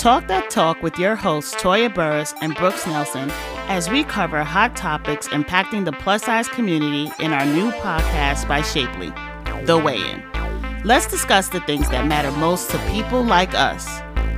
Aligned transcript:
Talk 0.00 0.28
That 0.28 0.48
Talk 0.48 0.82
with 0.82 0.98
your 0.98 1.14
hosts, 1.14 1.54
Toya 1.56 1.94
Burris 1.94 2.32
and 2.40 2.54
Brooks 2.54 2.86
Nelson, 2.86 3.30
as 3.68 3.90
we 3.90 4.02
cover 4.02 4.42
hot 4.42 4.74
topics 4.74 5.28
impacting 5.28 5.84
the 5.84 5.92
plus 5.92 6.22
size 6.22 6.48
community 6.48 7.12
in 7.22 7.34
our 7.34 7.44
new 7.44 7.70
podcast 7.70 8.48
by 8.48 8.62
Shapely, 8.62 9.12
The 9.66 9.76
Weigh 9.76 10.00
In. 10.10 10.22
Let's 10.84 11.06
discuss 11.06 11.48
the 11.48 11.60
things 11.60 11.90
that 11.90 12.06
matter 12.06 12.32
most 12.38 12.70
to 12.70 12.78
people 12.88 13.22
like 13.22 13.52
us. 13.52 13.86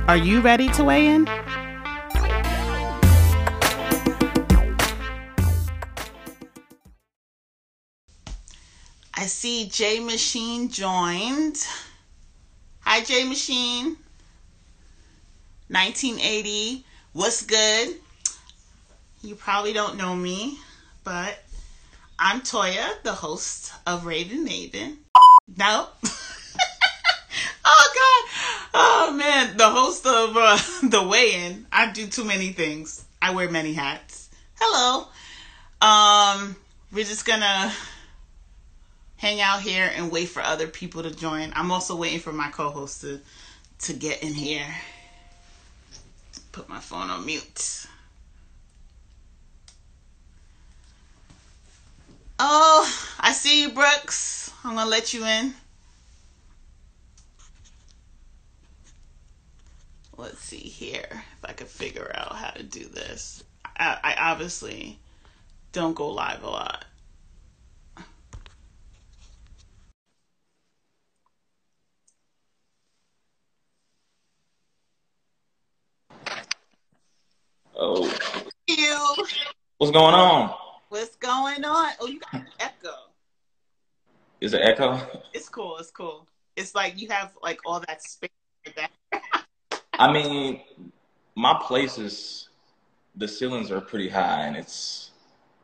Are 0.09 0.17
you 0.17 0.41
ready 0.41 0.67
to 0.67 0.83
weigh 0.83 1.07
in? 1.07 1.29
I 9.13 9.27
see 9.27 9.69
J 9.69 10.01
Machine 10.01 10.67
joined. 10.67 11.65
Hi, 12.81 13.01
J 13.01 13.23
Machine. 13.23 13.95
1980. 15.73 16.85
What's 17.13 17.43
good? 17.47 17.95
You 19.23 19.33
probably 19.33 19.73
don't 19.73 19.97
know 19.97 20.15
me, 20.15 20.59
but 21.03 21.43
I'm 22.19 22.41
Toya, 22.41 23.01
the 23.01 23.13
host 23.13 23.73
of 23.87 24.05
Raven 24.05 24.45
Maven. 24.47 24.97
No. 25.57 25.87
oh 27.65 27.91
God. 27.95 28.69
Oh 28.75 29.13
man, 29.17 29.57
the 29.57 29.67
host 29.67 30.05
of 30.05 30.37
uh, 30.37 30.57
the 30.89 31.07
weigh-in. 31.09 31.65
I 31.71 31.91
do 31.91 32.05
too 32.05 32.23
many 32.23 32.49
things. 32.49 33.03
I 33.19 33.33
wear 33.33 33.49
many 33.49 33.73
hats. 33.73 34.29
Hello. 34.59 35.07
Um, 35.81 36.55
we're 36.91 37.03
just 37.03 37.25
gonna 37.25 37.73
hang 39.17 39.41
out 39.41 39.61
here 39.61 39.91
and 39.95 40.11
wait 40.11 40.29
for 40.29 40.43
other 40.43 40.67
people 40.67 41.01
to 41.01 41.09
join. 41.09 41.51
I'm 41.55 41.71
also 41.71 41.95
waiting 41.95 42.19
for 42.19 42.31
my 42.31 42.49
co-host 42.49 43.01
to 43.01 43.19
to 43.79 43.93
get 43.93 44.21
in 44.21 44.35
here. 44.35 44.67
Put 46.53 46.69
my 46.69 46.79
phone 46.79 47.09
on 47.09 47.25
mute. 47.25 47.87
Oh, 52.37 53.09
I 53.19 53.33
see 53.33 53.63
you, 53.63 53.71
Brooks. 53.71 54.51
I'm 54.63 54.75
gonna 54.75 54.87
let 54.89 55.15
you 55.15 55.25
in. 55.25 55.55
Let's 60.15 60.39
see 60.39 60.57
here 60.57 61.07
if 61.11 61.43
I 61.43 61.53
can 61.53 61.65
figure 61.65 62.11
out 62.13 62.35
how 62.35 62.51
to 62.51 62.61
do 62.61 62.85
this. 62.85 63.43
I, 63.75 63.97
I 64.03 64.31
obviously 64.31 64.99
don't 65.71 65.95
go 65.95 66.11
live 66.11 66.43
a 66.43 66.49
lot. 66.49 66.85
Oh, 77.75 78.05
You. 78.67 79.25
what's 79.77 79.91
going 79.91 80.13
on? 80.13 80.53
What's 80.89 81.15
going 81.15 81.65
on? 81.65 81.91
Oh, 81.99 82.07
you 82.07 82.19
got 82.19 82.33
an 82.33 82.47
echo. 82.59 82.93
Is 84.41 84.53
it 84.53 84.61
echo? 84.61 84.99
It's 85.33 85.49
cool. 85.49 85.77
It's 85.77 85.89
cool. 85.89 86.27
It's 86.55 86.75
like 86.75 86.99
you 87.01 87.07
have 87.09 87.31
like 87.41 87.59
all 87.65 87.79
that 87.79 88.03
space 88.03 88.29
right 88.65 88.75
there. 89.11 89.21
I 89.99 90.11
mean, 90.11 90.61
my 91.35 91.59
place 91.65 91.97
is 91.97 92.49
the 93.15 93.27
ceilings 93.27 93.71
are 93.71 93.81
pretty 93.81 94.09
high, 94.09 94.45
and 94.45 94.55
it's 94.55 95.11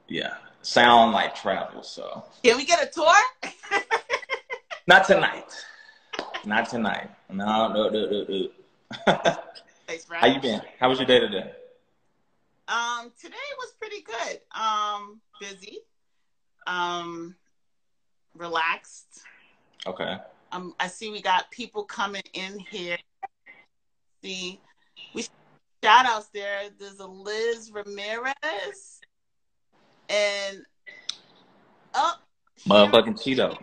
yeah, 0.07 0.35
sound 0.63 1.11
like 1.11 1.35
travel. 1.35 1.83
So 1.83 2.23
Can 2.43 2.57
we 2.57 2.65
get 2.65 2.81
a 2.81 2.87
tour? 2.87 3.13
not 4.87 5.05
tonight, 5.05 5.53
not 6.43 6.69
tonight. 6.69 7.11
No, 7.30 7.71
no, 7.71 7.89
no, 7.89 8.09
no, 8.09 8.25
no. 8.27 8.47
Thanks, 9.87 10.05
How 10.09 10.27
you 10.27 10.39
been? 10.39 10.61
How 10.80 10.89
was 10.89 10.97
your 10.99 11.07
day 11.07 11.19
today? 11.19 11.52
Um, 12.69 13.11
today 13.19 13.35
was 13.57 13.73
pretty 13.80 13.98
good. 14.09 14.39
Um, 14.59 15.21
busy. 15.39 15.79
Um, 16.67 17.36
relaxed. 18.36 19.21
Okay. 19.86 20.17
Um, 20.52 20.73
I 20.80 20.87
see 20.87 21.11
we 21.11 21.21
got 21.21 21.52
people 21.52 21.83
coming 21.83 22.23
in 22.33 22.59
here. 22.59 22.98
See, 24.23 24.59
we 25.14 25.23
shout 25.83 26.05
outs 26.05 26.30
there. 26.33 26.64
There's 26.77 26.99
a 26.99 27.08
Liz 27.08 27.71
Ramirez 27.71 28.99
and 30.09 30.64
oh, 31.93 32.15
Motherfucking 32.67 33.21
Cheeto. 33.21 33.58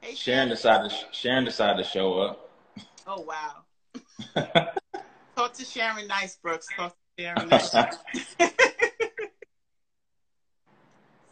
Hey, 0.00 0.14
Sharon 0.14 0.48
decided. 0.48 0.92
Sharon 1.12 1.44
decided 1.44 1.82
to 1.82 1.88
show 1.88 2.20
up. 2.20 2.50
Oh 3.06 3.22
wow. 3.22 3.64
Talk 5.36 5.52
to 5.54 5.64
Sharon 5.64 6.06
Nice, 6.06 6.36
Brooks. 6.36 6.66
Talk 6.76 6.96
so 7.18 7.28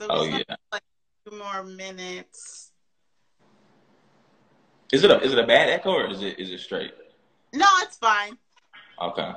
oh 0.08 0.24
yeah. 0.24 0.42
like 0.70 0.82
two 1.26 1.36
more 1.36 1.64
minutes. 1.64 2.70
Is 4.92 5.02
it 5.02 5.10
a 5.10 5.20
is 5.22 5.32
it 5.32 5.38
a 5.38 5.46
bad 5.46 5.68
echo 5.68 5.90
or 5.90 6.08
is 6.08 6.22
it 6.22 6.38
is 6.38 6.50
it 6.50 6.60
straight? 6.60 6.92
No, 7.52 7.66
it's 7.80 7.96
fine. 7.96 8.38
Okay. 9.00 9.32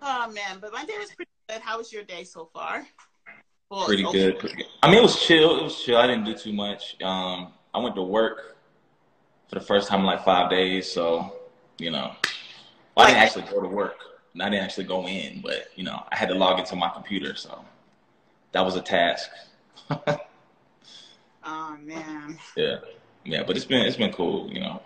Oh 0.00 0.30
man, 0.32 0.58
but 0.60 0.72
my 0.72 0.86
day 0.86 0.96
was 0.98 1.10
pretty 1.10 1.30
good. 1.50 1.60
How 1.60 1.76
was 1.76 1.92
your 1.92 2.04
day 2.04 2.24
so 2.24 2.48
far? 2.54 2.86
Well, 3.70 3.84
Pretty 3.84 4.04
good. 4.04 4.38
Pretty 4.38 4.56
good. 4.56 4.66
I 4.82 4.88
mean, 4.88 5.00
it 5.00 5.02
was 5.02 5.20
chill. 5.20 5.58
It 5.58 5.62
was 5.62 5.78
chill. 5.82 5.98
I 5.98 6.06
didn't 6.06 6.24
do 6.24 6.34
too 6.34 6.54
much. 6.54 6.96
Um, 7.02 7.52
I 7.74 7.80
went 7.80 7.96
to 7.96 8.02
work 8.02 8.57
for 9.48 9.54
the 9.54 9.60
first 9.64 9.88
time 9.88 10.00
in 10.00 10.06
like 10.06 10.24
five 10.24 10.50
days, 10.50 10.90
so 10.90 11.32
you 11.78 11.90
know, 11.90 12.12
well, 12.96 13.06
I 13.06 13.10
didn't 13.10 13.22
actually 13.22 13.42
go 13.50 13.60
to 13.62 13.68
work. 13.68 13.96
And 14.34 14.42
I 14.42 14.50
didn't 14.50 14.64
actually 14.64 14.84
go 14.84 15.06
in, 15.08 15.40
but 15.40 15.68
you 15.74 15.84
know, 15.84 16.02
I 16.12 16.16
had 16.16 16.28
to 16.28 16.34
log 16.34 16.58
into 16.60 16.76
my 16.76 16.90
computer, 16.90 17.34
so 17.34 17.64
that 18.52 18.64
was 18.64 18.76
a 18.76 18.82
task. 18.82 19.30
Oh 21.50 21.78
man, 21.80 22.38
yeah, 22.56 22.76
yeah. 23.24 23.42
But 23.42 23.56
it's 23.56 23.64
been 23.64 23.86
it's 23.86 23.96
been 23.96 24.12
cool, 24.12 24.52
you 24.52 24.60
know. 24.60 24.82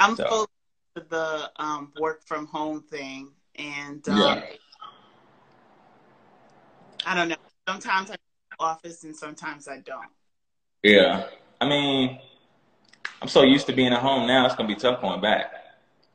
I'm 0.00 0.16
So- 0.16 0.26
full 0.26 0.50
of 0.96 1.08
the 1.10 1.50
um, 1.56 1.92
work 2.00 2.22
from 2.24 2.46
home 2.46 2.80
thing, 2.82 3.32
and 3.56 4.08
um, 4.08 4.16
Yeah. 4.18 4.42
I 7.04 7.14
don't 7.14 7.28
know. 7.28 7.36
Sometimes 7.68 8.10
I 8.10 8.14
go 8.14 8.16
to 8.16 8.56
the 8.58 8.64
office, 8.64 9.04
and 9.04 9.14
sometimes 9.14 9.68
I 9.68 9.78
don't. 9.80 10.08
Yeah. 10.82 11.26
I 11.60 11.68
mean, 11.68 12.18
I'm 13.24 13.28
so 13.28 13.42
used 13.42 13.66
to 13.68 13.72
being 13.72 13.94
at 13.94 14.00
home 14.00 14.26
now. 14.26 14.44
It's 14.44 14.54
gonna 14.54 14.68
be 14.68 14.74
tough 14.74 15.00
going 15.00 15.22
back. 15.22 15.50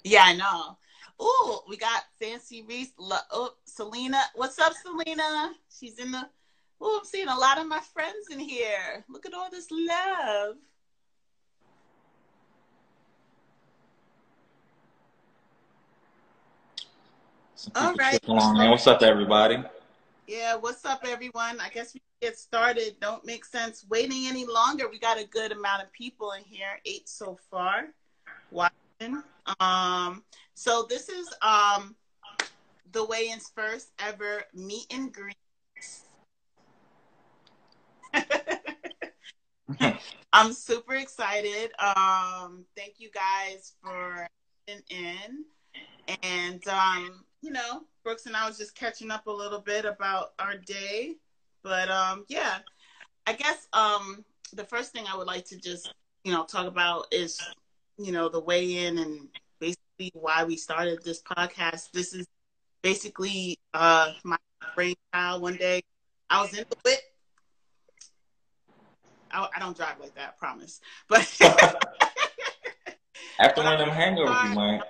Yeah, 0.03 0.25
I 0.25 0.35
know. 0.35 0.77
Ooh, 1.19 1.57
we 1.67 1.75
got 1.75 2.03
Fancy 2.21 2.61
Reese. 2.61 2.91
Lo- 2.99 3.17
Oh, 3.31 3.53
Selena. 3.65 4.21
What's 4.35 4.59
up, 4.59 4.73
Selena? 4.73 5.53
She's 5.75 5.97
in 5.97 6.11
the. 6.11 6.29
Oh, 6.79 6.99
I'm 7.01 7.05
seeing 7.07 7.27
a 7.27 7.35
lot 7.35 7.57
of 7.57 7.65
my 7.65 7.79
friends 7.79 8.27
in 8.29 8.37
here. 8.37 9.03
Look 9.09 9.25
at 9.25 9.33
all 9.33 9.49
this 9.49 9.71
love. 9.71 10.57
All 17.75 17.95
right. 17.95 18.19
tripping 18.19 18.29
along, 18.29 18.59
man. 18.59 18.69
What's 18.69 18.85
up, 18.85 19.01
everybody? 19.01 19.63
Yeah, 20.27 20.57
what's 20.57 20.85
up, 20.85 21.01
everyone? 21.07 21.59
I 21.59 21.69
guess 21.69 21.95
we 21.95 22.01
get 22.21 22.37
started. 22.37 22.97
Don't 22.99 23.25
make 23.25 23.45
sense 23.45 23.85
waiting 23.89 24.27
any 24.27 24.45
longer. 24.45 24.89
We 24.89 24.99
got 24.99 25.19
a 25.19 25.25
good 25.25 25.51
amount 25.51 25.83
of 25.83 25.91
people 25.93 26.31
in 26.33 26.43
here, 26.43 26.79
eight 26.85 27.07
so 27.07 27.37
far. 27.49 27.87
Watching. 28.51 29.23
Um, 29.59 30.23
so 30.53 30.85
this 30.89 31.09
is 31.09 31.27
um 31.41 31.95
the 32.91 33.05
weigh-ins 33.05 33.51
first 33.55 33.91
ever 33.99 34.43
meet 34.53 34.85
and 34.91 35.13
greet. 35.13 35.35
I'm 40.33 40.53
super 40.53 40.95
excited. 40.95 41.71
Um, 41.79 42.65
thank 42.75 42.95
you 42.97 43.09
guys 43.11 43.73
for 43.83 44.27
tuning 44.67 44.83
in. 44.89 45.45
And 46.23 46.67
um, 46.67 47.23
you 47.41 47.51
know, 47.51 47.83
Brooks 48.03 48.25
and 48.25 48.35
I 48.35 48.47
was 48.47 48.57
just 48.57 48.75
catching 48.75 49.11
up 49.11 49.27
a 49.27 49.31
little 49.31 49.61
bit 49.61 49.85
about 49.85 50.33
our 50.39 50.57
day. 50.57 51.15
But 51.63 51.89
um, 51.89 52.25
yeah, 52.27 52.59
I 53.27 53.33
guess 53.33 53.67
um, 53.73 54.23
the 54.53 54.63
first 54.63 54.91
thing 54.91 55.05
I 55.11 55.17
would 55.17 55.27
like 55.27 55.45
to 55.45 55.57
just 55.57 55.93
you 56.23 56.31
know 56.31 56.45
talk 56.45 56.67
about 56.67 57.07
is 57.11 57.39
you 57.97 58.11
know 58.11 58.29
the 58.29 58.39
weigh 58.39 58.85
in 58.85 58.97
and 58.97 59.27
basically 59.59 60.11
why 60.13 60.43
we 60.43 60.55
started 60.55 61.03
this 61.03 61.21
podcast. 61.21 61.91
This 61.91 62.13
is 62.13 62.25
basically 62.81 63.59
uh, 63.73 64.13
my 64.23 64.37
brainchild. 64.75 65.41
One 65.41 65.57
day 65.57 65.81
I 66.29 66.41
was 66.41 66.57
in 66.57 66.65
the 66.69 66.77
whip. 66.83 66.99
I, 69.31 69.47
I 69.55 69.59
don't 69.59 69.77
drive 69.77 69.99
like 69.99 70.15
that, 70.15 70.35
I 70.35 70.39
promise. 70.39 70.81
But 71.07 71.19
After 73.39 73.63
one 73.63 73.73
of 73.73 73.79
them 73.79 73.89
hangovers, 73.89 74.55
man. 74.55 74.81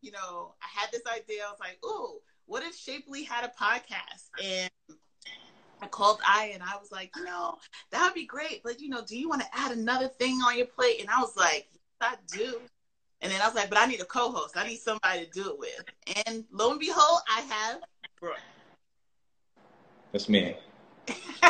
you 0.00 0.12
know, 0.12 0.54
I 0.62 0.80
had 0.80 0.90
this 0.92 1.02
idea. 1.12 1.42
I 1.46 1.50
was 1.50 1.58
like, 1.60 1.78
"Ooh, 1.84 2.20
what 2.46 2.62
if 2.62 2.76
Shapely 2.76 3.24
had 3.24 3.44
a 3.44 3.48
podcast?" 3.48 4.28
And 4.42 4.70
I 5.82 5.86
called 5.86 6.20
I 6.26 6.50
and 6.54 6.62
I 6.62 6.76
was 6.78 6.92
like, 6.92 7.10
you 7.16 7.24
know, 7.24 7.58
that 7.90 8.04
would 8.04 8.14
be 8.14 8.26
great, 8.26 8.62
but 8.62 8.80
you 8.80 8.88
know, 8.88 9.02
do 9.04 9.18
you 9.18 9.28
want 9.28 9.42
to 9.42 9.48
add 9.52 9.72
another 9.72 10.08
thing 10.08 10.40
on 10.46 10.56
your 10.56 10.66
plate? 10.66 11.00
And 11.00 11.08
I 11.08 11.20
was 11.20 11.36
like, 11.36 11.68
yes, 11.72 11.80
I 12.00 12.16
do. 12.36 12.60
And 13.22 13.30
then 13.30 13.40
I 13.40 13.46
was 13.46 13.54
like, 13.54 13.68
but 13.68 13.78
I 13.78 13.86
need 13.86 14.00
a 14.00 14.04
co-host. 14.04 14.56
I 14.56 14.66
need 14.66 14.78
somebody 14.78 15.26
to 15.26 15.30
do 15.30 15.50
it 15.50 15.58
with. 15.58 15.84
And 16.26 16.44
lo 16.50 16.70
and 16.70 16.80
behold, 16.80 17.20
I 17.28 17.40
have 17.42 17.80
Brooke. 18.18 18.38
That's 20.12 20.28
me. 20.28 20.56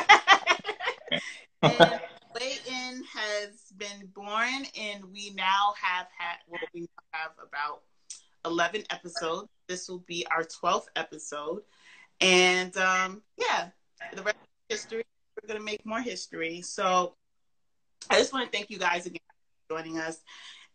and 1.62 2.00
In 2.40 3.04
has 3.04 3.72
been 3.76 4.06
born, 4.14 4.64
and 4.78 5.04
we 5.12 5.30
now 5.34 5.74
have 5.80 6.06
had, 6.16 6.36
well, 6.48 6.60
we 6.72 6.88
have 7.12 7.32
about 7.46 7.82
11 8.46 8.84
episodes. 8.90 9.48
This 9.66 9.88
will 9.88 9.98
be 10.06 10.26
our 10.30 10.44
12th 10.44 10.86
episode. 10.96 11.62
And 12.20 12.74
um, 12.76 13.22
yeah, 13.36 13.68
the 14.14 14.22
rest 14.22 14.36
of 14.36 14.46
history, 14.68 15.04
we're 15.36 15.48
going 15.48 15.58
to 15.58 15.64
make 15.64 15.84
more 15.84 16.00
history. 16.00 16.60
So 16.62 17.14
I 18.10 18.16
just 18.16 18.32
want 18.32 18.50
to 18.50 18.56
thank 18.56 18.70
you 18.70 18.78
guys 18.78 19.06
again 19.06 19.20
for 19.68 19.76
joining 19.76 19.98
us. 19.98 20.18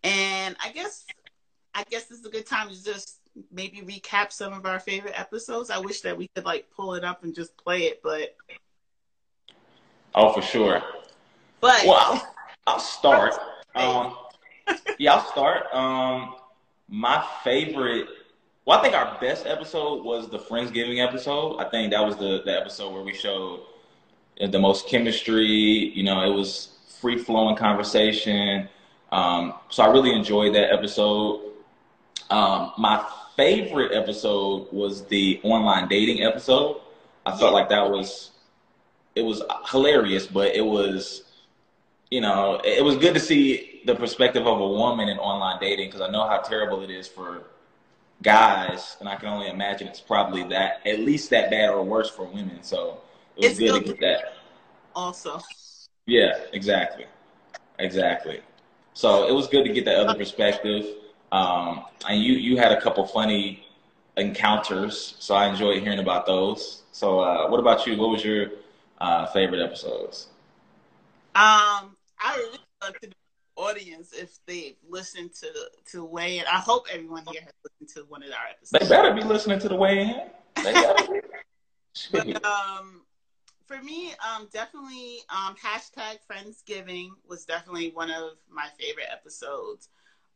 And 0.04 0.56
I 0.64 0.72
guess, 0.72 1.06
I 1.74 1.84
guess 1.90 2.06
this 2.06 2.20
is 2.20 2.26
a 2.26 2.30
good 2.30 2.46
time 2.46 2.70
to 2.70 2.84
just 2.84 3.20
maybe 3.52 3.82
recap 3.82 4.32
some 4.32 4.54
of 4.54 4.66
our 4.66 4.80
favorite 4.80 5.20
episodes. 5.20 5.70
I 5.70 5.80
wish 5.80 6.02
that 6.02 6.18
we 6.18 6.30
could 6.36 6.46
like 6.46 6.70
pull 6.76 6.94
it 6.94 7.04
up 7.04 7.24
and 7.24 7.34
just 7.34 7.58
play 7.58 7.84
it, 7.84 8.02
but. 8.04 8.36
Oh, 10.14 10.32
for 10.32 10.42
sure. 10.42 10.82
But 11.60 11.84
well, 11.86 11.98
I'll, 12.00 12.36
I'll 12.68 12.80
start. 12.80 13.34
Um, 13.74 14.16
yeah, 15.00 15.16
I'll 15.16 15.26
start. 15.32 15.74
Um, 15.74 16.36
my 16.88 17.26
favorite. 17.44 18.08
Well, 18.66 18.80
I 18.80 18.82
think 18.82 18.96
our 18.96 19.16
best 19.22 19.46
episode 19.46 20.04
was 20.04 20.28
the 20.28 20.40
Friendsgiving 20.40 20.98
episode. 20.98 21.60
I 21.60 21.70
think 21.70 21.92
that 21.92 22.04
was 22.04 22.18
the, 22.18 22.42
the 22.44 22.60
episode 22.60 22.94
where 22.94 23.04
we 23.04 23.14
showed 23.14 23.62
the 24.42 24.58
most 24.58 24.88
chemistry. 24.88 25.46
You 25.46 26.02
know, 26.02 26.20
it 26.24 26.36
was 26.36 26.70
free 27.00 27.20
flowing 27.20 27.56
conversation. 27.56 28.68
Um, 29.12 29.54
so 29.70 29.84
I 29.84 29.88
really 29.90 30.14
enjoyed 30.14 30.56
that 30.56 30.74
episode. 30.74 31.52
Um, 32.32 32.72
my 32.80 33.08
favorite 33.36 33.92
episode 33.94 34.74
was 34.74 35.06
the 35.06 35.40
online 35.44 35.88
dating 35.88 36.24
episode. 36.24 36.82
I 37.24 37.38
felt 37.38 37.54
like 37.54 37.70
that 37.70 37.88
was 37.92 38.32
it 39.14 39.22
was 39.22 39.44
hilarious, 39.70 40.26
but 40.26 40.56
it 40.56 40.66
was 40.66 41.22
you 42.10 42.20
know, 42.20 42.60
it 42.64 42.84
was 42.84 42.98
good 42.98 43.14
to 43.14 43.20
see 43.20 43.82
the 43.86 43.94
perspective 43.94 44.48
of 44.48 44.60
a 44.60 44.68
woman 44.68 45.08
in 45.08 45.20
online 45.20 45.60
dating 45.60 45.90
because 45.90 46.02
I 46.02 46.10
know 46.10 46.28
how 46.28 46.40
terrible 46.40 46.82
it 46.82 46.90
is 46.90 47.08
for 47.08 47.44
guys, 48.22 48.98
and 49.00 49.08
I 49.10 49.16
can 49.16 49.30
only 49.30 49.50
imagine 49.50 49.88
it's 49.88 50.00
probably 50.02 50.44
that 50.50 50.82
at 50.86 51.00
least 51.00 51.30
that 51.32 51.50
bad 51.50 51.70
or 51.70 51.84
worse 51.84 52.10
for 52.10 52.26
women. 52.26 52.64
So 52.64 53.02
it 53.38 53.42
was 53.42 53.54
It's 53.54 53.60
good 53.60 53.74
to 53.74 53.80
get 53.82 54.00
that. 54.02 54.34
also, 54.96 55.42
Yeah, 56.06 56.34
exactly, 56.54 57.06
exactly. 57.80 58.42
So 58.94 59.28
it 59.28 59.34
was 59.34 59.48
good 59.48 59.66
to 59.66 59.74
get 59.74 59.86
that 59.86 59.98
other 59.98 60.14
perspective. 60.16 60.86
Um, 61.32 61.84
and 62.08 62.22
you 62.22 62.34
you 62.34 62.58
had 62.58 62.72
a 62.72 62.82
couple 62.82 63.06
funny 63.06 63.66
encounters, 64.18 65.16
so 65.20 65.36
I 65.36 65.48
enjoyed 65.48 65.82
hearing 65.84 66.00
about 66.00 66.26
those. 66.26 66.84
So 66.92 67.20
uh, 67.20 67.50
what 67.50 67.60
about 67.60 67.86
you? 67.88 67.98
What 67.98 68.10
was 68.10 68.24
your 68.24 68.48
uh, 69.00 69.26
favorite 69.28 69.62
episodes? 69.64 70.28
um, 71.36 71.96
I 72.20 72.36
really 72.38 72.60
love 72.84 72.94
to 73.02 73.08
the 73.08 73.16
audience 73.56 74.14
if 74.14 74.38
they've 74.46 74.76
listened 74.88 75.34
to 75.36 75.48
to 75.92 76.06
Weigh 76.06 76.40
In. 76.40 76.46
I 76.52 76.60
hope 76.60 76.86
everyone 76.92 77.24
here 77.32 77.42
has 77.42 77.54
listened 77.64 77.90
to 77.96 78.10
one 78.10 78.24
of 78.24 78.30
our 78.30 78.48
episodes. 78.52 78.90
They 78.90 78.96
better 78.96 79.14
be 79.14 79.24
listening 79.24 79.60
to 79.60 79.70
the 79.70 79.76
Weigh 79.76 80.02
In. 80.02 80.22
They 80.64 80.74
better 80.74 81.12
be. 81.12 81.20
But 82.12 82.44
um, 82.44 83.04
for 83.66 83.82
me, 83.82 84.12
um, 84.12 84.50
definitely 84.52 85.20
um, 85.30 85.56
hashtag 85.56 86.18
Friendsgiving 86.30 87.10
was 87.28 87.46
definitely 87.46 87.92
one 87.92 88.12
of 88.12 88.32
my 88.50 88.68
favorite 88.78 89.08
episodes. 89.12 89.88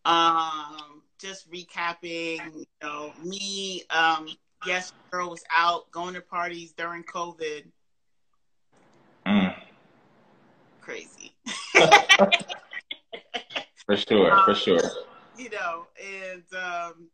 Um, 0.05 1.01
just 1.19 1.51
recapping, 1.51 2.55
you 2.55 2.65
know, 2.81 3.13
me. 3.23 3.83
Um, 3.89 4.29
yes, 4.65 4.93
girl 5.11 5.29
was 5.29 5.43
out 5.55 5.91
going 5.91 6.13
to 6.13 6.21
parties 6.21 6.71
during 6.71 7.03
COVID. 7.03 7.65
Mm, 9.27 9.55
Crazy. 10.81 11.35
for 13.89 13.97
sure, 13.97 14.43
for 14.45 14.53
sure. 14.53 14.81
you 15.35 15.49
know, 15.49 15.87
and 15.99 16.43
um, 16.53 17.09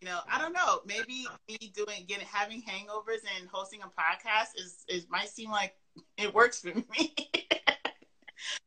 you 0.00 0.06
know, 0.06 0.20
I 0.30 0.40
don't 0.40 0.52
know. 0.52 0.80
Maybe 0.86 1.26
me 1.48 1.72
doing 1.74 2.04
getting 2.06 2.26
having 2.30 2.62
hangovers 2.62 3.22
and 3.38 3.48
hosting 3.52 3.80
a 3.82 3.86
podcast 3.86 4.50
is 4.56 4.84
is 4.88 5.06
might 5.10 5.28
seem 5.28 5.50
like 5.50 5.74
it 6.16 6.32
works 6.32 6.60
for 6.60 6.68
me. 6.98 7.14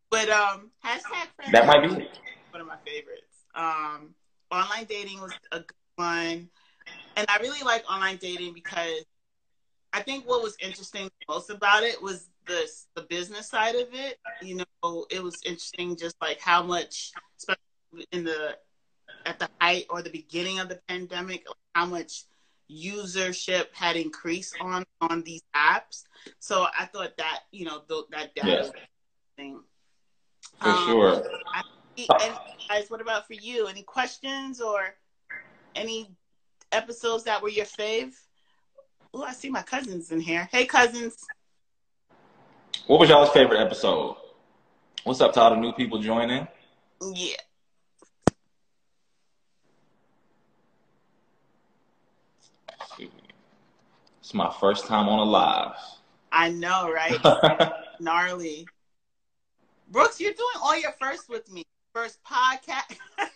but 0.09 0.29
um, 0.29 0.71
hashtag 0.85 1.27
friends 1.37 1.53
That 1.53 1.65
might 1.65 1.81
be 1.83 2.07
one 2.51 2.61
of 2.61 2.67
my 2.67 2.77
favorites. 2.85 3.45
Um, 3.55 4.13
online 4.51 4.85
dating 4.85 5.21
was 5.21 5.31
a 5.53 5.59
good 5.59 5.71
one, 5.95 6.49
and 7.15 7.25
I 7.29 7.37
really 7.41 7.63
like 7.63 7.89
online 7.89 8.17
dating 8.17 8.53
because 8.53 9.05
I 9.93 10.01
think 10.01 10.27
what 10.27 10.43
was 10.43 10.57
interesting 10.61 11.09
most 11.29 11.49
about 11.49 11.83
it 11.83 12.01
was 12.01 12.29
the 12.45 12.67
the 12.95 13.03
business 13.03 13.49
side 13.49 13.75
of 13.75 13.87
it. 13.93 14.19
You 14.41 14.63
know, 14.83 15.05
it 15.09 15.23
was 15.23 15.39
interesting 15.45 15.95
just 15.95 16.15
like 16.21 16.39
how 16.39 16.61
much, 16.63 17.11
especially 17.37 18.07
in 18.11 18.23
the 18.23 18.57
at 19.25 19.39
the 19.39 19.49
height 19.59 19.85
or 19.89 20.01
the 20.01 20.09
beginning 20.09 20.59
of 20.59 20.69
the 20.69 20.79
pandemic, 20.87 21.45
how 21.75 21.85
much 21.85 22.23
usership 22.71 23.65
had 23.73 23.95
increased 23.95 24.55
on 24.61 24.85
on 25.01 25.23
these 25.23 25.41
apps. 25.55 26.03
So 26.39 26.67
I 26.77 26.85
thought 26.85 27.17
that 27.17 27.41
you 27.51 27.65
know 27.65 27.81
th- 27.87 28.05
that 28.11 28.35
data 28.35 28.47
was 28.47 28.71
interesting. 29.37 29.63
For 30.59 30.69
Um, 30.69 30.85
sure. 30.85 31.23
and 31.97 32.37
guys, 32.67 32.89
what 32.89 33.01
about 33.01 33.27
for 33.27 33.33
you? 33.33 33.67
Any 33.67 33.83
questions 33.83 34.61
or 34.61 34.95
any 35.75 36.15
episodes 36.71 37.23
that 37.25 37.41
were 37.41 37.49
your 37.49 37.65
fave? 37.65 38.13
Oh, 39.13 39.23
I 39.23 39.33
see 39.33 39.49
my 39.49 39.61
cousins 39.61 40.11
in 40.11 40.19
here. 40.19 40.49
Hey, 40.51 40.65
cousins. 40.65 41.15
What 42.87 42.99
was 42.99 43.09
y'all's 43.09 43.29
favorite 43.29 43.59
episode? 43.59 44.17
What's 45.03 45.21
up 45.21 45.33
to 45.33 45.41
all 45.41 45.51
the 45.51 45.55
new 45.55 45.71
people 45.73 45.99
joining? 45.99 46.47
Yeah. 47.01 47.35
It's 54.19 54.33
my 54.33 54.53
first 54.59 54.87
time 54.87 55.07
on 55.07 55.19
a 55.19 55.23
live. 55.23 55.75
I 56.33 56.49
know, 56.49 56.91
right? 56.91 57.17
Gnarly. 58.01 58.67
Brooks, 59.89 60.19
you're 60.19 60.33
doing 60.33 60.47
all 60.61 60.77
your 60.77 60.91
first 60.99 61.29
with 61.29 61.49
me. 61.49 61.63
First 61.93 62.19
podcast. 62.23 62.97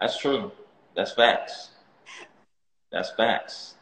That's 0.00 0.18
true. 0.18 0.50
That's 0.96 1.12
facts. 1.12 1.70
That's 2.90 3.10
facts. 3.10 3.74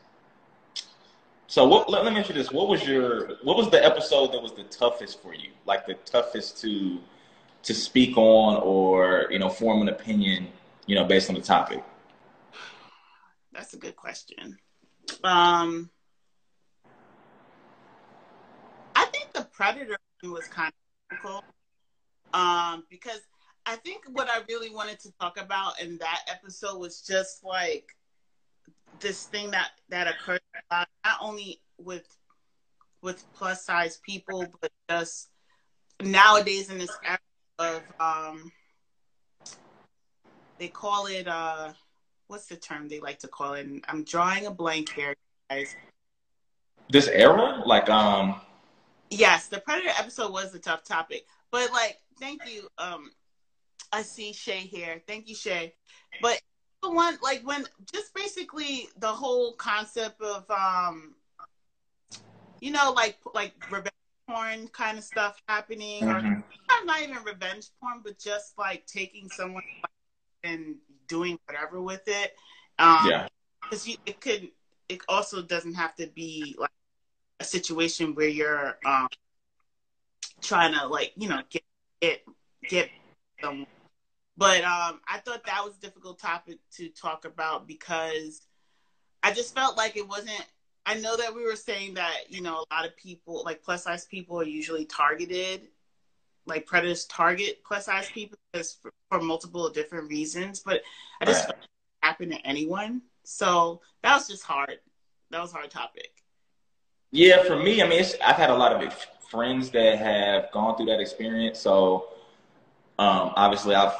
So 1.47 1.66
what, 1.66 1.88
let, 1.88 2.04
let 2.04 2.12
me 2.12 2.20
ask 2.20 2.28
you 2.28 2.35
this: 2.35 2.50
What 2.50 2.68
was 2.68 2.87
your 2.87 3.37
what 3.42 3.56
was 3.56 3.70
the 3.70 3.85
episode 3.85 4.32
that 4.32 4.42
was 4.42 4.52
the 4.52 4.64
toughest 4.64 5.23
for 5.23 5.35
you? 5.35 5.50
Like 5.66 5.87
the 5.87 5.94
toughest 6.04 6.61
to 6.62 6.99
to 7.62 7.74
speak 7.74 8.16
on, 8.16 8.56
or 8.62 9.26
you 9.30 9.38
know, 9.38 9.48
form 9.48 9.82
an 9.82 9.88
opinion, 9.88 10.48
you 10.86 10.94
know, 10.94 11.04
based 11.04 11.28
on 11.28 11.34
the 11.34 11.42
topic. 11.42 11.82
That's 13.52 13.74
a 13.74 13.76
good 13.76 13.96
question. 13.96 14.56
Um, 15.24 15.90
I 18.94 19.04
think 19.06 19.32
the 19.32 19.46
Predator 19.52 19.96
was 20.22 20.46
kind 20.46 20.68
of 20.68 21.10
difficult. 21.10 21.44
Um, 22.32 22.84
because 22.88 23.20
I 23.66 23.76
think 23.76 24.04
what 24.12 24.28
I 24.28 24.40
really 24.48 24.70
wanted 24.70 25.00
to 25.00 25.12
talk 25.20 25.40
about 25.40 25.80
in 25.80 25.98
that 25.98 26.22
episode 26.28 26.78
was 26.78 27.02
just 27.02 27.44
like 27.44 27.96
this 29.00 29.24
thing 29.24 29.50
that 29.50 29.70
that 29.88 30.06
occurred 30.06 30.40
not 30.70 30.88
only 31.20 31.60
with 31.78 32.06
with 33.02 33.24
plus 33.32 33.64
size 33.64 34.00
people, 34.04 34.46
but 34.60 34.70
just 34.88 35.30
nowadays 36.02 36.70
in 36.70 36.78
this 36.78 36.96
era 37.04 37.18
of 37.60 37.82
um, 38.00 38.50
they 40.58 40.68
call 40.68 41.06
it 41.06 41.28
uh, 41.28 41.72
what's 42.26 42.46
the 42.46 42.56
term 42.56 42.88
they 42.88 43.00
like 43.00 43.18
to 43.20 43.28
call 43.28 43.54
it? 43.54 43.66
I'm 43.88 44.04
drawing 44.04 44.46
a 44.46 44.50
blank 44.50 44.92
here, 44.92 45.14
guys. 45.48 45.76
This 46.88 47.06
era, 47.06 47.62
like 47.66 47.88
um, 47.88 48.40
Yes, 49.10 49.48
the 49.48 49.58
Predator 49.58 49.90
episode 49.98 50.32
was 50.32 50.54
a 50.54 50.58
tough 50.58 50.84
topic, 50.84 51.26
but 51.50 51.72
like, 51.72 51.98
thank 52.20 52.42
you. 52.48 52.68
Um, 52.78 53.10
I 53.92 54.02
see 54.02 54.32
Shay 54.32 54.60
here. 54.60 55.02
Thank 55.08 55.28
you, 55.28 55.34
Shay. 55.34 55.74
But 56.22 56.40
the 56.80 56.92
one, 56.92 57.18
like, 57.20 57.42
when 57.42 57.66
just 57.92 58.14
basically 58.14 58.88
the 58.98 59.08
whole 59.08 59.54
concept 59.54 60.22
of, 60.22 60.48
um, 60.48 61.16
you 62.60 62.70
know, 62.70 62.92
like 62.92 63.18
like 63.34 63.52
revenge 63.70 63.90
porn 64.30 64.68
kind 64.68 64.99
of 64.99 65.04
stuff 65.04 65.40
happening, 65.49 66.04
or 66.04 66.20
mhm. 66.20 66.42
not 66.84 67.02
even 67.02 67.16
revenge 67.25 67.68
porn, 67.80 68.00
but 68.04 68.18
just 68.18 68.56
like 68.58 68.87
taking 68.87 69.28
someone 69.28 69.62
and 70.44 70.76
doing 71.08 71.38
whatever 71.46 71.80
with 71.80 72.02
it. 72.06 72.37
Um, 72.78 73.06
yeah, 73.08 73.28
because 73.62 73.88
it 74.06 74.20
could 74.20 74.49
it 74.88 75.00
also 75.08 75.42
doesn't 75.42 75.75
have 75.75 75.94
to 75.96 76.06
be 76.08 76.56
like 76.58 76.70
a 77.40 77.44
situation 77.44 78.14
where 78.14 78.28
you're 78.28 78.78
um, 78.84 79.08
trying 80.40 80.75
to 80.75 80.87
like 80.87 81.12
you 81.16 81.28
know 81.28 81.42
get 81.50 81.62
get 82.00 82.22
get 82.68 82.90
them. 83.42 83.66
But 84.37 84.64
um, 84.64 85.00
I 85.06 85.18
thought 85.18 85.44
that 85.44 85.64
was 85.64 85.76
a 85.76 85.80
difficult 85.80 86.18
topic 86.18 86.58
to 86.76 86.88
talk 86.88 87.25
about 87.26 87.66
because 87.66 88.40
I 89.22 89.32
just 89.32 89.54
felt 89.54 89.76
like 89.76 89.96
it 89.96 90.08
wasn't. 90.08 90.46
I 90.90 90.94
know 90.94 91.16
that 91.16 91.32
we 91.32 91.44
were 91.44 91.54
saying 91.54 91.94
that 91.94 92.25
you 92.28 92.42
know 92.42 92.64
a 92.68 92.75
lot 92.75 92.85
of 92.85 92.97
people 92.97 93.42
like 93.44 93.62
plus 93.62 93.85
size 93.85 94.06
people 94.06 94.40
are 94.40 94.44
usually 94.44 94.85
targeted, 94.85 95.68
like 96.47 96.66
predators 96.66 97.04
target 97.04 97.62
plus 97.64 97.87
size 97.87 98.11
people 98.11 98.37
for, 98.52 98.90
for 99.09 99.20
multiple 99.20 99.70
different 99.70 100.11
reasons. 100.11 100.59
But 100.59 100.82
I 101.20 101.26
just 101.26 101.47
right. 101.47 101.54
happen 102.02 102.30
to 102.30 102.44
anyone, 102.44 103.02
so 103.23 103.80
that 104.02 104.16
was 104.16 104.26
just 104.26 104.42
hard. 104.42 104.78
That 105.30 105.40
was 105.40 105.52
a 105.52 105.54
hard 105.54 105.70
topic. 105.70 106.11
Yeah, 107.12 107.44
for 107.44 107.56
me, 107.56 107.82
I 107.82 107.88
mean, 107.88 108.04
I've 108.25 108.37
had 108.37 108.50
a 108.50 108.56
lot 108.56 108.73
of 108.73 108.92
friends 109.30 109.70
that 109.70 109.97
have 109.99 110.50
gone 110.50 110.76
through 110.76 110.87
that 110.87 110.99
experience, 110.99 111.61
so 111.61 112.09
um, 112.99 113.32
obviously 113.37 113.76
I've 113.76 113.94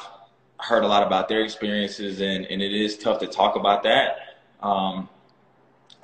heard 0.59 0.82
a 0.82 0.88
lot 0.88 1.06
about 1.06 1.28
their 1.28 1.42
experiences, 1.42 2.20
and, 2.20 2.47
and 2.47 2.61
it 2.61 2.73
is 2.73 2.99
tough 2.99 3.20
to 3.20 3.28
talk 3.28 3.54
about 3.54 3.85
that. 3.85 4.16
Um, 4.61 5.09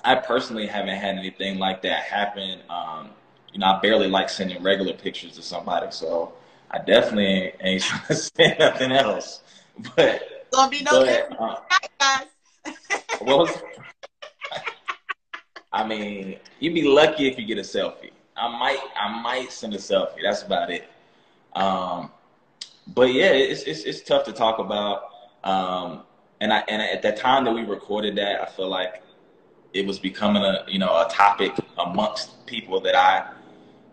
I 0.06 0.14
personally 0.14 0.68
haven't 0.68 0.96
had 0.96 1.16
anything 1.16 1.58
like 1.58 1.82
that 1.82 2.04
happen. 2.04 2.60
Um, 2.70 3.10
you 3.52 3.58
know, 3.58 3.66
I 3.66 3.80
barely 3.80 4.06
like 4.08 4.28
sending 4.28 4.62
regular 4.62 4.92
pictures 4.92 5.32
to 5.32 5.42
somebody, 5.42 5.88
so 5.90 6.32
I 6.70 6.78
definitely 6.78 7.24
ain't, 7.24 7.54
ain't 7.60 7.82
trying 7.82 8.06
to 8.06 8.14
send 8.14 8.58
nothing 8.60 8.92
else. 8.92 9.42
But 9.96 10.48
gonna 10.52 10.70
be 10.70 10.82
no 10.82 11.04
but, 11.04 11.40
uh, 11.40 11.56
guys. 11.98 12.26
what 13.18 13.38
was? 13.38 13.62
I 15.72 15.86
mean, 15.86 16.38
you'd 16.60 16.74
be 16.74 16.86
lucky 16.86 17.26
if 17.26 17.36
you 17.36 17.44
get 17.44 17.58
a 17.58 17.62
selfie. 17.62 18.12
I 18.36 18.48
might, 18.48 18.78
I 18.98 19.20
might 19.20 19.50
send 19.50 19.74
a 19.74 19.78
selfie. 19.78 20.22
That's 20.22 20.42
about 20.42 20.70
it. 20.70 20.88
Um, 21.54 22.10
but 22.86 23.12
yeah, 23.12 23.32
it's, 23.32 23.62
it's 23.64 23.82
it's 23.82 24.02
tough 24.02 24.24
to 24.26 24.32
talk 24.32 24.60
about. 24.60 25.10
Um, 25.42 26.02
and 26.40 26.52
I 26.52 26.62
and 26.68 26.80
at 26.80 27.02
the 27.02 27.12
time 27.12 27.44
that 27.44 27.52
we 27.52 27.62
recorded 27.62 28.16
that, 28.16 28.40
I 28.40 28.46
feel 28.46 28.68
like 28.68 29.02
it 29.76 29.86
was 29.86 29.98
becoming 29.98 30.42
a 30.42 30.64
you 30.66 30.78
know 30.78 30.88
a 30.88 31.08
topic 31.10 31.52
amongst 31.78 32.46
people 32.46 32.80
that 32.80 32.94
I 32.94 33.30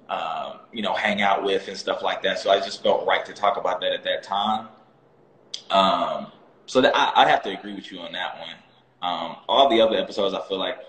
um, 0.10 0.60
you 0.72 0.82
know 0.82 0.94
hang 0.94 1.22
out 1.22 1.44
with 1.44 1.68
and 1.68 1.78
stuff 1.78 2.02
like 2.02 2.22
that. 2.24 2.40
So 2.40 2.50
I 2.50 2.60
just 2.60 2.82
felt 2.82 3.06
right 3.06 3.26
to 3.26 3.34
talk 3.34 3.58
about 3.58 3.82
that 3.82 3.92
at 3.92 4.04
that 4.04 4.24
time. 4.24 4.70
Um, 5.70 6.32
so 6.66 6.82
that 6.82 6.94
I, 6.96 7.28
have 7.28 7.44
to 7.44 7.58
agree 7.58 7.74
with 7.74 7.92
you 7.92 8.00
on 8.00 8.12
that 8.14 8.40
one. 8.40 8.56
Um, 9.02 9.36
all 9.50 9.70
the 9.70 9.82
other 9.82 9.98
episodes, 9.98 10.34
I 10.34 10.42
feel 10.48 10.58
like 10.58 10.80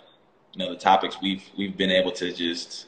you 0.52 0.64
know 0.64 0.72
the 0.72 0.78
topics 0.78 1.16
we've 1.20 1.42
we've 1.58 1.76
been 1.76 1.90
able 1.90 2.12
to 2.12 2.32
just 2.32 2.86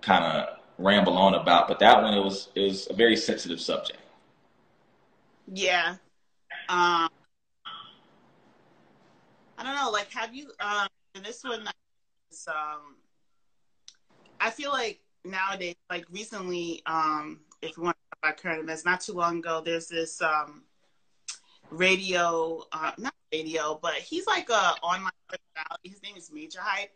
kind 0.00 0.24
of 0.24 0.58
ramble 0.78 1.16
on 1.16 1.34
about, 1.34 1.68
but 1.68 1.78
that 1.80 2.02
one 2.02 2.14
it 2.14 2.22
was 2.22 2.48
it 2.54 2.60
was 2.60 2.88
a 2.90 2.94
very 2.94 3.16
sensitive 3.16 3.60
subject. 3.60 3.98
Yeah. 5.52 5.96
Um, 6.68 7.08
I 9.62 9.64
don't 9.64 9.76
know. 9.76 9.90
Like, 9.92 10.10
have 10.12 10.34
you? 10.34 10.50
Um, 10.58 10.88
this 11.22 11.44
one 11.44 11.68
is. 12.32 12.48
Um, 12.48 12.96
I 14.40 14.50
feel 14.50 14.70
like 14.70 15.00
nowadays, 15.24 15.76
like 15.88 16.04
recently, 16.10 16.82
um, 16.86 17.38
if 17.62 17.76
you 17.76 17.84
want 17.84 17.96
to 17.96 18.10
talk 18.10 18.32
about 18.32 18.42
current 18.42 18.64
events, 18.64 18.84
not 18.84 19.00
too 19.00 19.12
long 19.12 19.38
ago, 19.38 19.62
there's 19.64 19.86
this 19.86 20.20
um, 20.20 20.64
radio, 21.70 22.64
uh, 22.72 22.90
not 22.98 23.14
radio, 23.32 23.78
but 23.80 23.94
he's 23.94 24.26
like 24.26 24.50
a 24.50 24.74
online 24.82 25.12
personality. 25.28 25.88
His 25.88 26.02
name 26.02 26.16
is 26.16 26.32
Majah 26.32 26.58
Hype, 26.60 26.90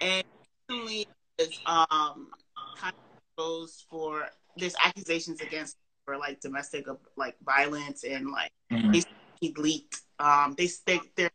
and 0.00 0.24
recently 0.68 1.06
is 1.38 1.60
um 1.66 2.30
kind 2.76 2.94
of 2.94 3.22
exposed 3.36 3.84
for 3.88 4.26
there's 4.56 4.74
accusations 4.84 5.40
against 5.40 5.76
for 6.04 6.16
like 6.16 6.40
domestic 6.40 6.86
like 7.16 7.36
violence 7.44 8.02
and 8.02 8.32
like 8.32 8.50
mm-hmm. 8.72 8.98
he 9.40 9.54
leaked 9.56 10.00
um 10.18 10.56
they 10.58 10.68
they 10.84 10.98
their 11.14 11.30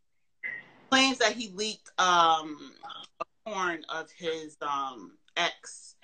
claims 0.93 1.17
that 1.17 1.33
he 1.33 1.49
leaked 1.49 1.89
um 1.99 2.71
a 3.19 3.25
porn 3.49 3.83
of 3.89 4.09
his 4.11 4.57
um 4.61 5.13
ex. 5.35 5.95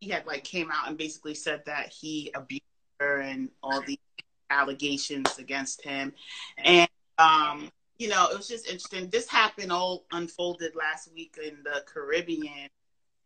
He 0.00 0.10
had 0.10 0.26
like 0.26 0.44
came 0.44 0.70
out 0.70 0.88
and 0.88 0.98
basically 0.98 1.34
said 1.34 1.62
that 1.66 1.88
he 1.88 2.30
abused 2.34 2.62
her 3.00 3.20
and 3.20 3.48
all 3.62 3.80
the 3.82 3.98
allegations 4.50 5.38
against 5.38 5.84
him. 5.84 6.12
And 6.58 6.88
um 7.18 7.70
you 7.98 8.08
know 8.08 8.28
it 8.30 8.36
was 8.36 8.48
just 8.48 8.66
interesting. 8.66 9.08
This 9.08 9.28
happened 9.28 9.70
all 9.70 10.04
unfolded 10.12 10.74
last 10.74 11.12
week 11.14 11.38
in 11.42 11.58
the 11.62 11.84
caribbean 11.86 12.68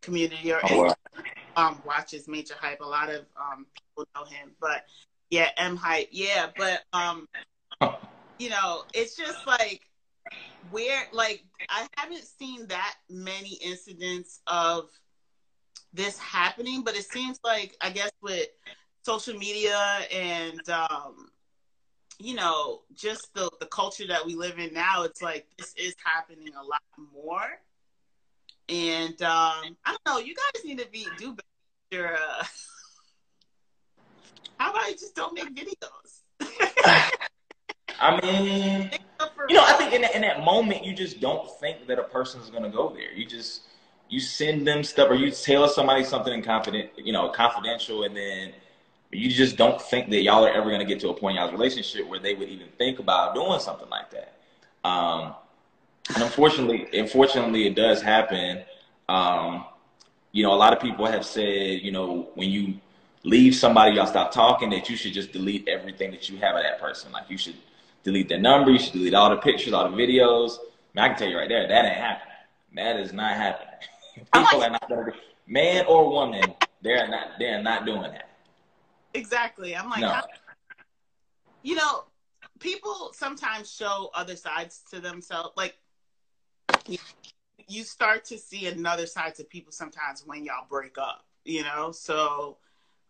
community 0.03 0.53
or 0.53 0.61
oh, 0.65 0.85
wow. 0.85 0.95
um 1.57 1.83
watches 1.87 2.29
Majah 2.29 2.55
Hype. 2.61 2.81
A 2.81 2.85
lot 2.85 3.09
of 3.09 3.25
um 3.41 3.67
people 3.75 4.07
know 4.15 4.25
him 4.25 4.51
but 4.61 4.85
yeah 5.31 5.49
m 5.57 5.75
hype. 5.75 6.09
Yeah 6.13 6.49
but 6.57 6.83
um 6.93 7.27
you 8.39 8.51
know 8.51 8.83
it's 8.93 9.17
just 9.17 9.47
like 9.47 9.88
where 10.71 11.05
like 11.13 11.45
i 11.69 11.87
haven't 11.97 12.25
seen 12.25 12.67
that 12.69 12.95
many 13.09 13.59
incidents 13.63 14.41
of 14.47 14.89
this 15.93 16.19
happening 16.19 16.83
but 16.83 16.97
it 16.97 17.11
seems 17.11 17.39
like 17.45 17.77
i 17.81 17.91
guess 17.91 18.11
with 18.23 18.49
social 19.03 19.35
media 19.35 20.01
and 20.13 20.69
um 20.69 21.29
you 22.19 22.35
know 22.35 22.83
just 22.95 23.33
the 23.35 23.51
the 23.61 23.67
culture 23.67 24.07
that 24.07 24.25
we 24.25 24.35
live 24.35 24.59
in 24.59 24.73
now 24.75 25.05
it's 25.05 25.23
like 25.23 25.47
this 25.59 25.73
is 25.77 25.95
happening 26.05 26.53
a 26.55 26.65
lot 26.65 26.83
more 27.13 27.61
and 28.69 29.21
um, 29.23 29.77
I 29.85 29.87
don't 29.87 30.01
know. 30.07 30.19
You 30.19 30.35
guys 30.35 30.65
need 30.65 30.79
to 30.79 30.89
be 30.91 31.07
do 31.17 31.37
better. 31.91 32.15
Uh, 32.15 32.45
how 34.59 34.71
about 34.71 34.89
you 34.89 34.95
just 34.95 35.15
don't 35.15 35.35
make 35.35 35.55
videos? 35.55 36.41
I 38.01 38.21
mean, 38.21 38.91
you 39.49 39.57
know, 39.57 39.65
I 39.65 39.73
think 39.73 39.93
in 39.93 40.03
that, 40.03 40.15
in 40.15 40.23
that 40.23 40.45
moment, 40.45 40.85
you 40.85 40.95
just 40.95 41.21
don't 41.21 41.49
think 41.59 41.87
that 41.87 41.99
a 41.99 42.05
person's 42.05 42.51
gonna 42.51 42.71
go 42.71 42.91
there. 42.91 43.13
You 43.13 43.27
just 43.27 43.63
you 44.09 44.21
send 44.21 44.67
them 44.67 44.85
stuff, 44.85 45.11
or 45.11 45.15
you 45.15 45.31
tell 45.31 45.69
somebody 45.69 46.05
something 46.05 46.33
in 46.33 46.43
confident, 46.43 46.91
you 46.97 47.13
know, 47.13 47.29
confidential, 47.31 48.05
and 48.05 48.17
then 48.17 48.53
you 49.11 49.31
just 49.31 49.57
don't 49.57 49.81
think 49.81 50.11
that 50.11 50.23
y'all 50.23 50.45
are 50.45 50.53
ever 50.53 50.71
gonna 50.71 50.85
get 50.85 51.01
to 51.01 51.09
a 51.09 51.15
point 51.15 51.37
in 51.37 51.43
y'all's 51.43 51.53
relationship 51.53 52.09
where 52.09 52.19
they 52.19 52.35
would 52.35 52.49
even 52.49 52.69
think 52.79 52.99
about 52.99 53.35
doing 53.35 53.59
something 53.59 53.89
like 53.89 54.11
that. 54.11 54.39
Um, 54.85 55.35
and 56.15 56.23
unfortunately, 56.23 56.87
unfortunately, 56.93 57.67
it 57.67 57.75
does 57.75 58.01
happen. 58.01 58.63
Um, 59.09 59.65
you 60.33 60.43
know, 60.43 60.53
a 60.53 60.57
lot 60.57 60.73
of 60.73 60.81
people 60.81 61.07
have 61.07 61.25
said, 61.25 61.81
you 61.83 61.91
know, 61.91 62.29
when 62.35 62.51
you 62.51 62.75
leave 63.25 63.55
somebody, 63.55 63.97
y'all 63.97 64.07
stop 64.07 64.31
talking, 64.31 64.71
that 64.71 64.89
you 64.89 64.97
should 64.97 65.13
just 65.13 65.33
delete 65.33 65.67
everything 65.69 66.11
that 66.13 66.29
you 66.29 66.39
have 66.39 66.55
of 66.55 66.63
that 66.63 66.81
person. 66.81 67.11
Like 67.13 67.25
you 67.29 67.37
should 67.37 67.57
delete 68.03 68.29
their 68.29 68.39
number, 68.39 68.71
you 68.71 68.79
should 68.79 68.93
delete 68.93 69.15
all 69.15 69.31
the 69.31 69.37
pictures, 69.37 69.73
all 69.73 69.91
the 69.91 69.97
videos. 69.97 70.59
I, 70.59 70.61
mean, 70.95 71.05
I 71.05 71.09
can 71.09 71.19
tell 71.19 71.29
you 71.29 71.39
right 71.39 71.49
there, 71.49 71.67
that 71.69 71.85
ain't 71.85 71.95
happening. 71.95 72.35
That 72.75 73.01
is 73.01 73.13
not 73.13 73.37
happening. 73.37 73.75
people 74.35 74.63
are 74.63 74.71
not 74.71 74.89
gonna 74.89 75.13
man 75.47 75.85
or 75.87 76.11
woman, 76.11 76.55
they're 76.83 77.09
not 77.09 77.29
they're 77.39 77.63
not 77.63 77.87
doing 77.87 78.03
that. 78.03 78.31
Exactly. 79.15 79.75
I'm 79.75 79.89
like, 79.89 80.01
no. 80.01 80.09
how, 80.11 80.25
you 81.63 81.75
know, 81.75 82.05
people 82.59 83.11
sometimes 83.15 83.71
show 83.71 84.11
other 84.15 84.37
sides 84.37 84.83
to 84.91 85.01
themselves. 85.01 85.51
Like 85.57 85.77
you 87.69 87.85
start 87.85 88.25
to 88.25 88.39
see 88.39 88.67
another 88.67 89.07
side 89.07 89.35
to 89.37 89.45
people 89.45 89.73
sometimes 89.73 90.23
when 90.27 90.45
y'all 90.45 90.67
break 90.69 90.97
up, 90.99 91.25
you 91.45 91.63
know? 91.63 91.93
So, 91.93 92.57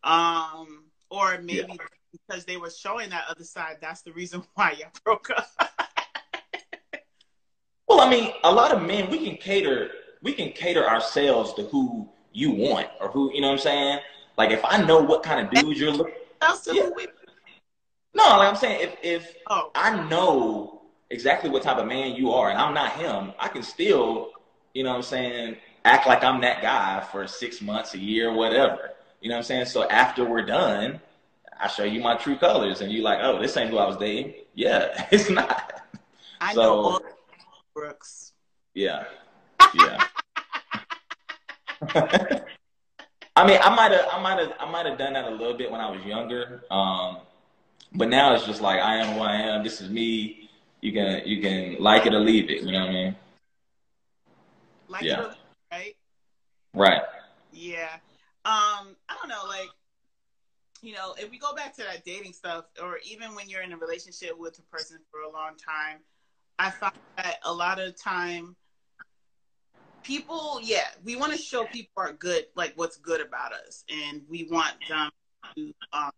um, 0.02 0.84
or 1.10 1.38
maybe 1.38 1.66
yeah. 1.68 1.76
Because 2.12 2.44
they 2.44 2.56
were 2.56 2.70
showing 2.70 3.10
that 3.10 3.24
other 3.28 3.44
side, 3.44 3.78
that's 3.80 4.02
the 4.02 4.12
reason 4.12 4.42
why 4.54 4.72
y'all 4.78 4.90
broke 5.04 5.30
up. 5.30 5.48
well, 7.88 8.00
I 8.00 8.10
mean, 8.10 8.32
a 8.44 8.52
lot 8.52 8.72
of 8.72 8.82
men, 8.82 9.10
we 9.10 9.24
can 9.24 9.36
cater, 9.36 9.90
we 10.22 10.32
can 10.32 10.50
cater 10.52 10.88
ourselves 10.88 11.54
to 11.54 11.62
who 11.64 12.08
you 12.32 12.50
want 12.50 12.88
or 13.00 13.08
who, 13.08 13.32
you 13.32 13.40
know 13.40 13.48
what 13.48 13.54
I'm 13.54 13.58
saying? 13.58 13.98
Like 14.36 14.50
if 14.50 14.64
I 14.64 14.82
know 14.82 15.02
what 15.02 15.22
kind 15.22 15.46
of 15.46 15.52
dude 15.52 15.76
you're 15.76 15.90
looking 15.90 16.14
yeah. 16.72 16.88
No, 18.14 18.24
like 18.38 18.48
I'm 18.48 18.56
saying, 18.56 18.80
if 18.80 18.96
if 19.02 19.34
oh. 19.50 19.70
I 19.74 20.08
know 20.08 20.82
exactly 21.10 21.50
what 21.50 21.62
type 21.62 21.78
of 21.78 21.86
man 21.86 22.14
you 22.14 22.32
are 22.32 22.50
and 22.50 22.58
I'm 22.58 22.72
not 22.72 22.92
him, 22.92 23.32
I 23.38 23.48
can 23.48 23.62
still 23.62 24.30
you 24.74 24.84
know 24.84 24.90
what 24.90 24.96
I'm 24.96 25.02
saying, 25.02 25.56
act 25.84 26.06
like 26.06 26.22
I'm 26.22 26.40
that 26.42 26.62
guy 26.62 27.04
for 27.10 27.26
six 27.26 27.60
months, 27.60 27.94
a 27.94 27.98
year, 27.98 28.32
whatever. 28.32 28.90
You 29.20 29.28
know 29.28 29.34
what 29.34 29.38
I'm 29.38 29.44
saying? 29.44 29.66
So 29.66 29.88
after 29.88 30.24
we're 30.24 30.46
done, 30.46 31.00
I 31.60 31.68
show 31.68 31.84
you 31.84 32.00
my 32.00 32.16
true 32.16 32.36
colors, 32.36 32.80
and 32.80 32.92
you're 32.92 33.02
like, 33.02 33.18
oh, 33.22 33.40
this 33.40 33.56
ain't 33.56 33.70
who 33.70 33.78
I 33.78 33.86
was 33.86 33.96
dating. 33.96 34.34
Yeah, 34.54 35.06
it's 35.12 35.30
not. 35.30 35.82
I 36.40 36.54
so, 36.54 36.62
know 36.62 36.72
all 36.72 37.00
Brooks. 37.74 38.32
Yeah, 38.74 39.04
yeah. 39.74 40.04
I 43.36 43.46
mean, 43.46 43.58
I 43.62 43.74
might 43.74 43.92
have, 43.92 44.06
I 44.10 44.20
might 44.20 44.38
have, 44.40 44.52
I 44.58 44.70
might 44.70 44.86
have 44.86 44.98
done 44.98 45.12
that 45.12 45.26
a 45.26 45.30
little 45.30 45.56
bit 45.56 45.70
when 45.70 45.80
I 45.80 45.88
was 45.90 46.04
younger. 46.04 46.64
Um, 46.70 47.18
but 47.94 48.08
now 48.08 48.34
it's 48.34 48.44
just 48.44 48.60
like 48.60 48.80
I 48.80 48.96
am 48.96 49.14
who 49.14 49.20
I 49.20 49.34
am. 49.34 49.62
This 49.62 49.80
is 49.80 49.88
me. 49.88 50.50
You 50.80 50.92
can, 50.92 51.22
you 51.24 51.40
can 51.40 51.76
like 51.78 52.06
it 52.06 52.14
or 52.14 52.20
leave 52.20 52.50
it. 52.50 52.62
You 52.62 52.72
know 52.72 52.80
what 52.80 52.90
I 52.90 52.92
mean? 52.92 53.16
Like 54.88 55.02
yeah. 55.02 55.32
right? 55.70 55.96
Right. 56.74 57.02
Yeah. 57.52 57.90
Um, 58.44 58.96
I 59.08 59.16
don't 59.20 59.28
know, 59.28 59.44
like, 59.46 59.68
you 60.82 60.94
know, 60.94 61.14
if 61.18 61.30
we 61.30 61.38
go 61.38 61.54
back 61.54 61.74
to 61.76 61.82
that 61.82 62.04
dating 62.04 62.32
stuff, 62.32 62.66
or 62.82 62.98
even 63.04 63.34
when 63.34 63.48
you're 63.48 63.62
in 63.62 63.72
a 63.72 63.76
relationship 63.76 64.38
with 64.38 64.58
a 64.58 64.62
person 64.62 64.98
for 65.10 65.20
a 65.20 65.30
long 65.30 65.52
time, 65.56 65.98
I 66.58 66.70
find 66.70 66.94
that 67.16 67.36
a 67.44 67.52
lot 67.52 67.78
of 67.80 68.00
time 68.00 68.56
people, 70.02 70.60
yeah, 70.62 70.86
we 71.04 71.16
want 71.16 71.32
to 71.32 71.38
show 71.38 71.64
people 71.64 71.92
are 71.96 72.12
good, 72.12 72.46
like 72.56 72.72
what's 72.76 72.96
good 72.96 73.20
about 73.20 73.52
us, 73.52 73.84
and 73.90 74.22
we 74.28 74.48
want 74.50 74.74
them 74.88 75.10
to, 75.56 75.72
um, 75.92 76.10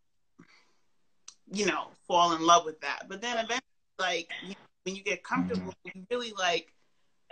you 1.52 1.66
know, 1.66 1.88
fall 2.06 2.32
in 2.32 2.44
love 2.44 2.64
with 2.64 2.80
that. 2.80 3.06
But 3.08 3.20
then 3.20 3.36
eventually, 3.36 3.60
like 3.98 4.30
when 4.84 4.94
you 4.94 5.02
get 5.02 5.24
comfortable, 5.24 5.74
you 5.84 6.06
really 6.10 6.32
like 6.38 6.72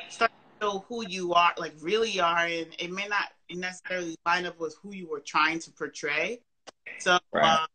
start 0.08 0.30
to 0.60 0.66
know 0.66 0.84
who 0.88 1.06
you 1.06 1.32
are, 1.34 1.52
like 1.56 1.74
really 1.80 2.20
are, 2.20 2.46
and 2.46 2.74
it 2.78 2.90
may 2.90 3.06
not 3.06 3.28
necessarily 3.50 4.16
line 4.26 4.46
up 4.46 4.58
with 4.58 4.76
who 4.82 4.94
you 4.94 5.08
were 5.08 5.20
trying 5.20 5.58
to 5.60 5.70
portray. 5.70 6.40
So. 7.00 7.18
Right. 7.32 7.44
Um, 7.44 7.66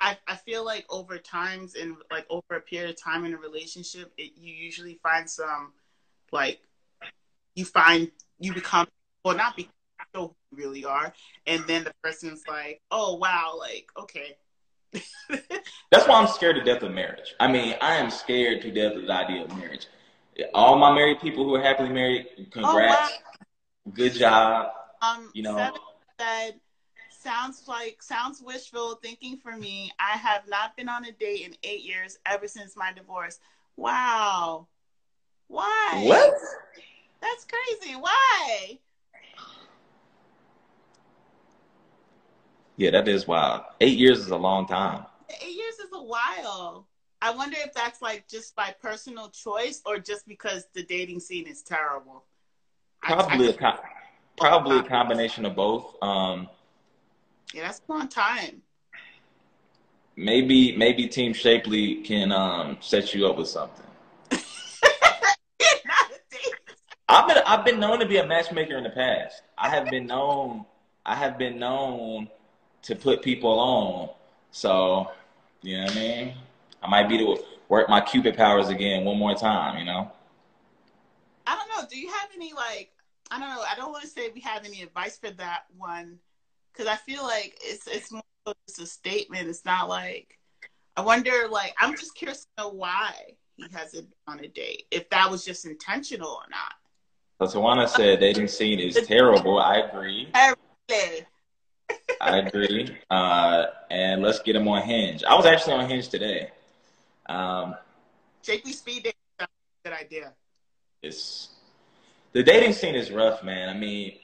I, 0.00 0.16
I 0.28 0.36
feel 0.36 0.64
like 0.64 0.86
over 0.90 1.18
times 1.18 1.74
and 1.74 1.96
like 2.10 2.24
over 2.30 2.54
a 2.56 2.60
period 2.60 2.90
of 2.90 3.02
time 3.02 3.24
in 3.24 3.34
a 3.34 3.36
relationship, 3.36 4.12
it, 4.16 4.32
you 4.36 4.54
usually 4.54 4.98
find 5.02 5.28
some 5.28 5.72
like 6.30 6.60
you 7.54 7.64
find 7.64 8.10
you 8.38 8.54
become 8.54 8.86
well 9.24 9.36
not 9.36 9.56
become 9.56 9.72
who 10.14 10.20
you 10.20 10.34
really 10.52 10.84
are, 10.84 11.12
and 11.46 11.64
then 11.66 11.84
the 11.84 11.92
person's 12.02 12.42
like, 12.48 12.80
oh 12.90 13.16
wow, 13.16 13.56
like 13.58 13.88
okay. 13.98 14.36
That's 15.90 16.06
why 16.06 16.20
I'm 16.20 16.28
scared 16.28 16.56
to 16.56 16.64
death 16.64 16.82
of 16.82 16.92
marriage. 16.92 17.34
I 17.40 17.48
mean, 17.48 17.74
I 17.80 17.96
am 17.96 18.10
scared 18.10 18.62
to 18.62 18.70
death 18.70 18.94
of 18.94 19.02
the 19.06 19.12
idea 19.12 19.44
of 19.44 19.56
marriage. 19.56 19.86
All 20.54 20.78
my 20.78 20.94
married 20.94 21.20
people 21.20 21.44
who 21.44 21.54
are 21.56 21.62
happily 21.62 21.90
married, 21.90 22.26
congrats, 22.52 23.12
Oh, 23.12 23.18
wow. 23.84 23.92
good 23.92 24.14
job. 24.14 24.70
Um, 25.02 25.30
You 25.34 25.42
know- 25.42 25.74
said, 26.18 26.60
sounds 27.28 27.68
like 27.68 28.02
sounds 28.02 28.40
wishful 28.40 28.94
thinking 29.02 29.36
for 29.36 29.56
me. 29.56 29.90
I 30.00 30.16
have 30.16 30.48
not 30.48 30.76
been 30.76 30.88
on 30.88 31.04
a 31.04 31.12
date 31.12 31.44
in 31.46 31.54
eight 31.62 31.84
years 31.84 32.18
ever 32.24 32.48
since 32.48 32.76
my 32.76 32.92
divorce. 32.92 33.38
Wow, 33.76 34.66
why? 35.48 36.04
What? 36.06 36.34
That's 37.20 37.44
crazy. 37.44 37.96
Why? 37.96 38.78
Yeah, 42.76 42.92
that 42.92 43.08
is 43.08 43.26
wild. 43.26 43.62
Eight 43.80 43.98
years 43.98 44.20
is 44.20 44.30
a 44.30 44.36
long 44.36 44.66
time. 44.66 45.04
Eight 45.42 45.54
years 45.54 45.74
is 45.74 45.90
a 45.92 46.02
while. 46.02 46.86
I 47.20 47.32
wonder 47.32 47.56
if 47.60 47.74
that's 47.74 48.00
like 48.00 48.26
just 48.28 48.54
by 48.54 48.74
personal 48.80 49.28
choice 49.30 49.82
or 49.84 49.98
just 49.98 50.26
because 50.26 50.66
the 50.72 50.84
dating 50.84 51.20
scene 51.20 51.46
is 51.46 51.62
terrible. 51.62 52.24
Probably 53.02 53.48
I- 53.48 53.50
a 53.50 53.52
co- 53.54 53.80
probably 54.36 54.78
a 54.78 54.82
combination 54.82 55.44
of 55.44 55.56
both. 55.56 55.96
Um, 56.00 56.48
yeah, 57.54 57.62
that's 57.62 57.80
a 57.88 57.92
long 57.92 58.08
time. 58.08 58.62
maybe 60.16 60.76
maybe 60.76 61.06
Team 61.06 61.32
Shapely 61.32 61.96
can 62.02 62.32
um, 62.32 62.76
set 62.80 63.14
you 63.14 63.26
up 63.26 63.36
with 63.38 63.48
something. 63.48 63.86
Not 64.30 64.40
a 66.10 66.20
date. 66.30 66.54
I've 67.08 67.28
been 67.28 67.38
I've 67.46 67.64
been 67.64 67.80
known 67.80 68.00
to 68.00 68.06
be 68.06 68.18
a 68.18 68.26
matchmaker 68.26 68.76
in 68.76 68.84
the 68.84 68.90
past. 68.90 69.42
I 69.56 69.68
have 69.68 69.90
been 69.90 70.06
known 70.06 70.66
I 71.06 71.14
have 71.14 71.38
been 71.38 71.58
known 71.58 72.28
to 72.82 72.94
put 72.94 73.22
people 73.22 73.58
on. 73.58 74.10
So, 74.50 75.10
you 75.62 75.78
know 75.78 75.84
what 75.84 75.92
I 75.92 75.94
mean? 75.94 76.34
I 76.82 76.88
might 76.88 77.08
be 77.08 77.18
to 77.18 77.38
work 77.68 77.88
my 77.88 78.00
Cupid 78.00 78.36
powers 78.36 78.68
again 78.68 79.04
one 79.04 79.18
more 79.18 79.34
time, 79.34 79.78
you 79.78 79.84
know? 79.84 80.10
I 81.46 81.56
don't 81.56 81.68
know. 81.68 81.88
Do 81.88 81.98
you 81.98 82.08
have 82.08 82.28
any 82.34 82.52
like? 82.52 82.92
I 83.30 83.38
don't 83.38 83.48
know. 83.48 83.62
I 83.62 83.74
don't 83.76 83.90
want 83.90 84.04
to 84.04 84.08
say 84.10 84.30
we 84.34 84.40
have 84.40 84.64
any 84.64 84.82
advice 84.82 85.18
for 85.18 85.30
that 85.30 85.64
one 85.76 86.18
because 86.72 86.86
I 86.86 86.96
feel 86.96 87.22
like 87.22 87.58
it's 87.62 87.86
it's 87.86 88.12
more 88.12 88.22
of 88.46 88.54
just 88.66 88.80
a 88.80 88.86
statement. 88.86 89.48
It's 89.48 89.64
not 89.64 89.88
like 89.88 90.38
I 90.96 91.02
wonder. 91.02 91.48
Like 91.50 91.74
I'm 91.78 91.96
just 91.96 92.14
curious 92.14 92.44
to 92.56 92.62
know 92.62 92.68
why 92.70 93.12
he 93.56 93.66
hasn't 93.72 94.08
on 94.26 94.40
a 94.40 94.48
date. 94.48 94.84
If 94.90 95.08
that 95.10 95.30
was 95.30 95.44
just 95.44 95.66
intentional 95.66 96.30
or 96.30 96.48
not. 96.50 97.50
So 97.50 97.60
Tawana 97.60 97.88
said 97.88 98.20
dating 98.20 98.48
scene 98.48 98.80
is 98.80 99.06
terrible. 99.06 99.58
I 99.58 99.76
agree. 99.76 100.28
Hey, 100.88 101.26
I 102.20 102.38
agree. 102.38 102.96
Uh, 103.10 103.66
and 103.90 104.22
let's 104.22 104.40
get 104.40 104.56
him 104.56 104.66
on 104.66 104.82
Hinge. 104.82 105.22
I 105.24 105.34
was 105.34 105.46
actually 105.46 105.74
on 105.74 105.88
Hinge 105.88 106.08
today. 106.08 106.50
Um, 107.26 107.76
speed 108.42 109.02
dating 109.04 109.12
sounds 109.38 109.50
like 109.84 109.84
a 109.84 109.88
good 109.88 110.06
idea. 110.06 110.32
it's 111.02 111.50
the 112.32 112.42
dating 112.42 112.72
scene 112.72 112.94
is 112.94 113.10
rough, 113.10 113.42
man. 113.42 113.68
I 113.68 113.74
mean, 113.74 114.18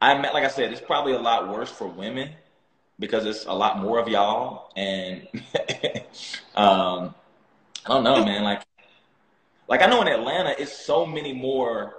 I 0.00 0.16
met, 0.18 0.32
like 0.34 0.44
I 0.44 0.48
said, 0.48 0.72
it's 0.72 0.80
probably 0.80 1.12
a 1.12 1.18
lot 1.18 1.48
worse 1.48 1.70
for 1.70 1.86
women 1.86 2.30
because 2.98 3.26
it's 3.26 3.46
a 3.46 3.52
lot 3.52 3.78
more 3.78 3.98
of 3.98 4.08
y'all, 4.08 4.70
and 4.76 5.26
um, 6.54 7.14
I 7.84 7.88
don't 7.88 8.04
know, 8.04 8.24
man. 8.24 8.44
Like, 8.44 8.62
like 9.68 9.82
I 9.82 9.86
know 9.86 10.02
in 10.02 10.08
Atlanta, 10.08 10.54
it's 10.58 10.76
so 10.76 11.04
many 11.04 11.32
more. 11.32 11.94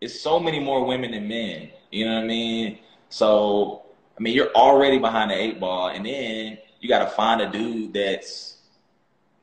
It's 0.00 0.20
so 0.20 0.40
many 0.40 0.58
more 0.58 0.84
women 0.84 1.12
than 1.12 1.28
men. 1.28 1.70
You 1.90 2.06
know 2.06 2.14
what 2.16 2.24
I 2.24 2.26
mean? 2.26 2.78
So, 3.08 3.82
I 4.18 4.22
mean, 4.22 4.34
you're 4.34 4.52
already 4.54 4.98
behind 4.98 5.30
the 5.30 5.36
eight 5.36 5.60
ball, 5.60 5.88
and 5.88 6.04
then 6.04 6.58
you 6.80 6.88
got 6.88 7.04
to 7.04 7.10
find 7.10 7.40
a 7.40 7.50
dude 7.50 7.92
that's 7.92 8.56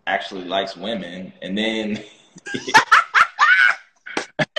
actually 0.07 0.45
likes 0.45 0.75
women, 0.75 1.31
and 1.41 1.57
then 1.57 2.03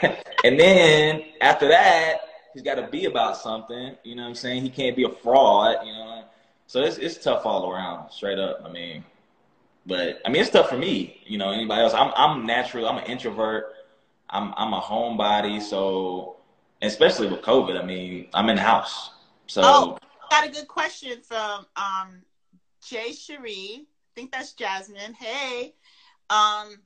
and 0.44 0.58
then 0.58 1.22
after 1.40 1.68
that, 1.68 2.18
he's 2.52 2.62
got 2.62 2.76
to 2.76 2.88
be 2.88 3.06
about 3.06 3.36
something. 3.36 3.96
You 4.02 4.14
know 4.16 4.22
what 4.22 4.28
I'm 4.28 4.34
saying? 4.34 4.62
He 4.62 4.70
can't 4.70 4.96
be 4.96 5.04
a 5.04 5.10
fraud. 5.10 5.86
You 5.86 5.92
know, 5.92 6.24
so 6.66 6.82
it's 6.82 6.98
it's 6.98 7.22
tough 7.22 7.46
all 7.46 7.70
around, 7.70 8.10
straight 8.10 8.38
up. 8.38 8.62
I 8.64 8.70
mean, 8.70 9.04
but 9.86 10.20
I 10.24 10.30
mean, 10.30 10.42
it's 10.42 10.50
tough 10.50 10.68
for 10.68 10.78
me. 10.78 11.22
You 11.24 11.38
know, 11.38 11.50
anybody 11.50 11.82
else? 11.82 11.94
I'm 11.94 12.12
I'm 12.16 12.46
natural. 12.46 12.86
I'm 12.86 12.98
an 12.98 13.04
introvert. 13.04 13.74
I'm 14.28 14.54
I'm 14.56 14.72
a 14.72 14.80
homebody. 14.80 15.60
So, 15.60 16.36
especially 16.82 17.28
with 17.28 17.42
COVID, 17.42 17.80
I 17.80 17.84
mean, 17.84 18.28
I'm 18.34 18.48
in 18.48 18.56
the 18.56 18.62
house. 18.62 19.10
So. 19.46 19.62
Oh. 19.64 19.98
Got 20.30 20.46
a 20.46 20.52
good 20.52 20.68
question 20.68 21.22
from 21.22 21.66
um, 21.74 22.22
Jay 22.86 23.12
Cherie. 23.12 23.80
I 23.82 24.10
think 24.14 24.30
that's 24.30 24.52
Jasmine. 24.52 25.12
Hey. 25.14 25.74
Um, 26.30 26.76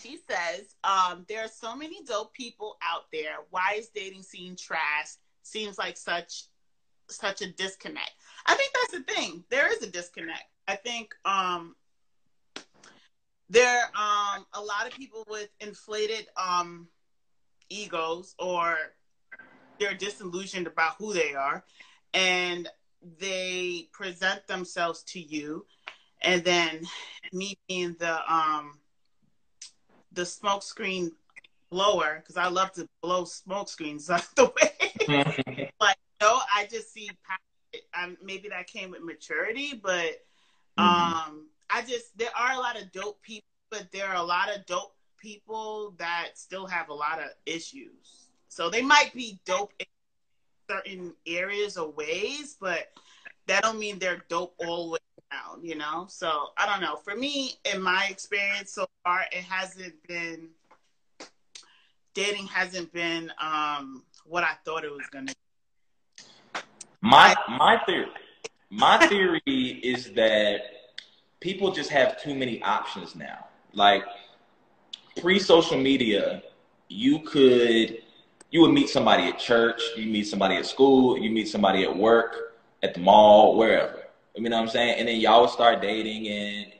she 0.00 0.18
says, 0.28 0.74
um, 0.84 1.24
there 1.28 1.44
are 1.44 1.48
so 1.48 1.76
many 1.76 2.02
dope 2.04 2.32
people 2.34 2.76
out 2.82 3.04
there. 3.12 3.36
Why 3.50 3.74
is 3.76 3.88
dating 3.88 4.22
scene 4.22 4.56
trash? 4.56 5.16
Seems 5.42 5.78
like 5.78 5.96
such 5.96 6.44
such 7.10 7.42
a 7.42 7.52
disconnect. 7.52 8.12
I 8.46 8.54
think 8.54 8.72
that's 8.74 8.92
the 9.04 9.12
thing. 9.12 9.44
There 9.50 9.70
is 9.70 9.82
a 9.82 9.90
disconnect. 9.90 10.44
I 10.66 10.76
think 10.76 11.14
um 11.24 11.76
there 13.50 13.82
um 13.94 14.46
a 14.54 14.60
lot 14.60 14.86
of 14.86 14.94
people 14.94 15.24
with 15.28 15.50
inflated 15.60 16.26
um 16.36 16.88
egos 17.68 18.34
or 18.38 18.76
they're 19.78 19.94
disillusioned 19.94 20.66
about 20.66 20.94
who 20.98 21.12
they 21.12 21.34
are 21.34 21.64
and 22.14 22.68
they 23.18 23.88
present 23.92 24.46
themselves 24.46 25.02
to 25.02 25.20
you 25.20 25.66
and 26.22 26.42
then 26.44 26.82
me 27.32 27.54
being 27.68 27.94
the 27.98 28.32
um 28.32 28.78
the 30.14 30.26
smoke 30.26 30.62
screen 30.62 31.12
blower 31.70 32.22
because 32.22 32.36
I 32.36 32.48
love 32.48 32.72
to 32.72 32.88
blow 33.02 33.24
smoke 33.24 33.68
screens 33.68 34.08
out 34.10 34.26
the 34.36 34.46
way. 34.46 35.70
like 35.80 35.96
no, 36.20 36.40
I 36.54 36.66
just 36.70 36.92
see 36.92 37.10
um, 38.00 38.16
maybe 38.22 38.48
that 38.48 38.66
came 38.66 38.90
with 38.90 39.02
maturity, 39.02 39.80
but 39.82 40.22
um 40.76 40.86
mm-hmm. 40.86 41.36
I 41.70 41.82
just 41.82 42.16
there 42.16 42.30
are 42.38 42.52
a 42.52 42.58
lot 42.58 42.80
of 42.80 42.92
dope 42.92 43.20
people, 43.22 43.48
but 43.70 43.90
there 43.92 44.06
are 44.06 44.16
a 44.16 44.22
lot 44.22 44.54
of 44.54 44.64
dope 44.66 44.94
people 45.18 45.94
that 45.98 46.30
still 46.34 46.66
have 46.66 46.88
a 46.88 46.94
lot 46.94 47.18
of 47.18 47.30
issues. 47.46 48.28
So 48.48 48.70
they 48.70 48.82
might 48.82 49.12
be 49.14 49.40
dope 49.44 49.72
in 49.80 49.86
certain 50.70 51.14
areas 51.26 51.76
or 51.76 51.90
ways, 51.90 52.56
but 52.60 52.92
that 53.46 53.62
don't 53.62 53.78
mean 53.78 53.98
they're 53.98 54.22
dope 54.28 54.54
all 54.58 54.86
the 54.86 54.92
way 54.92 54.98
down, 55.34 55.64
you 55.64 55.74
know? 55.74 56.06
So 56.08 56.50
I 56.56 56.66
don't 56.66 56.80
know. 56.80 56.96
For 56.96 57.14
me, 57.14 57.54
in 57.72 57.80
my 57.80 58.06
experience 58.10 58.72
so 58.72 58.86
far, 59.02 59.24
it 59.32 59.44
hasn't 59.44 59.94
been 60.06 60.48
dating 62.14 62.46
hasn't 62.46 62.92
been 62.92 63.32
um 63.40 64.04
what 64.24 64.44
I 64.44 64.52
thought 64.64 64.84
it 64.84 64.92
was 64.92 65.06
gonna 65.12 65.32
be. 65.32 66.60
My 67.00 67.34
my 67.48 67.80
theory 67.86 68.06
my 68.70 69.06
theory 69.08 69.40
is 69.46 70.12
that 70.12 70.60
people 71.40 71.72
just 71.72 71.90
have 71.90 72.20
too 72.22 72.34
many 72.34 72.62
options 72.62 73.14
now. 73.14 73.46
Like 73.72 74.04
pre 75.20 75.38
social 75.38 75.78
media, 75.78 76.42
you 76.88 77.20
could 77.20 77.98
you 78.50 78.60
would 78.60 78.72
meet 78.72 78.88
somebody 78.88 79.24
at 79.24 79.38
church, 79.38 79.82
you 79.96 80.06
meet 80.06 80.28
somebody 80.28 80.54
at 80.56 80.66
school, 80.66 81.18
you 81.18 81.30
meet 81.30 81.48
somebody 81.48 81.82
at 81.82 81.94
work, 81.96 82.54
at 82.84 82.94
the 82.94 83.00
mall, 83.00 83.56
wherever. 83.56 84.03
You 84.34 84.48
know 84.48 84.56
what 84.56 84.62
I'm 84.62 84.68
saying? 84.68 84.98
And 84.98 85.08
then 85.08 85.20
y'all 85.20 85.42
would 85.42 85.50
start 85.50 85.80
dating, 85.80 86.28
and 86.28 86.72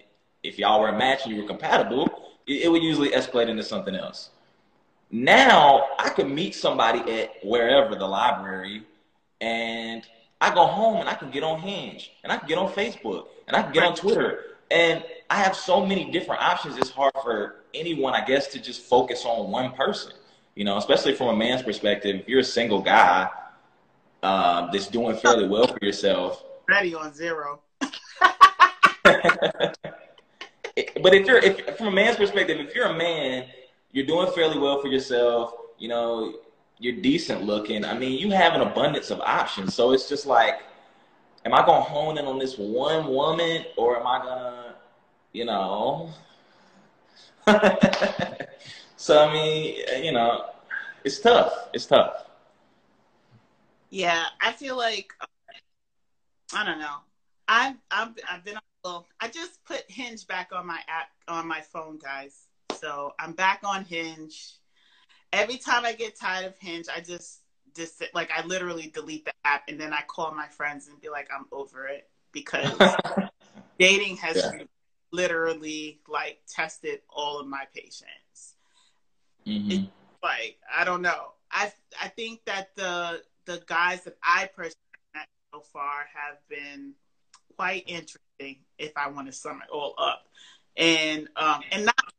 if 0.43 0.59
y'all 0.59 0.81
were 0.81 0.89
a 0.89 0.99
match 0.99 1.25
and 1.25 1.35
you 1.35 1.43
were 1.43 1.49
compatible, 1.49 2.09
it, 2.47 2.63
it 2.63 2.69
would 2.69 2.83
usually 2.83 3.11
escalate 3.11 3.49
into 3.49 3.63
something 3.63 3.95
else. 3.95 4.31
Now 5.11 5.85
I 5.99 6.09
can 6.09 6.35
meet 6.35 6.55
somebody 6.55 6.99
at 7.21 7.31
wherever 7.45 7.95
the 7.95 8.07
library, 8.07 8.83
and 9.41 10.03
I 10.41 10.53
go 10.53 10.67
home 10.67 10.97
and 10.97 11.09
I 11.09 11.15
can 11.15 11.31
get 11.31 11.45
on 11.45 11.61
Hinge, 11.61 12.13
and 12.25 12.33
I 12.33 12.39
can 12.39 12.49
get 12.49 12.59
on 12.59 12.73
Facebook, 12.73 13.27
and 13.47 13.57
I 13.57 13.63
can 13.63 13.73
get 13.73 13.85
on 13.85 13.95
Twitter, 13.95 14.57
and 14.71 15.05
I 15.31 15.37
have 15.37 15.55
so 15.55 15.87
many 15.87 16.11
different 16.11 16.43
options. 16.43 16.77
It's 16.77 16.91
hard 16.91 17.13
for 17.23 17.57
anyone, 17.73 18.15
I 18.15 18.25
guess, 18.25 18.49
to 18.49 18.61
just 18.61 18.83
focus 18.83 19.25
on 19.25 19.51
one 19.51 19.73
person. 19.73 20.13
You 20.57 20.65
know, 20.65 20.77
especially 20.77 21.15
from 21.15 21.29
a 21.29 21.37
man's 21.37 21.63
perspective, 21.63 22.17
if 22.21 22.29
you're 22.29 22.41
a 22.41 22.45
single 22.45 22.81
guy 22.81 23.29
uh, 24.25 24.71
that's 24.73 24.89
doing 24.89 25.17
fairly 25.17 25.47
well 25.47 25.67
for 25.67 25.79
yourself. 25.83 26.45
Ready 26.69 26.95
on 26.95 27.13
zero. 27.13 27.61
but 27.81 27.91
if 31.15 31.27
you're, 31.27 31.39
if 31.39 31.77
from 31.77 31.89
a 31.89 31.91
man's 31.91 32.17
perspective, 32.17 32.59
if 32.61 32.75
you're 32.75 32.87
a 32.87 32.97
man, 32.97 33.47
you're 33.93 34.07
doing 34.07 34.31
fairly 34.33 34.59
well 34.59 34.81
for 34.81 34.89
yourself. 34.89 35.53
You 35.79 35.89
know, 35.89 36.35
you're 36.79 36.97
decent 36.97 37.43
looking. 37.43 37.85
I 37.85 37.99
mean, 37.99 38.19
you 38.19 38.31
have 38.31 38.55
an 38.55 38.63
abundance 38.63 39.11
of 39.11 39.21
options. 39.21 39.75
So 39.75 39.93
it's 39.93 40.09
just 40.09 40.25
like, 40.27 40.63
am 41.45 41.53
I 41.55 41.65
gonna 41.65 41.83
hone 41.83 42.19
in 42.19 42.25
on 42.25 42.39
this 42.39 42.57
one 42.57 43.09
woman, 43.09 43.65
or 43.77 44.01
am 44.01 44.07
I 44.07 44.19
gonna, 44.19 44.75
you 45.33 45.45
know? 45.45 46.11
so 48.97 49.27
I 49.27 49.33
mean, 49.33 49.77
you 50.03 50.13
know, 50.13 50.47
it's 51.05 51.21
tough. 51.21 51.53
It's 51.73 51.87
tough. 51.87 52.25
Yeah, 53.91 54.25
I 54.41 54.53
feel 54.53 54.77
like 54.77 55.13
I 56.55 56.65
don't 56.65 56.79
know. 56.79 56.97
I've 57.49 57.77
I've 57.91 58.11
I've 58.31 58.45
been 58.45 58.59
well. 58.85 59.07
I 59.21 59.29
just 59.29 59.65
put 59.65 59.85
Hinge 59.89 60.27
back 60.27 60.51
on 60.53 60.67
my 60.67 60.81
app 60.89 61.09
on 61.29 61.47
my 61.47 61.61
phone, 61.61 61.99
guys. 61.99 62.47
So 62.79 63.15
I'm 63.19 63.33
back 63.33 63.61
on 63.65 63.85
Hinge. 63.85 64.55
Every 65.33 65.59
time 65.59 65.85
I 65.85 65.93
get 65.93 66.19
tired 66.19 66.47
of 66.47 66.57
Hinge, 66.59 66.87
I 66.95 67.01
just 67.01 67.41
just 67.75 68.03
like 68.15 68.31
I 68.31 68.45
literally 68.47 68.91
delete 68.95 69.25
the 69.25 69.33
app 69.45 69.65
and 69.69 69.81
then 69.81 69.93
I 69.93 70.03
call 70.07 70.33
my 70.33 70.47
friends 70.47 70.89
and 70.89 71.01
be 71.01 71.09
like, 71.09 71.29
I'm 71.37 71.47
over 71.51 71.87
it 71.87 72.09
because 72.33 72.73
dating 73.79 74.17
has 74.19 74.37
yeah 74.37 74.65
literally 75.15 76.01
like 76.09 76.41
tested 76.49 77.01
all 77.09 77.39
of 77.39 77.47
my 77.47 77.65
patience. 77.73 78.57
Mm-hmm. 79.47 79.85
like 80.23 80.59
I 80.77 80.85
don't 80.85 81.03
know. 81.03 81.33
I 81.51 81.73
I 82.03 82.09
think 82.09 82.45
that 82.47 82.75
the 82.75 83.23
the 83.45 83.63
guys 83.67 84.03
that 84.05 84.17
I 84.23 84.51
personally 84.55 84.75
so 85.55 85.61
far 85.73 86.07
have 86.13 86.39
been 86.49 86.93
quite 87.57 87.85
interesting. 87.87 88.65
If 88.79 88.93
I 88.97 89.09
want 89.09 89.27
to 89.29 89.33
sum 89.33 89.61
it 89.63 89.71
all 89.73 89.95
up, 89.99 90.27
and 90.77 91.29
um 91.37 91.63
and 91.71 91.87
not. 91.87 92.13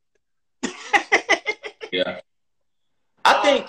yeah, 1.91 2.19
I 3.25 3.43
think. 3.43 3.67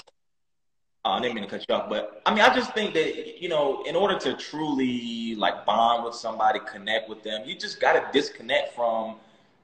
Oh, 1.05 1.11
I 1.11 1.21
didn't 1.21 1.37
mean 1.37 1.45
to 1.45 1.51
cut 1.51 1.65
you 1.69 1.75
off, 1.75 1.89
but 1.89 2.21
I 2.27 2.35
mean, 2.35 2.43
I 2.43 2.53
just 2.55 2.75
think 2.75 2.95
that 2.95 3.41
you 3.41 3.49
know, 3.49 3.83
in 3.85 3.97
order 3.97 4.19
to 4.21 4.37
truly 4.37 5.35
like 5.35 5.65
bond 5.67 6.05
with 6.05 6.15
somebody, 6.15 6.61
connect 6.67 7.09
with 7.09 7.23
them, 7.23 7.43
you 7.45 7.57
just 7.57 7.81
got 7.81 7.93
to 7.93 8.09
disconnect 8.13 8.75
from 8.75 9.17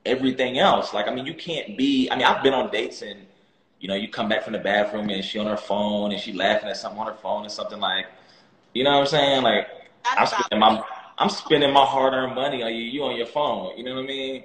everything 0.06 0.58
else. 0.58 0.94
Like, 0.94 1.06
I 1.06 1.14
mean, 1.14 1.26
you 1.26 1.34
can't 1.34 1.76
be. 1.76 2.08
I 2.10 2.16
mean, 2.16 2.26
I've 2.26 2.42
been 2.42 2.54
on 2.54 2.70
dates 2.70 3.02
and 3.02 3.20
you 3.78 3.88
know, 3.88 3.94
you 3.96 4.06
come 4.08 4.28
back 4.28 4.44
from 4.44 4.52
the 4.52 4.60
bathroom 4.60 5.10
and 5.10 5.24
she 5.24 5.40
on 5.40 5.46
her 5.46 5.56
phone 5.56 6.12
and 6.12 6.20
she 6.20 6.32
laughing 6.32 6.68
at 6.68 6.76
something 6.76 7.00
on 7.00 7.08
her 7.08 7.14
phone 7.14 7.44
or 7.44 7.48
something 7.48 7.80
like, 7.80 8.06
you 8.74 8.84
know 8.84 8.92
what 8.92 9.00
I'm 9.00 9.06
saying? 9.06 9.42
Like, 9.42 9.66
I'm 10.04 10.26
spending 10.26 10.58
my 10.58 10.82
I'm 11.18 11.28
spending 11.28 11.72
my 11.72 11.84
hard-earned 11.84 12.34
money 12.34 12.62
on 12.62 12.74
you. 12.74 12.82
You 12.82 13.04
on 13.04 13.16
your 13.16 13.26
phone. 13.26 13.76
You 13.76 13.84
know 13.84 13.94
what 13.94 14.04
I 14.04 14.06
mean? 14.06 14.44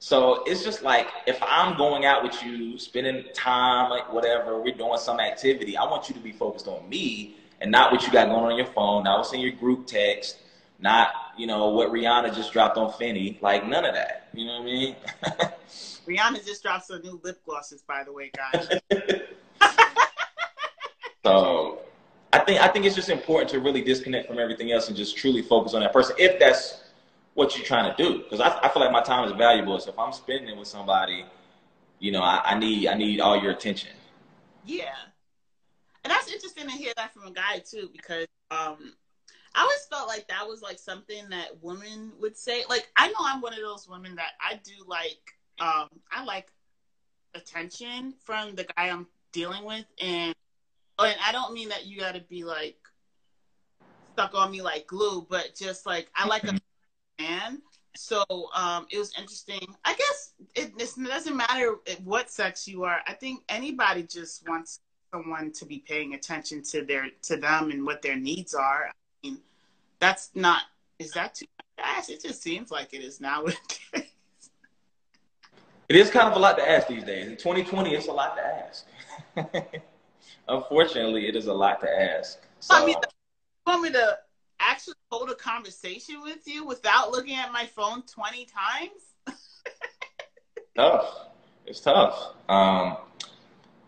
So 0.00 0.44
it's 0.44 0.62
just 0.62 0.82
like 0.82 1.08
if 1.26 1.38
I'm 1.42 1.76
going 1.76 2.04
out 2.04 2.22
with 2.22 2.42
you, 2.42 2.78
spending 2.78 3.24
time, 3.34 3.90
like 3.90 4.12
whatever, 4.12 4.60
we're 4.60 4.74
doing 4.74 4.98
some 4.98 5.20
activity. 5.20 5.76
I 5.76 5.84
want 5.84 6.08
you 6.08 6.14
to 6.14 6.20
be 6.20 6.32
focused 6.32 6.68
on 6.68 6.88
me 6.88 7.36
and 7.60 7.70
not 7.70 7.90
what 7.90 8.02
you 8.06 8.12
got 8.12 8.28
going 8.28 8.52
on 8.52 8.56
your 8.56 8.66
phone, 8.66 9.04
not 9.04 9.18
what's 9.18 9.32
in 9.32 9.40
your 9.40 9.52
group 9.52 9.86
text, 9.86 10.38
not 10.78 11.08
you 11.36 11.46
know 11.46 11.70
what 11.70 11.90
Rihanna 11.90 12.34
just 12.34 12.52
dropped 12.52 12.76
on 12.76 12.92
Fenty. 12.92 13.40
Like 13.42 13.66
none 13.66 13.84
of 13.84 13.94
that. 13.94 14.28
You 14.34 14.46
know 14.46 14.60
what 14.60 14.62
I 14.62 14.64
mean? 14.64 14.96
Rihanna 16.06 16.46
just 16.46 16.62
dropped 16.62 16.86
some 16.86 17.02
new 17.02 17.20
lip 17.24 17.40
glosses, 17.44 17.82
by 17.82 18.04
the 18.04 18.12
way, 18.12 18.30
guys. 18.36 18.68
so 21.24 21.77
I 22.32 22.40
think 22.40 22.60
I 22.60 22.68
think 22.68 22.84
it's 22.84 22.94
just 22.94 23.08
important 23.08 23.50
to 23.50 23.60
really 23.60 23.82
disconnect 23.82 24.28
from 24.28 24.38
everything 24.38 24.72
else 24.72 24.88
and 24.88 24.96
just 24.96 25.16
truly 25.16 25.42
focus 25.42 25.74
on 25.74 25.80
that 25.80 25.92
person 25.92 26.14
if 26.18 26.38
that's 26.38 26.82
what 27.34 27.56
you're 27.56 27.64
trying 27.64 27.94
to 27.94 28.02
do. 28.02 28.18
Because 28.18 28.40
I, 28.40 28.58
I 28.62 28.68
feel 28.68 28.82
like 28.82 28.92
my 28.92 29.02
time 29.02 29.24
is 29.24 29.32
valuable. 29.32 29.78
So 29.78 29.90
if 29.90 29.98
I'm 29.98 30.12
spending 30.12 30.48
it 30.48 30.56
with 30.56 30.68
somebody, 30.68 31.24
you 32.00 32.12
know, 32.12 32.22
I, 32.22 32.40
I 32.44 32.58
need 32.58 32.86
I 32.88 32.94
need 32.94 33.20
all 33.20 33.40
your 33.40 33.52
attention. 33.52 33.90
Yeah, 34.66 34.94
and 36.04 36.10
that's 36.10 36.30
interesting 36.30 36.66
to 36.66 36.72
hear 36.72 36.92
that 36.96 37.14
from 37.14 37.26
a 37.26 37.30
guy 37.30 37.60
too, 37.64 37.88
because 37.92 38.26
um, 38.50 38.94
I 39.54 39.62
always 39.62 39.86
felt 39.90 40.08
like 40.08 40.28
that 40.28 40.46
was 40.46 40.60
like 40.60 40.78
something 40.78 41.30
that 41.30 41.62
women 41.62 42.12
would 42.20 42.36
say. 42.36 42.64
Like 42.68 42.88
I 42.96 43.08
know 43.08 43.20
I'm 43.20 43.40
one 43.40 43.54
of 43.54 43.60
those 43.60 43.88
women 43.88 44.14
that 44.16 44.32
I 44.40 44.60
do 44.62 44.72
like. 44.86 45.34
Um, 45.60 45.88
I 46.12 46.24
like 46.24 46.52
attention 47.34 48.14
from 48.22 48.54
the 48.54 48.64
guy 48.64 48.90
I'm 48.90 49.06
dealing 49.32 49.64
with, 49.64 49.86
and 50.00 50.34
and 51.04 51.16
I 51.24 51.32
don't 51.32 51.52
mean 51.52 51.68
that 51.68 51.86
you 51.86 52.00
got 52.00 52.14
to 52.14 52.20
be 52.20 52.44
like 52.44 52.76
stuck 54.14 54.34
on 54.34 54.50
me 54.50 54.62
like 54.62 54.86
glue, 54.86 55.26
but 55.28 55.54
just 55.56 55.86
like 55.86 56.08
I 56.14 56.26
like 56.26 56.44
a 56.44 56.58
man. 57.20 57.62
So 57.96 58.24
um, 58.54 58.86
it 58.90 58.98
was 58.98 59.12
interesting. 59.18 59.74
I 59.84 59.94
guess 59.94 60.32
it, 60.54 60.72
it 60.78 61.08
doesn't 61.08 61.36
matter 61.36 61.76
what 62.04 62.30
sex 62.30 62.68
you 62.68 62.84
are. 62.84 63.00
I 63.06 63.12
think 63.12 63.42
anybody 63.48 64.04
just 64.04 64.48
wants 64.48 64.80
someone 65.12 65.52
to 65.52 65.64
be 65.64 65.78
paying 65.86 66.14
attention 66.14 66.62
to 66.62 66.84
their 66.84 67.08
to 67.22 67.36
them 67.36 67.70
and 67.70 67.84
what 67.84 68.02
their 68.02 68.16
needs 68.16 68.54
are. 68.54 68.88
I 68.88 69.26
mean, 69.26 69.38
that's 70.00 70.30
not. 70.34 70.62
Is 70.98 71.12
that 71.12 71.34
too 71.34 71.46
much? 71.78 72.08
It 72.08 72.22
just 72.22 72.42
seems 72.42 72.70
like 72.70 72.92
it 72.92 73.02
is 73.02 73.20
nowadays. 73.20 73.56
It 75.88 75.96
is 75.96 76.10
kind 76.10 76.28
of 76.28 76.36
a 76.36 76.38
lot 76.38 76.58
to 76.58 76.70
ask 76.70 76.86
these 76.86 77.02
days. 77.02 77.26
In 77.26 77.36
2020, 77.38 77.94
it's 77.94 78.08
a 78.08 78.12
lot 78.12 78.36
to 78.36 78.42
ask. 78.44 78.86
Unfortunately, 80.48 81.28
it 81.28 81.36
is 81.36 81.46
a 81.46 81.52
lot 81.52 81.80
to 81.80 81.88
ask. 81.88 82.38
So. 82.60 82.74
I 82.74 82.84
mean, 82.86 82.96
you 82.96 83.72
want 83.72 83.82
me 83.82 83.90
to 83.90 84.18
actually 84.60 84.94
hold 85.10 85.30
a 85.30 85.34
conversation 85.34 86.22
with 86.22 86.46
you 86.46 86.64
without 86.66 87.10
looking 87.10 87.36
at 87.36 87.52
my 87.52 87.66
phone 87.66 88.02
20 88.02 88.46
times? 88.46 89.38
tough. 90.76 91.14
It's 91.66 91.80
tough. 91.80 92.34
Um, 92.48 92.96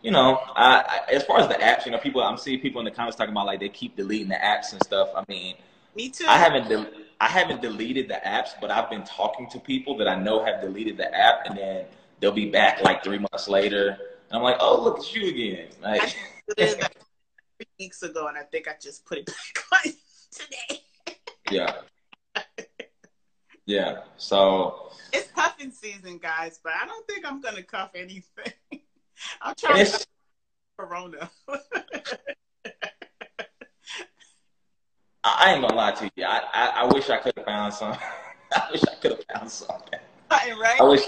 you 0.03 0.11
know, 0.11 0.41
I, 0.55 1.03
I, 1.09 1.13
as 1.13 1.25
far 1.25 1.41
as 1.41 1.49
the 1.49 1.55
apps, 1.55 1.87
you 1.87 1.93
know, 1.93 1.99
people, 1.99 2.23
I'm 2.23 2.37
seeing 2.37 2.61
people 2.61 2.81
in 2.81 2.85
the 2.85 2.91
comments 2.91 3.17
talking 3.17 3.33
about 3.33 3.47
like 3.47 3.61
they 3.61 3.69
keep 3.69 3.97
deleting 3.97 4.29
the 4.29 4.35
apps 4.35 4.73
and 4.73 4.83
stuff. 4.83 5.09
I 5.15 5.25
mean, 5.29 5.57
me 5.95 6.09
too. 6.11 6.27
I 6.27 6.39
haven't, 6.39 6.69
de- 6.69 6.91
I 7.21 7.29
haven't 7.29 7.63
deleted 7.63 8.09
the 8.09 8.21
apps, 8.25 8.51
but 8.61 8.71
I've 8.71 8.91
been 8.91 9.05
talking 9.05 9.49
to 9.51 9.59
people 9.59 9.97
that 9.99 10.09
I 10.09 10.15
know 10.15 10.45
have 10.45 10.61
deleted 10.61 10.97
the 10.97 11.15
app, 11.15 11.47
and 11.47 11.57
then 11.57 11.85
they'll 12.19 12.33
be 12.33 12.51
back 12.51 12.83
like 12.83 13.03
three 13.03 13.19
months 13.19 13.49
later, 13.49 13.99
and 14.31 14.39
I'm 14.39 14.43
like, 14.43 14.57
oh, 14.61 14.83
look 14.83 15.01
at 15.01 15.15
you 15.15 15.29
again. 15.29 15.69
Like, 15.83 16.17
three 16.57 17.67
weeks 17.79 18.03
ago, 18.03 18.29
and 18.29 18.39
I 18.39 18.43
think 18.43 18.69
I 18.69 18.75
just 18.81 19.05
put 19.05 19.19
it 19.19 19.27
back 19.27 19.37
on 19.87 19.93
today. 20.31 20.83
yeah. 21.51 21.75
Yeah. 23.67 24.01
So 24.17 24.91
it's 25.13 25.31
cuffing 25.31 25.71
season, 25.71 26.19
guys, 26.19 26.59
but 26.65 26.73
I 26.73 26.87
don't 26.87 27.07
think 27.07 27.25
I'm 27.25 27.41
gonna 27.41 27.63
cuff 27.63 27.91
anything. 27.95 28.53
I'm 29.41 29.55
trying 29.55 29.87
to 29.87 30.07
Corona. 30.77 31.31
I 35.23 35.53
ain't 35.53 35.63
gonna 35.63 35.75
lie 35.75 35.93
to 35.93 36.11
you. 36.17 36.25
I, 36.25 36.43
I, 36.53 36.67
I 36.81 36.85
wish 36.93 37.11
I 37.11 37.19
could 37.19 37.35
have 37.37 37.47
found 37.47 37.73
some. 37.73 37.97
I 38.53 38.69
wish 38.73 38.83
I 38.91 38.95
could 38.97 39.13
have 39.13 39.25
found 39.33 39.49
something. 39.49 40.01
Right? 40.31 40.81
I 40.81 40.85
wish, 40.85 41.03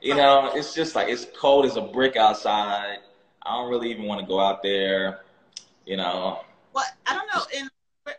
you 0.00 0.14
know, 0.14 0.50
it's 0.54 0.74
just 0.74 0.94
like 0.94 1.08
it's 1.08 1.26
cold 1.38 1.66
as 1.66 1.76
a 1.76 1.82
brick 1.82 2.16
outside. 2.16 2.98
I 3.42 3.56
don't 3.56 3.70
really 3.70 3.90
even 3.90 4.04
want 4.04 4.20
to 4.20 4.26
go 4.26 4.40
out 4.40 4.62
there, 4.62 5.20
you 5.84 5.96
know. 5.96 6.40
Well, 6.72 6.84
I 7.06 7.14
don't 7.14 7.28
know. 7.34 7.42
In 7.58 7.68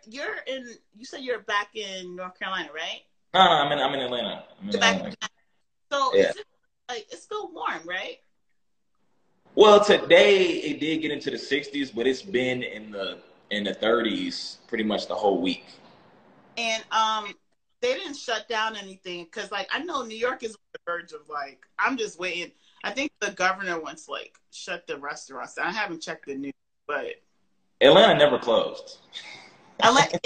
you're 0.07 0.37
in, 0.47 0.69
you 0.95 1.05
said 1.05 1.21
you're 1.21 1.39
back 1.39 1.75
in 1.75 2.15
North 2.15 2.37
Carolina, 2.37 2.69
right? 2.73 3.01
No, 3.33 3.43
no, 3.43 3.49
I'm 3.49 3.71
in, 3.71 3.79
I'm 3.79 3.93
in 3.93 3.99
Atlanta. 4.01 4.43
I'm 4.61 4.69
in 4.69 4.75
Atlanta. 4.75 5.17
So 5.91 6.11
yeah. 6.13 6.29
It, 6.29 6.45
like 6.89 7.07
it's 7.09 7.23
still 7.23 7.51
warm, 7.51 7.81
right? 7.85 8.17
Well, 9.55 9.83
today 9.83 10.43
it 10.43 10.79
did 10.79 11.01
get 11.01 11.11
into 11.11 11.31
the 11.31 11.37
60s, 11.37 11.93
but 11.95 12.05
it's 12.05 12.21
been 12.21 12.61
in 12.61 12.91
the 12.91 13.19
in 13.51 13.63
the 13.63 13.73
30s 13.73 14.57
pretty 14.67 14.83
much 14.83 15.07
the 15.07 15.15
whole 15.15 15.41
week. 15.41 15.65
And 16.57 16.83
um, 16.91 17.33
they 17.85 17.93
didn't 17.93 18.15
shut 18.15 18.49
down 18.49 18.75
anything 18.75 19.25
because, 19.25 19.51
like, 19.51 19.69
I 19.71 19.77
know 19.83 20.01
New 20.03 20.17
York 20.17 20.41
is 20.41 20.55
on 20.55 20.61
the 20.73 20.79
verge 20.87 21.11
of 21.11 21.29
like, 21.29 21.67
I'm 21.77 21.97
just 21.97 22.19
waiting. 22.19 22.51
I 22.83 22.89
think 22.91 23.11
the 23.19 23.29
governor 23.31 23.79
wants 23.79 24.09
like 24.09 24.39
shut 24.51 24.87
the 24.87 24.97
restaurants. 24.97 25.59
I 25.59 25.71
haven't 25.71 26.01
checked 26.01 26.25
the 26.25 26.33
news, 26.33 26.53
but 26.87 27.21
Atlanta 27.81 28.17
never 28.17 28.39
closed. 28.39 28.97
Atlanta, 29.83 30.19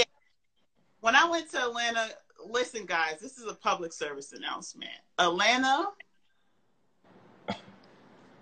when 1.01 1.17
I 1.17 1.29
went 1.29 1.51
to 1.51 1.61
Atlanta, 1.61 2.07
listen, 2.49 2.85
guys, 2.85 3.19
this 3.21 3.37
is 3.37 3.45
a 3.45 3.53
public 3.53 3.91
service 3.91 4.31
announcement. 4.31 4.91
Atlanta 5.17 5.87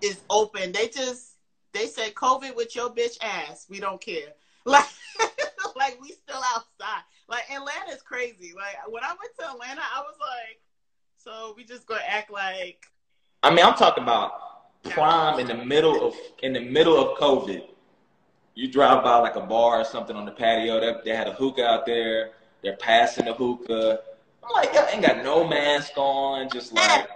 is 0.00 0.20
open. 0.30 0.70
They 0.70 0.88
just 0.88 1.32
They 1.72 1.86
said 1.88 2.14
COVID 2.14 2.54
with 2.54 2.76
your 2.76 2.90
bitch 2.90 3.18
ass. 3.20 3.66
We 3.68 3.80
don't 3.80 4.00
care. 4.00 4.28
Like, 4.64 4.84
like 5.76 5.98
we 6.02 6.08
still 6.08 6.42
outside. 6.54 7.02
Like 7.28 7.44
Atlanta's 7.50 8.02
crazy. 8.02 8.54
Like 8.56 8.76
when 8.88 9.04
I 9.04 9.08
went 9.08 9.34
to 9.38 9.50
Atlanta, 9.50 9.82
I 9.82 10.00
was 10.00 10.16
like, 10.20 10.60
so 11.16 11.54
we 11.56 11.64
just 11.64 11.86
gonna 11.86 12.00
act 12.06 12.30
like. 12.30 12.86
I 13.42 13.50
mean, 13.50 13.64
I'm 13.64 13.74
talking 13.74 14.02
about 14.02 14.82
prime 14.84 15.38
in 15.38 15.46
the 15.46 15.64
middle 15.64 16.06
of 16.06 16.14
in 16.42 16.54
the 16.54 16.60
middle 16.60 16.98
of 16.98 17.18
COVID. 17.18 17.62
You 18.54 18.68
drive 18.68 19.04
by 19.04 19.18
like 19.18 19.36
a 19.36 19.40
bar 19.40 19.80
or 19.80 19.84
something 19.84 20.16
on 20.16 20.24
the 20.24 20.32
patio. 20.32 20.80
They, 20.80 21.10
they 21.10 21.16
had 21.16 21.28
a 21.28 21.32
hookah 21.32 21.64
out 21.64 21.86
there. 21.86 22.32
They're 22.62 22.76
passing 22.76 23.26
the 23.26 23.34
hookah. 23.34 24.00
I'm 24.42 24.52
like, 24.54 24.74
y'all 24.74 24.86
ain't 24.90 25.02
got 25.02 25.22
no 25.22 25.46
mask 25.46 25.92
on. 25.96 26.48
Just 26.50 26.72
like 26.72 27.08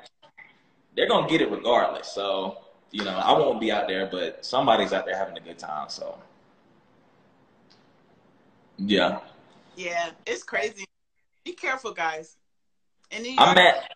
they're 0.94 1.09
gonna 1.09 1.29
get 1.29 1.40
it 1.40 1.51
regardless. 1.51 2.09
So 2.09 2.59
you 2.90 3.05
know, 3.05 3.16
I 3.16 3.33
won't 3.33 3.61
be 3.61 3.72
out 3.72 3.88
there, 3.88 4.07
but 4.07 4.44
somebody's 4.44 4.92
out 4.92 5.07
there 5.07 5.16
having 5.16 5.38
a 5.38 5.40
good 5.40 5.59
time. 5.59 5.88
So 5.88 6.18
yeah. 8.77 9.20
Yeah, 9.76 10.11
it's 10.26 10.42
crazy. 10.42 10.85
Be 11.44 11.52
careful, 11.52 11.92
guys. 11.92 12.37
And 13.11 13.26
I'm 13.38 13.58
at. 13.58 13.92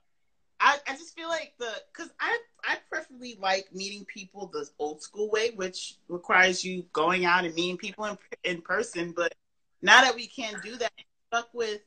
I, 0.59 0.79
I 0.89 0.93
just 0.93 1.15
feel 1.15 1.29
like 1.29 1.53
the 1.59 1.71
because 1.93 2.11
I 2.19 2.39
I 2.65 2.77
preferably 2.89 3.37
like 3.41 3.67
meeting 3.75 4.05
people 4.07 4.47
the 4.53 4.67
old 4.79 5.03
school 5.03 5.31
way, 5.31 5.51
which 5.55 5.97
requires 6.09 6.65
you 6.65 6.85
going 6.93 7.25
out 7.25 7.45
and 7.45 7.55
meeting 7.55 7.77
people 7.77 8.05
in 8.07 8.19
in 8.45 8.63
person. 8.63 9.13
But 9.15 9.35
now 9.83 10.01
that 10.01 10.15
we 10.15 10.27
can't 10.27 10.63
do 10.63 10.77
that, 10.77 10.93
I'm 10.99 11.05
stuck 11.31 11.49
with 11.53 11.81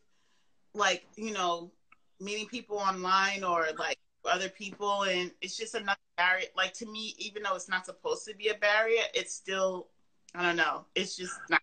like 0.73 1.06
you 1.15 1.34
know 1.34 1.71
meeting 2.19 2.47
people 2.47 2.78
online 2.78 3.43
or 3.43 3.67
like 3.78 3.97
other 4.25 4.49
people, 4.49 5.04
and 5.04 5.32
it's 5.41 5.58
just 5.58 5.73
another 5.73 5.97
barrier. 6.17 6.47
Like 6.56 6.73
to 6.75 6.86
me, 6.86 7.15
even 7.17 7.43
though 7.43 7.56
it's 7.56 7.69
not 7.69 7.86
supposed 7.86 8.25
to 8.28 8.36
be 8.36 8.49
a 8.49 8.56
barrier, 8.56 9.02
it's 9.15 9.34
still 9.34 9.88
I 10.36 10.43
don't 10.43 10.58
know. 10.58 10.86
It's 10.93 11.17
just 11.17 11.34
not 11.49 11.62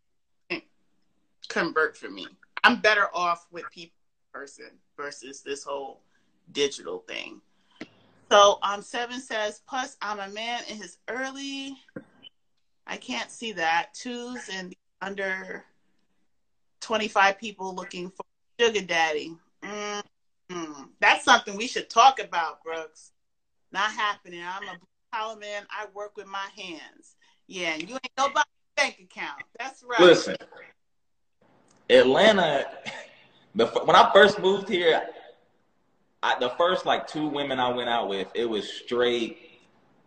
convert 1.48 1.96
for 1.96 2.10
me. 2.10 2.26
I'm 2.64 2.80
better 2.80 3.08
off 3.14 3.46
with 3.50 3.64
people 3.70 3.94
person 4.32 4.70
versus 4.96 5.42
this 5.42 5.64
whole 5.64 6.02
digital 6.52 6.98
thing. 7.08 7.40
So 8.30 8.58
um 8.62 8.82
seven 8.82 9.20
says, 9.20 9.62
plus 9.68 9.96
I'm 10.02 10.20
a 10.20 10.28
man 10.28 10.62
in 10.68 10.76
his 10.76 10.98
early 11.08 11.76
I 12.86 12.96
can't 12.96 13.30
see 13.30 13.52
that. 13.52 13.94
Twos 13.94 14.48
and 14.52 14.74
under 15.02 15.64
twenty 16.80 17.08
five 17.08 17.38
people 17.38 17.74
looking 17.74 18.10
for 18.10 18.24
sugar 18.60 18.82
daddy. 18.82 19.36
Mm-hmm. 19.62 20.82
That's 21.00 21.24
something 21.24 21.56
we 21.56 21.66
should 21.66 21.90
talk 21.90 22.20
about, 22.20 22.62
Brooks. 22.62 23.12
Not 23.72 23.90
happening. 23.90 24.42
I'm 24.42 24.62
a 24.62 24.78
blue 24.78 24.88
collar 25.12 25.36
man. 25.36 25.66
I 25.70 25.86
work 25.94 26.16
with 26.16 26.26
my 26.26 26.46
hands. 26.56 27.16
Yeah, 27.48 27.74
and 27.74 27.82
you 27.82 27.94
ain't 27.94 28.12
nobody 28.16 28.48
bank 28.76 29.00
account. 29.02 29.42
That's 29.58 29.82
right. 29.82 30.00
Listen, 30.00 30.36
Atlanta, 31.88 32.66
the, 33.54 33.66
when 33.66 33.96
I 33.96 34.10
first 34.12 34.38
moved 34.38 34.68
here, 34.68 35.02
I, 36.22 36.38
the 36.38 36.50
first 36.50 36.86
like 36.86 37.06
two 37.06 37.26
women 37.28 37.60
I 37.60 37.70
went 37.70 37.88
out 37.88 38.08
with, 38.08 38.28
it 38.34 38.48
was 38.48 38.68
straight 38.68 39.46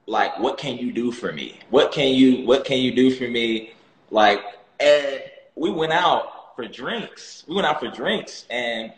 like, 0.10 0.39
what 0.39 0.58
can 0.58 0.78
you 0.78 0.92
do 0.92 1.12
for 1.12 1.32
me? 1.32 1.60
What 1.70 1.92
can 1.92 2.13
you 2.13 2.46
What 2.46 2.65
can 2.65 2.80
you 2.80 2.94
do 2.94 3.12
for 3.12 3.28
me? 3.28 3.74
Like, 4.10 4.42
and 4.80 5.22
we 5.56 5.70
went 5.70 5.94
out 5.94 6.56
for 6.56 6.68
drinks. 6.68 7.46
We 7.48 7.56
went 7.56 7.68
out 7.68 7.80
for 7.80 7.89
drinks, 7.89 8.46
and 8.50 8.92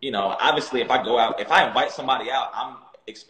you 0.00 0.10
know, 0.10 0.36
obviously, 0.40 0.80
if 0.80 0.90
I 0.90 1.02
go 1.02 1.16
out, 1.16 1.40
if 1.40 1.50
I 1.50 1.68
invite 1.68 1.92
somebody 1.92 2.30
out, 2.30 2.50
I'm 2.54 2.76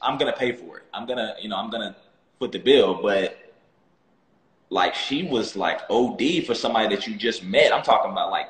I'm 0.01 0.17
gonna 0.17 0.33
pay 0.33 0.53
for 0.53 0.79
it. 0.79 0.85
I'm 0.95 1.07
gonna, 1.07 1.35
you 1.41 1.51
know, 1.51 1.57
I'm 1.57 1.69
gonna 1.69 1.95
foot 2.39 2.51
the 2.51 2.59
bill. 2.59 3.03
But 3.03 3.55
like, 4.71 4.95
she 4.95 5.25
was 5.25 5.55
like 5.55 5.83
OD 5.91 6.45
for 6.47 6.55
somebody 6.55 6.95
that 6.95 7.07
you 7.07 7.15
just 7.15 7.45
met. 7.45 7.75
I'm 7.75 7.83
talking 7.83 8.11
about 8.11 8.31
like 8.31 8.49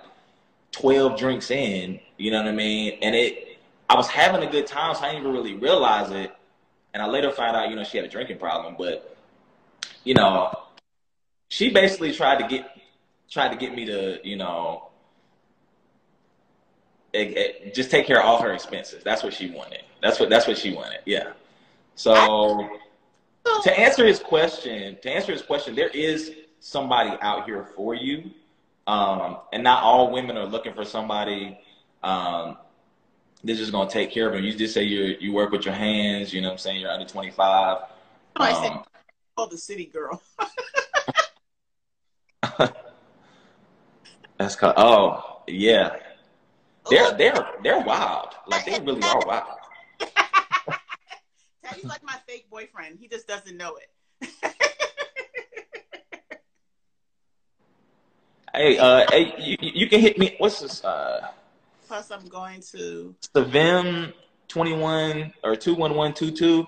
12 0.72 1.18
drinks 1.18 1.50
in, 1.50 2.00
you 2.16 2.30
know 2.30 2.38
what 2.38 2.48
I 2.48 2.52
mean? 2.52 2.98
And 3.02 3.14
it, 3.14 3.58
I 3.88 3.94
was 3.94 4.08
having 4.08 4.46
a 4.46 4.50
good 4.50 4.66
time, 4.66 4.94
so 4.94 5.02
I 5.02 5.12
didn't 5.12 5.22
even 5.22 5.32
really 5.32 5.54
realize 5.54 6.10
it. 6.10 6.32
And 6.94 7.02
I 7.02 7.06
later 7.06 7.30
found 7.30 7.56
out, 7.56 7.70
you 7.70 7.76
know, 7.76 7.84
she 7.84 7.96
had 7.96 8.06
a 8.06 8.08
drinking 8.08 8.38
problem, 8.38 8.74
but, 8.78 9.16
you 10.04 10.14
know, 10.14 10.52
she 11.48 11.70
basically 11.70 12.12
tried 12.12 12.38
to 12.38 12.48
get, 12.48 12.70
tried 13.30 13.50
to 13.50 13.56
get 13.56 13.74
me 13.74 13.84
to, 13.86 14.18
you 14.26 14.36
know, 14.36 14.88
it, 17.12 17.36
it, 17.36 17.74
just 17.74 17.90
take 17.90 18.06
care 18.06 18.20
of 18.20 18.26
all 18.26 18.40
her 18.40 18.52
expenses. 18.52 19.02
That's 19.04 19.22
what 19.22 19.34
she 19.34 19.50
wanted. 19.50 19.82
That's 20.02 20.18
what, 20.18 20.30
that's 20.30 20.46
what 20.46 20.56
she 20.56 20.72
wanted. 20.72 21.00
Yeah. 21.04 21.32
So 21.94 22.68
to 23.62 23.78
answer 23.78 24.06
his 24.06 24.18
question, 24.18 24.96
to 25.02 25.10
answer 25.10 25.32
his 25.32 25.42
question, 25.42 25.74
there 25.74 25.88
is 25.88 26.32
somebody 26.60 27.16
out 27.20 27.44
here 27.44 27.64
for 27.76 27.94
you. 27.94 28.30
Um, 28.86 29.38
and 29.52 29.62
not 29.62 29.82
all 29.82 30.10
women 30.10 30.36
are 30.36 30.46
looking 30.46 30.74
for 30.74 30.84
somebody 30.84 31.58
um, 32.02 32.56
that's 33.44 33.58
just 33.58 33.72
gonna 33.72 33.88
take 33.88 34.10
care 34.10 34.26
of 34.28 34.34
them. 34.34 34.44
You 34.44 34.54
just 34.54 34.74
say 34.74 34.82
you 34.84 35.16
you 35.20 35.32
work 35.32 35.50
with 35.50 35.64
your 35.64 35.74
hands. 35.74 36.32
You 36.32 36.40
know 36.40 36.48
what 36.48 36.54
I'm 36.54 36.58
saying? 36.58 36.80
You're 36.80 36.90
under 36.90 37.06
25. 37.06 37.78
Oh, 38.40 38.44
I 38.44 38.52
said, 38.52 38.72
call 39.36 39.48
the 39.48 39.58
city 39.58 39.86
girl. 39.86 40.22
That's 44.38 44.56
called. 44.56 44.74
Oh 44.76 45.42
yeah, 45.46 45.96
they're 46.90 47.16
they're 47.16 47.46
they're 47.62 47.80
wild. 47.80 48.30
Like 48.48 48.64
they 48.64 48.80
really 48.80 49.02
are 49.02 49.24
wild. 49.24 49.58
Teddy's 51.64 51.84
like 51.84 52.02
my 52.02 52.16
fake 52.26 52.50
boyfriend. 52.50 52.98
He 52.98 53.06
just 53.06 53.28
doesn't 53.28 53.56
know 53.56 53.76
it. 53.76 53.88
Hey, 58.54 58.76
uh, 58.76 59.06
hey, 59.10 59.34
you, 59.38 59.56
you 59.60 59.88
can 59.88 60.00
hit 60.00 60.18
me. 60.18 60.34
What's 60.36 60.60
this? 60.60 60.84
Uh, 60.84 61.26
Plus, 61.88 62.10
I'm 62.10 62.26
going 62.26 62.60
to 62.72 63.14
Savim 63.34 64.12
twenty 64.46 64.74
one 64.74 65.32
or 65.42 65.56
two 65.56 65.74
one 65.74 65.94
one 65.94 66.12
two 66.12 66.30
two. 66.30 66.66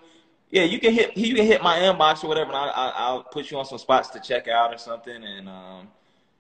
Yeah, 0.50 0.62
you 0.62 0.78
can 0.78 0.94
hit 0.94 1.14
you 1.14 1.34
can 1.34 1.44
hit 1.44 1.62
my 1.62 1.76
inbox 1.80 2.24
or 2.24 2.28
whatever, 2.28 2.52
and 2.52 2.56
I, 2.56 3.12
will 3.12 3.24
put 3.24 3.50
you 3.50 3.58
on 3.58 3.66
some 3.66 3.76
spots 3.76 4.08
to 4.10 4.20
check 4.20 4.48
out 4.48 4.72
or 4.72 4.78
something. 4.78 5.22
And 5.22 5.46
um, 5.46 5.88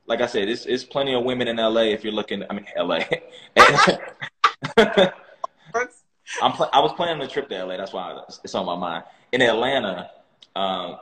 like 0.06 0.22
I 0.22 0.26
said, 0.26 0.48
it's 0.48 0.64
it's 0.64 0.82
plenty 0.82 1.14
of 1.14 1.24
women 1.24 1.46
in 1.48 1.56
LA 1.56 1.82
if 1.82 2.04
you're 2.04 2.12
looking. 2.14 2.42
I 2.48 2.54
mean, 2.54 2.66
LA. 2.78 3.00
I'm 6.42 6.52
pl- 6.52 6.70
I 6.72 6.80
was 6.80 6.94
planning 6.94 7.22
a 7.22 7.28
trip 7.28 7.50
to 7.50 7.64
LA. 7.64 7.76
That's 7.76 7.92
why 7.92 8.18
it's 8.42 8.54
on 8.54 8.64
my 8.64 8.76
mind. 8.76 9.04
In 9.32 9.42
Atlanta, 9.42 10.10
um, 10.56 11.00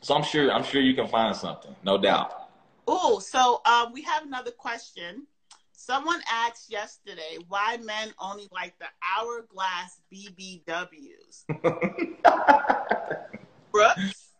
so 0.00 0.16
I'm 0.16 0.24
sure 0.24 0.50
I'm 0.50 0.64
sure 0.64 0.80
you 0.80 0.94
can 0.94 1.06
find 1.06 1.36
something, 1.36 1.76
no 1.84 1.96
doubt. 1.96 2.47
Oh, 2.90 3.18
so 3.18 3.60
um, 3.66 3.92
we 3.92 4.00
have 4.02 4.24
another 4.24 4.50
question. 4.50 5.26
Someone 5.72 6.22
asked 6.32 6.70
yesterday 6.70 7.36
why 7.46 7.76
men 7.76 8.14
only 8.18 8.48
like 8.50 8.78
the 8.78 8.86
hourglass 9.04 10.00
BBWs. 10.10 11.44
Brooks. 13.72 14.30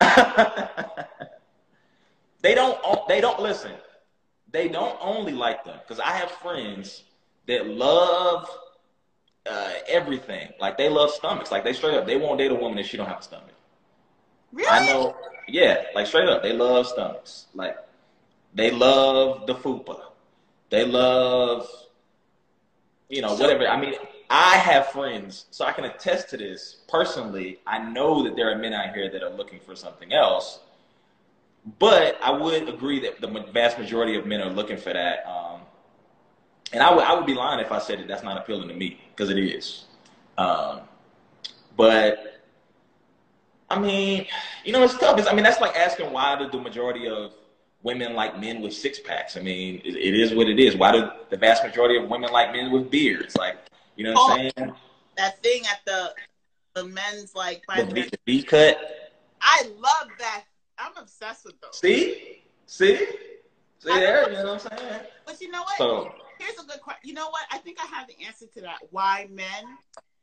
they 2.42 2.54
don't. 2.54 2.78
They 3.08 3.22
don't 3.22 3.40
listen. 3.40 3.72
They 4.52 4.68
don't 4.68 4.98
only 5.00 5.32
like 5.32 5.64
them 5.64 5.78
because 5.82 5.98
I 5.98 6.10
have 6.10 6.30
friends 6.30 7.02
that 7.46 7.66
love 7.66 8.46
uh, 9.46 9.70
everything. 9.88 10.50
Like 10.60 10.76
they 10.76 10.90
love 10.90 11.12
stomachs. 11.12 11.50
Like 11.50 11.64
they 11.64 11.72
straight 11.72 11.94
up, 11.94 12.06
they 12.06 12.18
won't 12.18 12.36
date 12.38 12.50
a 12.50 12.54
woman 12.54 12.78
if 12.78 12.88
she 12.88 12.98
don't 12.98 13.08
have 13.08 13.20
a 13.20 13.22
stomach. 13.22 13.54
Really? 14.52 14.68
I 14.70 14.84
know. 14.86 15.16
Yeah, 15.48 15.84
like 15.94 16.06
straight 16.06 16.28
up, 16.28 16.42
they 16.42 16.52
love 16.52 16.86
stomachs. 16.86 17.46
Like 17.54 17.78
they 18.56 18.70
love 18.70 19.46
the 19.46 19.54
fupa. 19.54 20.00
They 20.70 20.84
love, 20.84 21.68
you 23.08 23.20
know, 23.22 23.34
whatever. 23.34 23.68
I 23.68 23.78
mean, 23.78 23.94
I 24.30 24.56
have 24.56 24.88
friends, 24.88 25.44
so 25.50 25.64
I 25.64 25.72
can 25.72 25.84
attest 25.84 26.30
to 26.30 26.38
this 26.38 26.78
personally. 26.88 27.60
I 27.66 27.78
know 27.78 28.24
that 28.24 28.34
there 28.34 28.50
are 28.50 28.56
men 28.56 28.72
out 28.72 28.94
here 28.94 29.10
that 29.10 29.22
are 29.22 29.30
looking 29.30 29.60
for 29.60 29.76
something 29.76 30.12
else, 30.12 30.60
but 31.78 32.18
I 32.22 32.30
would 32.30 32.68
agree 32.68 32.98
that 33.00 33.20
the 33.20 33.28
vast 33.52 33.78
majority 33.78 34.16
of 34.16 34.26
men 34.26 34.40
are 34.40 34.50
looking 34.50 34.78
for 34.78 34.92
that. 34.92 35.24
Um, 35.28 35.60
and 36.72 36.82
I 36.82 36.92
would 36.92 37.04
I 37.04 37.14
would 37.14 37.26
be 37.26 37.34
lying 37.34 37.60
if 37.60 37.70
I 37.70 37.78
said 37.78 38.00
that 38.00 38.08
that's 38.08 38.24
not 38.24 38.38
appealing 38.38 38.68
to 38.68 38.74
me 38.74 39.00
because 39.14 39.30
it 39.30 39.38
is. 39.38 39.84
Um, 40.38 40.80
but 41.76 42.40
I 43.68 43.78
mean, 43.78 44.26
you 44.64 44.72
know, 44.72 44.82
it's 44.82 44.96
tough. 44.96 45.18
It's, 45.18 45.28
I 45.28 45.34
mean, 45.34 45.44
that's 45.44 45.60
like 45.60 45.76
asking 45.76 46.10
why 46.10 46.36
the, 46.36 46.48
the 46.48 46.58
majority 46.58 47.06
of 47.06 47.32
women 47.86 48.14
like 48.14 48.38
men 48.38 48.60
with 48.60 48.74
six 48.74 48.98
packs. 48.98 49.36
I 49.36 49.40
mean, 49.40 49.80
it, 49.84 49.94
it 49.94 50.14
is 50.14 50.34
what 50.34 50.48
it 50.48 50.58
is. 50.58 50.76
Why 50.76 50.90
do 50.90 51.08
the 51.30 51.36
vast 51.36 51.64
majority 51.64 51.96
of 51.96 52.10
women 52.10 52.30
like 52.32 52.52
men 52.52 52.72
with 52.72 52.90
beards? 52.90 53.36
Like, 53.36 53.56
you 53.94 54.04
know 54.04 54.12
what 54.12 54.40
I'm 54.40 54.46
oh, 54.46 54.50
saying? 54.56 54.72
That 55.16 55.42
thing 55.42 55.62
at 55.70 55.80
the 55.86 56.12
the 56.74 56.84
men's 56.84 57.34
like 57.34 57.62
the, 57.74 57.84
the, 57.84 58.02
the 58.02 58.18
V 58.26 58.42
cut. 58.42 58.78
I 59.40 59.62
love 59.78 60.10
that. 60.18 60.44
I'm 60.78 60.92
obsessed 60.98 61.46
with 61.46 61.58
those. 61.60 61.78
See, 61.78 62.42
see, 62.66 62.96
see 62.96 63.06
there. 63.84 64.30
You 64.30 64.36
know 64.38 64.54
what 64.54 64.72
I'm 64.72 64.78
saying? 64.78 65.00
But 65.24 65.40
you 65.40 65.50
know 65.50 65.62
what? 65.62 65.78
So 65.78 66.12
here's 66.38 66.58
a 66.58 66.66
good 66.66 66.82
question. 66.82 67.08
You 67.08 67.14
know 67.14 67.30
what? 67.30 67.46
I 67.50 67.58
think 67.58 67.78
I 67.80 67.86
have 67.86 68.08
the 68.08 68.26
answer 68.26 68.46
to 68.54 68.60
that. 68.62 68.78
Why 68.90 69.28
men 69.30 69.64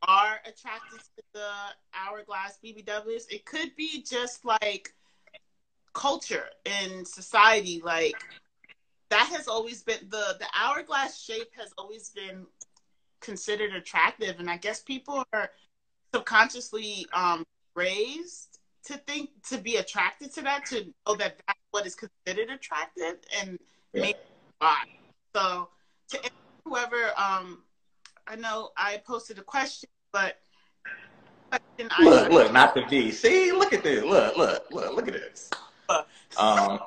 are 0.06 0.38
attracted 0.44 1.00
to 1.00 1.22
the 1.32 1.50
hourglass 1.94 2.58
BBWs? 2.62 3.24
It 3.30 3.46
could 3.46 3.74
be 3.74 4.02
just 4.02 4.44
like 4.44 4.94
culture 5.94 6.46
in 6.64 7.04
society. 7.04 7.80
Like 7.84 8.14
that 9.10 9.28
has 9.32 9.48
always 9.48 9.82
been 9.82 9.98
the 10.10 10.36
the 10.38 10.46
hourglass 10.54 11.20
shape 11.20 11.50
has 11.56 11.72
always 11.78 12.10
been 12.10 12.46
considered 13.20 13.72
attractive, 13.74 14.38
and 14.38 14.50
I 14.50 14.58
guess 14.58 14.80
people 14.80 15.24
are 15.32 15.50
subconsciously 16.12 17.06
um, 17.12 17.44
raised 17.74 18.58
to 18.84 18.98
think 18.98 19.30
to 19.48 19.58
be 19.58 19.76
attracted 19.76 20.32
to 20.34 20.42
that 20.42 20.66
to 20.66 20.84
know 21.06 21.14
that 21.16 21.40
that's 21.46 21.58
what 21.70 21.86
is 21.86 21.94
considered 21.94 22.50
attractive 22.50 23.16
and 23.40 23.58
yeah. 23.92 24.02
maybe 24.02 24.18
why. 24.58 24.84
So 25.34 25.68
to 26.10 26.30
whoever 26.64 27.12
um 27.16 27.62
I 28.26 28.36
know 28.36 28.70
I 28.76 29.02
posted 29.06 29.38
a 29.38 29.42
question, 29.42 29.88
but 30.12 30.38
look, 32.00 32.30
look, 32.30 32.52
not 32.52 32.74
the 32.74 32.84
V. 32.88 33.10
See, 33.10 33.52
look 33.52 33.72
at 33.72 33.82
this. 33.82 34.02
Look, 34.02 34.36
look, 34.36 34.66
look, 34.70 34.96
look 34.96 35.08
at 35.08 35.14
this. 35.14 35.50
Um, 36.36 36.80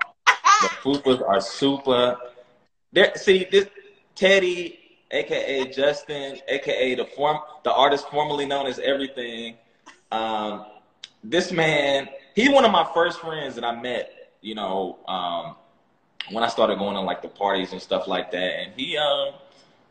the 0.61 0.69
fupas 0.81 1.21
are 1.27 1.41
super. 1.41 2.17
See 3.15 3.47
this 3.51 3.67
Teddy, 4.15 4.79
aka 5.11 5.71
Justin, 5.71 6.39
aka 6.47 6.95
the 6.95 7.05
form, 7.05 7.37
the 7.63 7.71
artist 7.71 8.09
formerly 8.09 8.45
known 8.45 8.67
as 8.67 8.79
Everything. 8.79 9.55
Um, 10.11 10.65
this 11.23 11.51
man, 11.51 12.09
he's 12.35 12.49
one 12.49 12.65
of 12.65 12.71
my 12.71 12.87
first 12.93 13.19
friends 13.19 13.55
that 13.55 13.63
I 13.63 13.79
met. 13.79 14.31
You 14.41 14.55
know, 14.55 14.97
um, 15.07 15.55
when 16.31 16.43
I 16.43 16.47
started 16.47 16.77
going 16.79 16.95
to 16.95 17.01
like 17.01 17.21
the 17.21 17.27
parties 17.27 17.71
and 17.73 17.81
stuff 17.81 18.07
like 18.07 18.31
that, 18.31 18.59
and 18.59 18.71
he, 18.75 18.97
um, 18.97 19.33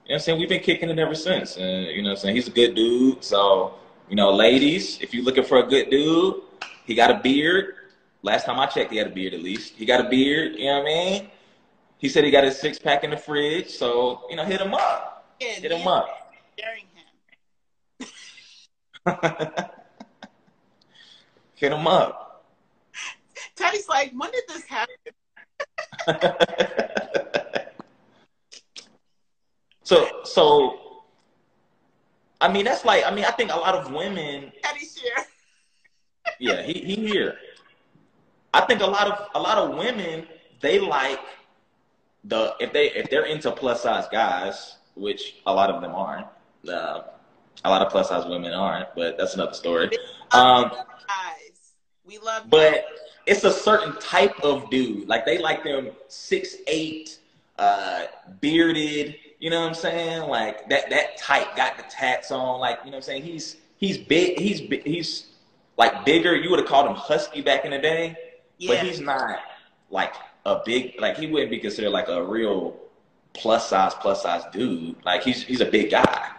you 0.05 0.11
know, 0.11 0.15
I'm 0.15 0.19
saying 0.21 0.39
we've 0.39 0.49
been 0.49 0.63
kicking 0.63 0.89
it 0.89 0.99
ever 0.99 1.15
since, 1.15 1.57
and 1.57 1.87
you 1.87 2.03
know, 2.03 2.11
I'm 2.11 2.17
saying 2.17 2.37
he's 2.37 2.49
a 2.49 2.53
good 2.53 2.75
dude. 2.75 3.23
So, 3.23 3.75
you 4.09 4.17
know, 4.17 4.33
ladies, 4.33 4.99
if 5.01 5.13
you're 5.15 5.25
looking 5.25 5.45
for 5.45 5.59
a 5.59 5.67
good 5.67 5.91
dude, 5.91 6.43
he 6.85 6.95
got 6.95 7.11
a 7.11 7.21
beard. 7.21 7.75
Last 8.23 8.47
time 8.47 8.59
I 8.59 8.67
checked, 8.67 8.91
he 8.91 8.99
had 8.99 9.07
a 9.07 9.11
beard 9.11 9.35
at 9.35 9.43
least. 9.43 9.75
He 9.77 9.85
got 9.85 10.05
a 10.05 10.09
beard. 10.09 10.57
You 10.57 10.67
know 10.67 10.79
what 10.81 10.83
I 10.83 10.85
mean? 10.85 11.31
He 11.99 12.09
said 12.09 12.25
he 12.25 12.31
got 12.31 12.45
his 12.45 12.59
six 12.59 12.79
pack 12.79 13.05
in 13.05 13.11
the 13.11 13.17
fridge, 13.17 13.71
so 13.71 14.23
you 14.29 14.37
know, 14.37 14.45
hit 14.45 14.61
him 14.61 14.75
up. 14.75 15.35
Yeah, 15.41 15.53
hit 15.53 15.73
him 15.73 15.87
up. 15.87 16.33
Daring 16.57 16.85
him. 16.95 17.05
hit 21.55 21.73
him 21.73 21.87
up. 21.87 22.45
Teddy's 23.55 23.89
like, 23.89 24.13
when 24.15 24.31
did 24.31 24.45
this 24.49 24.65
happen? 24.65 24.95
so 29.83 30.09
so 30.25 30.79
I 32.41 32.53
mean 32.53 32.65
that's 32.65 32.85
like 32.85 33.05
I 33.07 33.15
mean 33.15 33.25
I 33.25 33.31
think 33.31 33.51
a 33.53 33.57
lot 33.57 33.75
of 33.75 33.91
women 33.93 34.53
Teddy's 34.63 34.97
here. 34.97 35.15
yeah, 36.39 36.63
he 36.63 36.75
he 36.75 36.95
here. 36.97 37.37
I 38.55 38.63
think 38.63 38.81
a 38.81 38.87
lot 38.87 39.11
of 39.11 39.29
a 39.35 39.41
lot 39.41 39.59
of 39.59 39.77
women 39.77 40.27
they 40.61 40.79
like 40.79 41.21
the 42.25 42.55
if 42.61 42.73
they 42.73 42.91
if 42.93 43.11
they're 43.11 43.27
into 43.27 43.51
plus 43.53 43.83
size 43.83 44.07
guys, 44.11 44.77
which 44.95 45.37
a 45.47 45.55
lot 45.55 45.71
of 45.71 45.83
them 45.83 45.95
aren't. 45.95 46.27
Uh, 46.69 47.03
a 47.65 47.71
lot 47.71 47.83
of 47.83 47.91
plus 47.91 48.09
size 48.09 48.27
women 48.27 48.53
aren't, 48.53 48.95
but 48.95 49.17
that's 49.19 49.35
another 49.35 49.55
story. 49.55 49.91
Um, 50.33 50.71
guys, 50.71 51.73
we 52.05 52.19
love. 52.19 52.49
But 52.51 52.87
it's 53.27 53.45
a 53.45 53.53
certain 53.53 53.97
type 54.01 54.39
of 54.41 54.71
dude. 54.71 55.09
Like 55.09 55.27
they 55.27 55.39
like 55.39 55.65
them 55.65 55.91
six 56.09 56.57
eight, 56.67 57.19
uh, 57.59 58.05
bearded. 58.41 59.17
You 59.39 59.51
know 59.51 59.61
what 59.61 59.69
I'm 59.69 59.75
saying? 59.75 60.29
Like 60.29 60.69
that 60.69 60.91
that 60.91 61.17
type 61.19 61.57
got 61.57 61.77
the 61.77 61.85
tats 61.85 62.31
on. 62.31 62.61
Like 62.61 62.79
you 62.85 62.91
know 62.91 62.97
what 62.97 62.97
I'm 62.99 63.03
saying? 63.03 63.23
He's 63.23 63.57
he's 63.77 63.99
big. 63.99 64.39
He's 64.39 64.61
he's 64.85 65.27
like 65.77 66.05
bigger. 66.05 66.35
You 66.35 66.51
would 66.51 66.59
have 66.59 66.69
called 66.69 66.89
him 66.89 66.97
husky 66.97 67.41
back 67.41 67.65
in 67.65 67.73
the 67.73 67.79
day, 67.79 68.17
yeah. 68.59 68.71
but 68.71 68.87
he's 68.87 69.01
not 69.01 69.41
like 69.91 70.15
a 70.45 70.61
big. 70.65 71.01
Like 71.01 71.17
he 71.17 71.27
wouldn't 71.27 71.51
be 71.51 71.59
considered 71.59 71.91
like 71.91 72.09
a 72.09 72.23
real 72.23 72.77
plus 73.33 73.69
size 73.69 73.95
plus 73.95 74.23
size 74.23 74.45
dude. 74.53 74.97
Like 75.05 75.23
he's 75.23 75.43
he's 75.43 75.61
a 75.61 75.67
big 75.67 75.91
guy. 75.91 76.31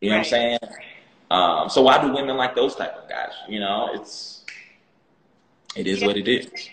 You 0.00 0.10
know 0.10 0.16
right. 0.16 0.20
what 0.20 0.26
I'm 0.26 0.30
saying? 0.30 0.58
Um, 1.30 1.68
so 1.68 1.82
why 1.82 2.00
do 2.00 2.12
women 2.12 2.36
like 2.36 2.54
those 2.54 2.74
type 2.74 2.96
of 2.96 3.08
guys? 3.08 3.32
You 3.48 3.60
know, 3.60 3.90
it's 3.92 4.44
it 5.76 5.86
is 5.86 6.00
yeah. 6.00 6.06
what 6.06 6.16
it 6.16 6.28
is. 6.28 6.68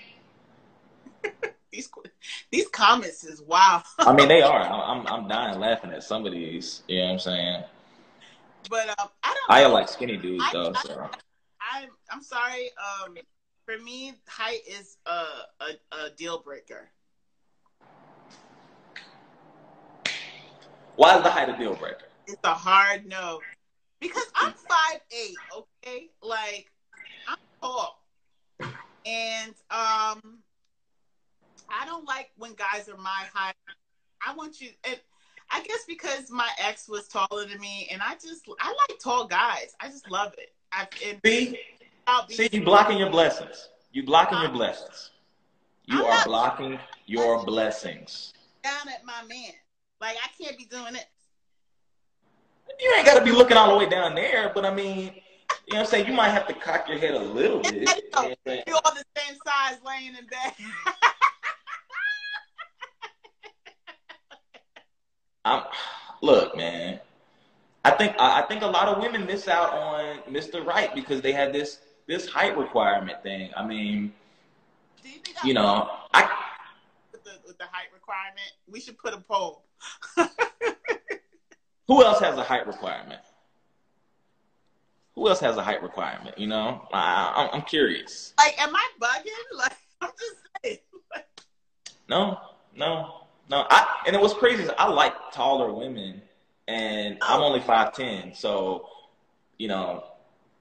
these 1.71 1.89
these 2.51 2.67
comments 2.69 3.23
is 3.23 3.41
wow. 3.41 3.83
I 3.99 4.13
mean, 4.13 4.27
they 4.27 4.41
are. 4.43 4.61
I'm 4.61 5.05
I'm 5.07 5.27
dying 5.27 5.59
laughing 5.59 5.91
at 5.91 6.03
some 6.03 6.25
of 6.25 6.31
these. 6.31 6.83
You 6.87 6.99
know 6.99 7.05
what 7.05 7.11
I'm 7.13 7.19
saying? 7.19 7.63
But 8.69 8.89
um, 8.99 9.09
I 9.23 9.27
don't. 9.27 9.49
I 9.49 9.65
like 9.67 9.89
skinny 9.89 10.17
dudes 10.17 10.43
I, 10.45 10.53
though. 10.53 10.73
I, 10.75 10.81
so. 10.81 11.09
I, 11.61 11.83
am 11.83 11.89
I'm 12.11 12.23
sorry. 12.23 12.71
Um, 13.05 13.15
for 13.67 13.77
me, 13.83 14.13
height 14.27 14.61
is 14.65 14.97
a, 15.05 15.25
a, 15.59 16.05
a 16.05 16.09
deal 16.15 16.39
breaker. 16.39 16.89
Why 20.95 21.17
is 21.17 21.23
the 21.23 21.29
height 21.29 21.49
a 21.49 21.57
deal 21.57 21.75
breaker? 21.75 22.05
It's 22.27 22.39
a 22.43 22.53
hard 22.53 23.05
no. 23.05 23.41
Because 23.99 24.25
I'm 24.35 24.53
five 24.53 25.01
eight, 25.11 25.35
okay? 25.55 26.09
Like 26.21 26.71
I'm 27.27 27.37
tall. 27.61 28.01
And 29.05 29.53
um, 29.69 30.39
I 31.69 31.85
don't 31.85 32.05
like 32.07 32.31
when 32.37 32.53
guys 32.53 32.87
are 32.89 32.97
my 32.97 33.25
height. 33.33 33.55
I 34.25 34.33
want 34.33 34.61
you, 34.61 34.69
and 34.83 34.99
I 35.51 35.61
guess 35.63 35.83
because 35.87 36.29
my 36.29 36.49
ex 36.59 36.87
was 36.87 37.07
taller 37.07 37.45
than 37.45 37.59
me, 37.59 37.87
and 37.91 38.01
I 38.01 38.13
just 38.13 38.47
I 38.59 38.69
like 38.69 38.99
tall 38.99 39.27
guys. 39.27 39.75
I 39.79 39.87
just 39.87 40.09
love 40.09 40.33
it. 40.37 40.53
I, 40.71 40.87
see, 41.25 41.57
see, 42.29 42.49
you 42.51 42.63
blocking 42.63 42.97
your 42.97 43.09
blessings. 43.09 43.69
You 43.91 44.03
blocking 44.03 44.39
your 44.39 44.51
blessings. 44.51 45.11
You 45.85 46.05
I'm 46.05 46.19
are 46.19 46.25
blocking 46.25 46.79
your 47.05 47.43
blessings. 47.45 48.33
Down 48.63 48.89
at 48.89 49.05
my 49.05 49.23
man, 49.27 49.51
like 50.01 50.17
I 50.23 50.27
can't 50.41 50.57
be 50.57 50.65
doing 50.65 50.95
it. 50.95 51.05
You 52.79 52.93
ain't 52.97 53.05
got 53.05 53.17
to 53.17 53.25
be 53.25 53.31
looking 53.31 53.57
all 53.57 53.71
the 53.71 53.77
way 53.77 53.89
down 53.89 54.13
there, 54.13 54.51
but 54.53 54.65
I 54.65 54.73
mean, 54.73 55.13
you 55.67 55.73
know 55.73 55.79
what 55.79 55.79
I'm 55.79 55.85
saying? 55.85 56.07
You 56.07 56.13
might 56.13 56.29
have 56.29 56.47
to 56.47 56.53
cock 56.53 56.87
your 56.87 56.97
head 56.97 57.13
a 57.13 57.19
little 57.19 57.61
bit. 57.61 57.89
You're 58.67 58.75
all 58.83 58.93
the 58.93 59.03
same 59.17 59.37
size 59.45 59.77
laying 59.85 60.15
in 60.15 60.25
bed. 60.27 60.53
I'm, 65.45 65.63
look, 66.21 66.55
man. 66.57 66.99
I 67.85 67.91
think 67.91 68.15
I 68.19 68.41
think 68.41 68.63
a 68.63 68.67
lot 68.67 68.89
of 68.89 69.01
women 69.01 69.25
miss 69.25 69.47
out 69.47 69.71
on 69.71 70.19
Mr. 70.29 70.65
Right 70.65 70.93
because 70.93 71.21
they 71.21 71.31
have 71.31 71.53
this 71.53 71.79
this 72.07 72.27
height 72.27 72.57
requirement 72.57 73.21
thing. 73.23 73.51
I 73.55 73.65
mean, 73.65 74.13
you, 75.03 75.11
you 75.43 75.53
know, 75.53 75.89
I 76.13 76.29
with 77.11 77.23
the, 77.23 77.31
with 77.45 77.57
the 77.57 77.65
height 77.65 77.87
requirement, 77.93 78.51
we 78.67 78.79
should 78.79 78.97
put 78.97 79.13
a 79.13 79.19
poll. 79.19 79.63
Who 81.87 82.03
else 82.03 82.19
has 82.19 82.37
a 82.37 82.43
height 82.43 82.67
requirement? 82.67 83.21
who 85.17 85.27
else 85.27 85.39
has 85.39 85.57
a 85.57 85.63
height 85.63 85.81
requirement? 85.81 86.37
You 86.37 86.45
know, 86.45 86.87
I, 86.93 87.49
am 87.51 87.63
curious. 87.63 88.33
Like, 88.37 88.61
am 88.61 88.73
I 88.73 88.87
bugging? 89.01 89.31
Like, 89.57 89.77
I'm 89.99 90.11
just 90.11 90.35
saying. 90.63 90.77
no, 92.09 92.37
no, 92.75 93.21
no. 93.49 93.65
I 93.71 94.03
and 94.05 94.15
it 94.15 94.21
was 94.21 94.35
crazy. 94.35 94.69
I 94.77 94.87
like 94.87 95.13
taller 95.31 95.73
women, 95.73 96.21
and 96.67 97.17
I'm 97.23 97.41
oh. 97.41 97.45
only 97.45 97.61
five 97.61 97.93
ten. 97.93 98.35
So, 98.35 98.87
you 99.57 99.67
know, 99.67 100.03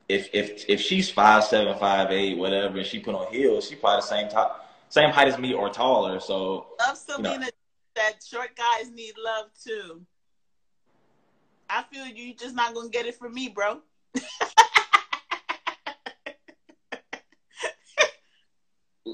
if 0.09 0.29
if 0.33 0.65
if 0.69 0.81
she's 0.81 1.11
five 1.11 1.45
seven, 1.45 1.77
five 1.79 2.11
eight, 2.11 2.37
whatever, 2.37 2.79
and 2.79 2.87
she 2.87 3.01
put 3.01 3.15
on 3.15 3.33
heels, 3.33 3.69
she 3.69 3.75
probably 3.75 4.01
the 4.01 4.07
same 4.07 4.29
top, 4.29 4.73
same 4.89 5.11
height 5.11 5.29
as 5.29 5.39
me 5.39 5.53
or 5.53 5.69
taller. 5.69 6.21
So, 6.21 6.67
love 6.79 6.97
Selena. 6.97 7.33
You 7.33 7.39
know. 7.41 7.49
That 7.97 8.17
short 8.25 8.51
guys 8.57 8.91
need 8.91 9.15
love 9.23 9.47
too. 9.65 10.03
I 11.69 11.83
feel 11.91 12.07
you 12.07 12.35
just 12.35 12.55
not 12.55 12.75
gonna 12.75 12.91
get 12.91 13.07
it 13.07 13.17
from 13.17 13.35
me, 13.35 13.49
bro. 13.49 13.81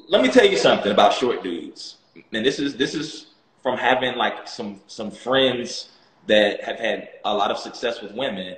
Let 0.08 0.22
me 0.22 0.30
tell 0.30 0.46
you 0.46 0.56
something 0.56 0.90
about 0.90 1.12
short 1.14 1.42
dudes. 1.42 1.96
And 2.32 2.44
this 2.44 2.58
is 2.58 2.76
this 2.76 2.94
is 2.94 3.26
from 3.62 3.78
having 3.78 4.16
like 4.16 4.48
some 4.48 4.80
some 4.88 5.10
friends 5.10 5.90
that 6.26 6.62
have 6.64 6.78
had 6.78 7.08
a 7.24 7.34
lot 7.34 7.50
of 7.50 7.58
success 7.58 8.02
with 8.02 8.12
women. 8.12 8.56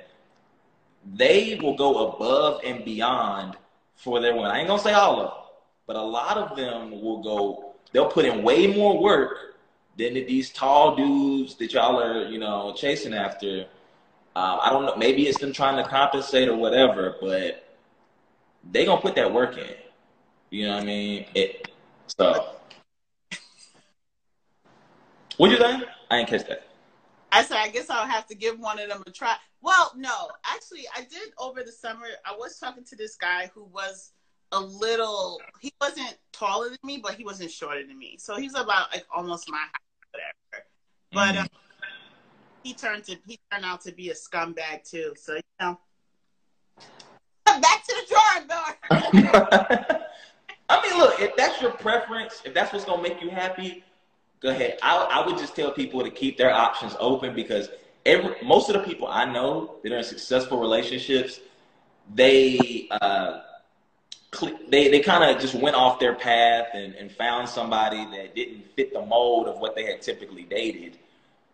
They 1.13 1.59
will 1.61 1.75
go 1.75 2.09
above 2.09 2.61
and 2.63 2.83
beyond 2.83 3.55
for 3.95 4.19
their 4.19 4.33
women. 4.33 4.51
I 4.51 4.59
ain't 4.59 4.67
gonna 4.67 4.81
say 4.81 4.93
all 4.93 5.21
of 5.21 5.31
them, 5.31 5.39
but 5.87 5.95
a 5.95 6.01
lot 6.01 6.37
of 6.37 6.57
them 6.57 6.91
will 7.01 7.21
go. 7.21 7.75
They'll 7.91 8.09
put 8.09 8.25
in 8.25 8.43
way 8.43 8.67
more 8.67 9.01
work 9.01 9.55
than 9.97 10.13
these 10.13 10.49
tall 10.49 10.95
dudes 10.95 11.55
that 11.55 11.73
y'all 11.73 12.01
are, 12.01 12.27
you 12.27 12.39
know, 12.39 12.73
chasing 12.75 13.13
after 13.13 13.67
um, 14.35 14.59
I 14.61 14.69
don't 14.69 14.85
know. 14.85 14.95
Maybe 14.97 15.27
it's 15.27 15.39
them 15.39 15.53
trying 15.53 15.81
to 15.81 15.89
compensate 15.89 16.49
or 16.49 16.57
whatever, 16.57 17.15
but 17.21 17.77
they 18.69 18.83
gonna 18.83 18.99
put 18.99 19.15
that 19.15 19.31
work 19.31 19.57
in. 19.57 19.75
You 20.49 20.67
know 20.67 20.73
what 20.75 20.83
I 20.83 20.85
mean? 20.85 21.25
It. 21.33 21.71
So, 22.19 22.55
what 25.37 25.51
you 25.51 25.57
think? 25.57 25.85
I 26.11 26.17
ain't 26.17 26.27
catch 26.27 26.45
that. 26.49 26.64
I 27.35 27.43
said, 27.43 27.57
I 27.57 27.67
guess 27.67 27.89
I'll 27.89 28.07
have 28.07 28.25
to 28.27 28.35
give 28.35 28.57
one 28.59 28.79
of 28.79 28.87
them 28.87 29.03
a 29.05 29.11
try. 29.11 29.35
Well, 29.61 29.91
no, 29.97 30.29
actually, 30.45 30.85
I 30.95 31.01
did 31.01 31.33
over 31.37 31.63
the 31.63 31.71
summer. 31.71 32.05
I 32.25 32.33
was 32.33 32.57
talking 32.57 32.85
to 32.85 32.95
this 32.95 33.17
guy 33.17 33.51
who 33.53 33.65
was 33.65 34.13
a 34.53 34.59
little. 34.59 35.41
He 35.59 35.73
wasn't 35.81 36.17
taller 36.31 36.69
than 36.69 36.77
me, 36.83 37.01
but 37.03 37.15
he 37.15 37.25
wasn't 37.25 37.51
shorter 37.51 37.85
than 37.85 37.97
me. 37.97 38.15
So 38.19 38.37
he 38.37 38.47
was 38.47 38.55
about 38.55 38.93
like 38.93 39.05
almost 39.13 39.49
my 39.51 39.57
height, 39.57 39.81
whatever. 40.11 40.65
But 41.11 41.37
um, 41.37 41.47
he 42.63 42.73
turned 42.73 43.03
to 43.05 43.17
he 43.27 43.37
turned 43.51 43.65
out 43.65 43.81
to 43.81 43.91
be 43.91 44.11
a 44.11 44.13
scumbag 44.13 44.89
too. 44.89 45.13
So 45.17 45.35
you 45.35 45.41
know, 45.59 45.77
back 47.45 47.85
to 47.85 47.95
the 47.95 48.15
drawing 48.15 48.47
board. 48.47 50.01
I 50.69 50.81
mean, 50.81 50.97
look, 50.97 51.19
if 51.19 51.35
that's 51.35 51.61
your 51.61 51.71
preference, 51.71 52.41
if 52.45 52.53
that's 52.53 52.71
what's 52.71 52.85
gonna 52.85 53.03
make 53.03 53.21
you 53.21 53.29
happy, 53.29 53.83
go 54.45 54.51
ahead. 54.51 54.77
I, 54.83 54.95
I 54.95 55.25
would 55.25 55.37
just 55.37 55.55
tell 55.55 55.71
people 55.71 56.03
to 56.03 56.11
keep 56.11 56.37
their 56.37 56.53
options 56.53 56.95
open 56.99 57.33
because 57.33 57.69
every 58.05 58.35
most 58.43 58.69
of 58.69 58.73
the 58.73 58.87
people 58.87 59.07
I 59.07 59.25
know 59.25 59.77
that 59.83 59.91
are 59.91 59.97
in 59.97 60.03
successful 60.03 60.59
relationships, 60.59 61.39
they 62.13 62.87
uh, 63.01 63.41
they 64.69 64.89
they 64.89 64.99
kind 64.99 65.23
of 65.23 65.41
just 65.41 65.55
went 65.55 65.75
off 65.75 65.99
their 65.99 66.13
path 66.13 66.67
and, 66.73 66.93
and 66.93 67.11
found 67.11 67.49
somebody 67.49 68.05
that 68.05 68.35
didn't 68.35 68.65
fit 68.75 68.93
the 68.93 69.03
mold 69.03 69.47
of 69.47 69.57
what 69.57 69.75
they 69.75 69.85
had 69.85 70.01
typically 70.03 70.43
dated, 70.43 70.97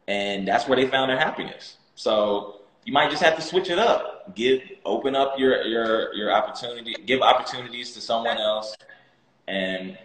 and 0.08 0.46
that's 0.46 0.68
where 0.68 0.76
they 0.76 0.88
found 0.88 1.10
their 1.10 1.20
happiness. 1.20 1.78
So 1.96 2.58
you 2.84 2.92
might 2.92 3.10
just 3.10 3.24
have 3.24 3.38
to 3.38 3.42
switch 3.42 3.70
it 3.70 3.80
up. 3.80 4.36
Give 4.36 4.62
open 4.84 5.16
up 5.16 5.40
your 5.40 5.64
your 5.64 6.14
your 6.14 6.32
opportunity. 6.34 6.94
Give 7.06 7.22
opportunities 7.22 7.94
to 7.94 8.02
someone 8.02 8.38
else 8.38 8.76
and 9.48 9.98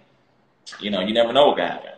you 0.80 0.90
know, 0.90 1.00
you 1.00 1.14
never 1.14 1.32
know 1.32 1.48
what 1.48 1.58
can 1.58 1.68
happen. 1.68 1.90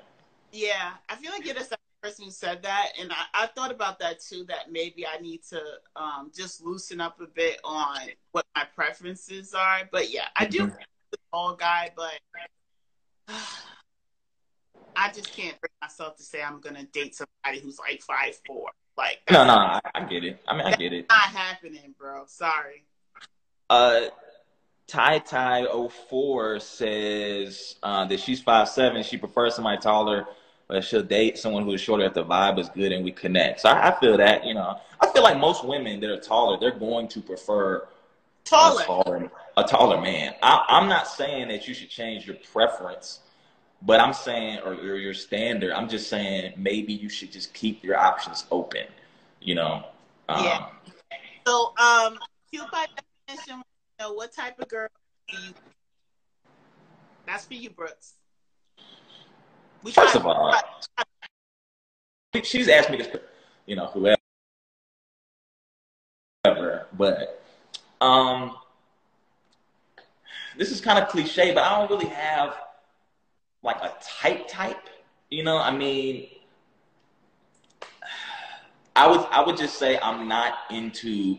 Yeah, 0.59 0.95
I 1.09 1.15
feel 1.15 1.31
like 1.31 1.45
you're 1.45 1.55
the 1.55 1.61
second 1.61 1.79
person 2.03 2.25
who 2.25 2.31
said 2.33 2.65
that, 2.65 2.89
and 3.01 3.13
I, 3.13 3.45
I 3.45 3.47
thought 3.47 3.71
about 3.71 4.01
that 4.01 4.21
too. 4.21 4.45
That 4.49 4.73
maybe 4.73 5.07
I 5.07 5.21
need 5.21 5.43
to 5.51 5.61
um, 5.95 6.33
just 6.37 6.65
loosen 6.65 7.01
up 7.01 7.21
a 7.21 7.27
bit 7.27 7.61
on 7.63 7.99
what 8.33 8.45
my 8.57 8.65
preferences 8.75 9.55
are. 9.55 9.89
But 9.93 10.11
yeah, 10.11 10.27
I 10.35 10.47
do 10.47 10.63
mm-hmm. 10.63 10.77
the 11.13 11.19
tall 11.33 11.55
guy, 11.55 11.93
but 11.97 12.19
I 14.97 15.13
just 15.13 15.33
can't 15.33 15.61
bring 15.61 15.71
myself 15.81 16.17
to 16.17 16.25
say 16.25 16.43
I'm 16.43 16.61
gonna 16.61 16.85
date 16.85 17.15
somebody 17.15 17.63
who's 17.63 17.79
like 17.79 18.03
five 18.03 18.37
four. 18.45 18.71
Like 18.97 19.21
no, 19.31 19.45
no, 19.45 19.53
I, 19.55 19.81
I 19.95 20.05
get 20.07 20.25
it. 20.25 20.41
I 20.49 20.57
mean, 20.57 20.67
I 20.67 20.75
get 20.75 20.93
it. 20.93 21.07
Not 21.09 21.21
happening, 21.21 21.95
bro. 21.97 22.25
Sorry. 22.27 22.85
Uh, 23.71 24.07
Tai 24.89 25.19
Tai 25.19 25.67
04 26.09 26.61
says 26.61 27.77
uh, 27.83 28.07
that 28.07 28.19
she's 28.19 28.41
five 28.41 28.69
seven. 28.69 29.03
She 29.03 29.19
prefers 29.19 29.55
somebody 29.55 29.79
taller, 29.79 30.27
but 30.69 30.85
she'll 30.85 31.03
date 31.03 31.39
someone 31.39 31.65
who 31.65 31.73
is 31.73 31.81
shorter 31.81 32.05
if 32.05 32.15
the 32.15 32.25
vibe 32.25 32.59
is 32.59 32.69
good 32.69 32.93
and 32.93 33.05
we 33.05 33.11
connect. 33.11 33.61
So 33.61 33.71
I, 33.71 33.89
I, 33.89 34.01
feel 34.01 34.17
that, 34.19 34.45
you 34.45 34.55
know, 34.55 34.79
I 35.01 35.09
feel 35.09 35.23
like 35.23 35.39
most 35.39 35.65
women 35.65 35.99
that 36.01 36.11
are 36.11 36.21
taller, 36.21 36.59
they're 36.59 36.79
going 36.79 37.09
to 37.09 37.21
prefer 37.21 37.89
taller, 38.45 38.83
a 38.83 38.85
taller, 38.85 39.31
a 39.57 39.65
taller 39.65 40.01
man. 40.01 40.35
I, 40.43 40.65
I'm 40.69 40.89
not 40.89 41.09
saying 41.09 41.49
that 41.49 41.67
you 41.67 41.75
should 41.75 41.89
change 41.89 42.27
your 42.27 42.37
preference, 42.53 43.21
but 43.83 43.99
I'm 44.01 44.13
saying, 44.13 44.61
or, 44.65 44.75
or 44.75 44.97
your 44.97 45.15
standard, 45.15 45.73
I'm 45.73 45.89
just 45.89 46.09
saying 46.09 46.53
maybe 46.57 46.93
you 46.93 47.09
should 47.09 47.33
just 47.33 47.55
keep 47.55 47.83
your 47.83 47.97
options 47.97 48.45
open, 48.51 48.85
you 49.41 49.55
know? 49.55 49.85
Um, 50.29 50.45
yeah. 50.45 50.67
So, 51.47 51.73
um, 51.79 52.19
cute 52.53 52.71
by 52.71 52.87
definition 53.27 53.63
know 53.99 54.13
what 54.13 54.33
type 54.33 54.59
of 54.61 54.69
girl 54.69 54.89
do 55.29 55.37
you? 55.37 55.55
That's 57.27 57.45
for 57.47 57.55
you, 57.55 57.71
Brooks. 57.71 58.15
We 59.89 59.93
First 59.93 60.17
of 60.17 60.27
all, 60.27 60.55
she's 62.45 62.69
asked 62.69 62.91
me 62.91 62.99
this, 62.99 63.09
you 63.65 63.75
know, 63.75 63.87
whoever, 63.87 64.19
but 66.93 67.43
um, 68.03 68.57
this 70.59 70.71
is 70.71 70.83
kind 70.83 70.99
of 70.99 71.09
cliche, 71.09 71.55
but 71.55 71.63
I 71.65 71.79
don't 71.79 71.89
really 71.89 72.11
have 72.11 72.55
like 73.63 73.79
a 73.79 73.95
type 74.03 74.47
type. 74.47 74.91
You 75.31 75.43
know, 75.43 75.57
I 75.57 75.75
mean, 75.75 76.29
I 78.95 79.09
would 79.09 79.21
I 79.31 79.43
would 79.43 79.57
just 79.57 79.79
say 79.79 79.99
I'm 80.03 80.29
not 80.29 80.53
into 80.71 81.39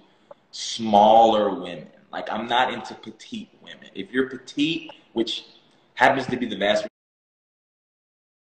smaller 0.49 1.53
women. 1.53 1.85
Like 2.11 2.31
I'm 2.31 2.47
not 2.47 2.73
into 2.73 2.95
petite 2.95 3.49
women. 3.61 3.91
If 3.93 4.11
you're 4.11 4.27
petite, 4.27 4.89
which 5.13 5.45
happens 5.93 6.25
to 6.25 6.35
be 6.35 6.47
the 6.47 6.57
vast 6.57 6.88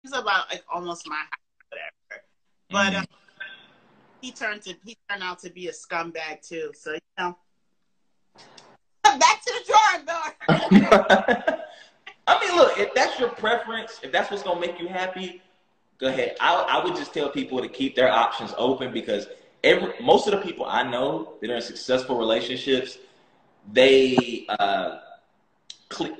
he's 0.02 0.12
about 0.12 0.50
like 0.50 0.64
almost 0.72 1.06
my 1.08 1.16
height, 1.16 1.38
whatever. 1.68 2.24
But 2.70 2.92
mm-hmm. 2.92 3.00
um, 3.00 3.06
he 4.20 4.32
turned 4.32 4.62
to 4.62 4.74
he 4.84 4.96
turned 5.08 5.22
out 5.22 5.38
to 5.40 5.50
be 5.50 5.68
a 5.68 5.72
scumbag 5.72 6.46
too. 6.46 6.72
So 6.74 6.92
you 6.92 7.00
know, 7.18 7.36
back 9.02 9.42
to 9.44 9.52
the 9.52 9.72
drawing 9.72 10.04
board. 10.06 11.60
I 12.26 12.46
mean, 12.46 12.56
look, 12.56 12.78
if 12.78 12.94
that's 12.94 13.18
your 13.18 13.30
preference, 13.30 13.98
if 14.02 14.12
that's 14.12 14.30
what's 14.30 14.42
gonna 14.42 14.60
make 14.60 14.78
you 14.78 14.88
happy, 14.88 15.42
go 15.98 16.08
ahead. 16.08 16.36
I, 16.40 16.54
I 16.54 16.84
would 16.84 16.94
just 16.96 17.12
tell 17.12 17.28
people 17.28 17.60
to 17.60 17.68
keep 17.68 17.96
their 17.96 18.10
options 18.10 18.54
open 18.56 18.92
because 18.92 19.26
every 19.64 19.92
most 20.00 20.26
of 20.26 20.32
the 20.32 20.40
people 20.46 20.64
I 20.66 20.82
know 20.82 21.34
that 21.40 21.50
are 21.50 21.56
in 21.56 21.62
successful 21.62 22.16
relationships, 22.18 22.98
they 23.72 24.46
uh, 24.48 24.98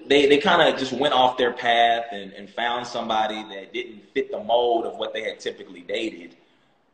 they 0.07 0.27
they 0.27 0.39
kind 0.39 0.69
of 0.69 0.79
just 0.79 0.93
went 0.93 1.15
off 1.15 1.37
their 1.37 1.53
path 1.53 2.07
and, 2.13 2.33
and 2.33 2.51
found 2.51 2.87
somebody 2.87 3.43
that 3.55 3.73
didn't 3.73 4.03
fit 4.13 4.31
the 4.31 4.43
mold 4.43 4.85
of 4.85 4.97
what 4.97 5.13
they 5.13 5.23
had 5.23 5.39
typically 5.39 5.83
dated, 5.83 6.37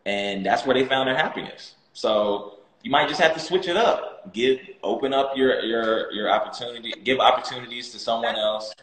and 0.05 0.45
that's 0.45 0.66
where 0.66 0.74
they 0.74 0.85
found 0.85 1.09
their 1.09 1.16
happiness. 1.16 1.74
So 1.95 2.59
you 2.83 2.91
might 2.91 3.09
just 3.09 3.20
have 3.20 3.35
to 3.35 3.41
switch 3.41 3.66
it 3.66 3.77
up. 3.77 4.33
Give 4.33 4.61
open 4.83 5.14
up 5.14 5.37
your 5.37 5.61
your 5.61 6.12
your 6.12 6.31
opportunity. 6.31 6.93
Give 7.03 7.18
opportunities 7.18 7.91
to 7.93 7.99
someone 7.99 8.37
else, 8.37 8.74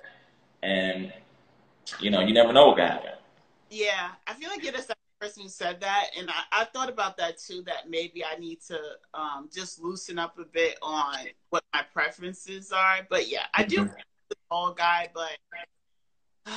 and 0.63 1.13
you 1.99 2.09
know 2.09 2.21
you 2.21 2.33
never 2.33 2.51
know 2.51 2.67
what 2.67 2.77
can 2.77 2.87
happen. 2.87 3.11
Yeah, 3.69 4.09
I 4.27 4.33
feel 4.33 4.49
like 4.49 4.63
you're 4.63 4.73
the 4.73 4.92
person 5.23 5.43
who 5.43 5.49
said 5.49 5.79
that, 5.79 6.07
and 6.17 6.29
I, 6.29 6.61
I 6.61 6.65
thought 6.65 6.89
about 6.89 7.15
that 7.17 7.37
too. 7.37 7.63
That 7.65 7.89
maybe 7.89 8.25
I 8.25 8.35
need 8.37 8.59
to 8.67 8.77
um, 9.13 9.49
just 9.53 9.81
loosen 9.81 10.19
up 10.19 10.37
a 10.37 10.43
bit 10.43 10.77
on 10.81 11.15
what 11.49 11.63
my 11.73 11.81
preferences 11.93 12.73
are. 12.73 13.07
But 13.09 13.29
yeah, 13.29 13.45
I 13.53 13.63
do 13.63 13.85
mm-hmm. 13.85 13.93
the 14.29 14.35
tall 14.49 14.73
guy, 14.73 15.09
but 15.13 15.31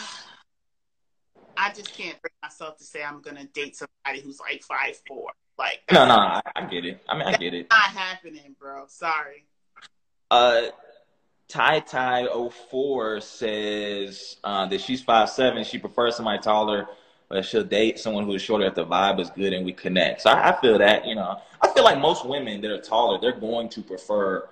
I 1.56 1.72
just 1.72 1.94
can't 1.94 2.20
bring 2.20 2.32
myself 2.42 2.76
to 2.78 2.84
say 2.84 3.04
I'm 3.04 3.22
gonna 3.22 3.44
date 3.44 3.76
somebody 3.76 4.20
who's 4.24 4.40
like 4.40 4.62
five 4.62 5.00
four. 5.06 5.30
Like 5.58 5.82
no, 5.92 6.04
no, 6.06 6.14
I, 6.14 6.40
I 6.56 6.64
get 6.64 6.84
it. 6.84 7.00
I 7.08 7.16
mean, 7.16 7.28
I 7.28 7.36
get 7.36 7.54
it. 7.54 7.68
Not 7.70 7.90
happening, 7.90 8.56
bro. 8.58 8.86
Sorry. 8.88 9.46
Uh, 10.28 10.62
Tai 11.48 11.80
Tai 11.80 12.26
04 12.70 13.20
says 13.20 14.36
uh, 14.42 14.66
that 14.66 14.80
she's 14.80 15.02
five 15.02 15.30
seven. 15.30 15.62
She 15.62 15.78
prefers 15.78 16.16
somebody 16.16 16.40
taller 16.40 16.88
but 17.28 17.44
she'll 17.44 17.64
date 17.64 17.98
someone 17.98 18.24
who 18.24 18.34
is 18.34 18.42
shorter 18.42 18.66
if 18.66 18.74
the 18.74 18.84
vibe 18.84 19.20
is 19.20 19.30
good 19.30 19.52
and 19.52 19.64
we 19.64 19.72
connect. 19.72 20.22
So 20.22 20.30
I, 20.30 20.50
I, 20.50 20.60
feel 20.60 20.78
that, 20.78 21.06
you 21.06 21.14
know, 21.14 21.40
I 21.60 21.68
feel 21.68 21.84
like 21.84 21.98
most 21.98 22.24
women 22.24 22.60
that 22.60 22.70
are 22.70 22.80
taller, 22.80 23.18
they're 23.20 23.38
going 23.38 23.68
to 23.70 23.82
prefer 23.82 24.48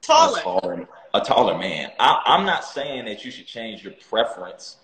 taller, 0.00 0.38
a 0.38 0.42
taller, 0.42 0.88
a 1.14 1.20
taller 1.20 1.58
man. 1.58 1.90
I, 1.98 2.22
am 2.26 2.46
not 2.46 2.64
saying 2.64 3.06
that 3.06 3.24
you 3.24 3.30
should 3.30 3.46
change 3.46 3.82
your 3.82 3.94
preference, 3.94 4.76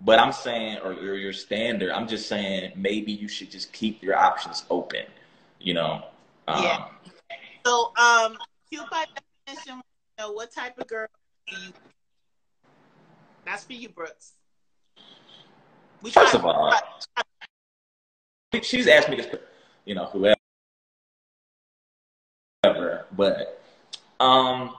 but 0.00 0.18
I'm 0.18 0.32
saying, 0.32 0.78
or, 0.84 0.92
or, 0.92 1.14
your 1.14 1.32
standard, 1.32 1.90
I'm 1.90 2.06
just 2.06 2.28
saying 2.28 2.72
maybe 2.76 3.12
you 3.12 3.28
should 3.28 3.50
just 3.50 3.72
keep 3.72 4.02
your 4.02 4.16
options 4.16 4.64
open, 4.68 5.06
you 5.60 5.72
know? 5.72 6.04
Um, 6.46 6.62
yeah. 6.62 6.84
So, 7.64 7.92
um, 7.96 8.36
cute 8.70 8.84
by 8.90 9.06
definition, 9.46 9.76
you 9.76 10.24
know, 10.24 10.32
what 10.32 10.52
type 10.52 10.78
of 10.78 10.86
girl 10.86 11.06
do 11.46 11.56
you? 11.56 11.72
That's 13.46 13.64
for 13.64 13.72
you, 13.72 13.88
Brooks. 13.88 14.32
We 16.04 16.10
First 16.10 16.34
of 16.34 16.44
all, 16.44 16.70
she's 18.62 18.86
asked 18.86 19.08
me 19.08 19.16
to, 19.16 19.40
you 19.86 19.94
know, 19.94 20.04
whoever, 20.04 20.36
but 23.16 23.64
um, 24.20 24.74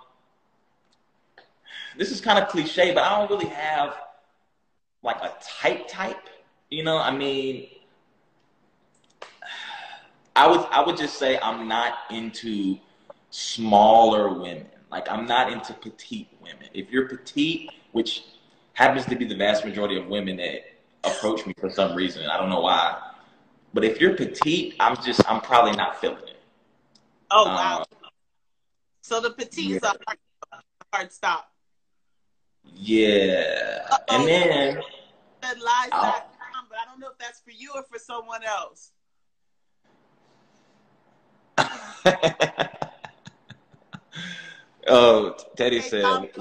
this 1.97 2.11
is 2.11 2.21
kind 2.21 2.37
of 2.37 2.47
cliche, 2.49 2.93
but 2.93 3.01
I 3.01 3.17
don't 3.17 3.31
really 3.31 3.47
have 3.47 3.95
like 5.01 5.17
a 5.23 5.33
type 5.41 5.87
type. 5.87 6.29
You 6.69 6.83
know, 6.83 6.99
I 6.99 7.09
mean, 7.09 7.69
I 10.35 10.47
would 10.47 10.59
I 10.69 10.83
would 10.85 10.95
just 10.95 11.17
say 11.17 11.39
I'm 11.41 11.67
not 11.67 11.95
into 12.11 12.77
smaller 13.31 14.31
women. 14.31 14.67
Like 14.91 15.09
I'm 15.09 15.25
not 15.25 15.51
into 15.51 15.73
petite 15.73 16.29
women. 16.39 16.69
If 16.75 16.91
you're 16.91 17.07
petite, 17.07 17.71
which 17.93 18.25
happens 18.73 19.07
to 19.07 19.15
be 19.15 19.25
the 19.25 19.35
vast 19.35 19.65
majority 19.65 19.97
of 19.97 20.05
women 20.05 20.37
that 20.37 20.74
approach 21.05 21.45
me 21.45 21.53
for 21.59 21.69
some 21.69 21.95
reason. 21.95 22.25
I 22.25 22.37
don't 22.37 22.49
know 22.49 22.61
why. 22.61 23.01
But 23.73 23.83
if 23.83 23.99
you're 23.99 24.15
petite, 24.15 24.75
I'm 24.79 24.95
just 25.03 25.21
I'm 25.29 25.41
probably 25.41 25.73
not 25.73 25.99
feeling 25.99 26.23
it. 26.27 26.37
Oh 27.31 27.45
wow. 27.45 27.79
Um, 27.79 28.09
so 29.01 29.19
the 29.19 29.31
petites 29.31 29.79
yeah. 29.83 29.89
are 29.89 29.95
hard, 30.07 30.63
hard 30.93 31.11
stop. 31.11 31.51
Yeah. 32.73 33.85
Uh-oh. 33.91 34.15
And 34.15 34.27
then 34.27 34.81
that 35.41 35.59
lies 35.59 35.89
back 35.89 36.35
but 36.75 36.81
I 36.81 36.85
don't 36.91 36.99
know 36.99 37.07
if 37.07 37.17
that's 37.17 37.39
for 37.39 37.51
you 37.51 37.71
or 37.73 37.83
for 37.83 37.97
someone 37.97 38.41
else. 38.43 38.91
oh, 44.87 45.37
Teddy 45.55 45.79
said 45.79 46.31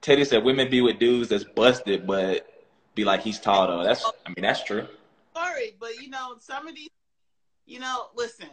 Teddy 0.00 0.24
said 0.24 0.42
women 0.42 0.68
be 0.68 0.80
with 0.80 0.98
dudes 0.98 1.28
that's 1.28 1.44
busted, 1.44 2.08
but 2.08 2.55
be 2.96 3.04
like 3.04 3.22
he's 3.22 3.38
tall 3.38 3.68
though. 3.68 3.84
That's 3.84 4.04
I 4.04 4.30
mean 4.30 4.42
that's 4.42 4.64
true. 4.64 4.88
Sorry, 5.36 5.76
but 5.78 6.00
you 6.02 6.08
know 6.10 6.36
some 6.40 6.66
of 6.66 6.74
these, 6.74 6.88
you 7.66 7.78
know, 7.78 8.06
listen, 8.16 8.48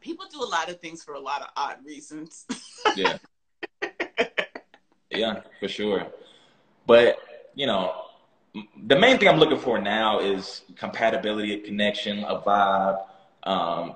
people 0.00 0.24
do 0.32 0.42
a 0.42 0.46
lot 0.46 0.70
of 0.70 0.80
things 0.80 1.02
for 1.02 1.14
a 1.14 1.20
lot 1.20 1.42
of 1.42 1.48
odd 1.56 1.84
reasons. 1.84 2.46
yeah. 2.96 3.18
Yeah, 5.10 5.42
for 5.60 5.68
sure. 5.68 6.06
But 6.86 7.18
you 7.54 7.66
know, 7.66 8.06
the 8.86 8.98
main 8.98 9.18
thing 9.18 9.28
I'm 9.28 9.38
looking 9.38 9.58
for 9.58 9.80
now 9.80 10.20
is 10.20 10.62
compatibility, 10.76 11.54
a 11.54 11.60
connection, 11.60 12.24
a 12.24 12.40
vibe, 12.40 13.04
um, 13.42 13.94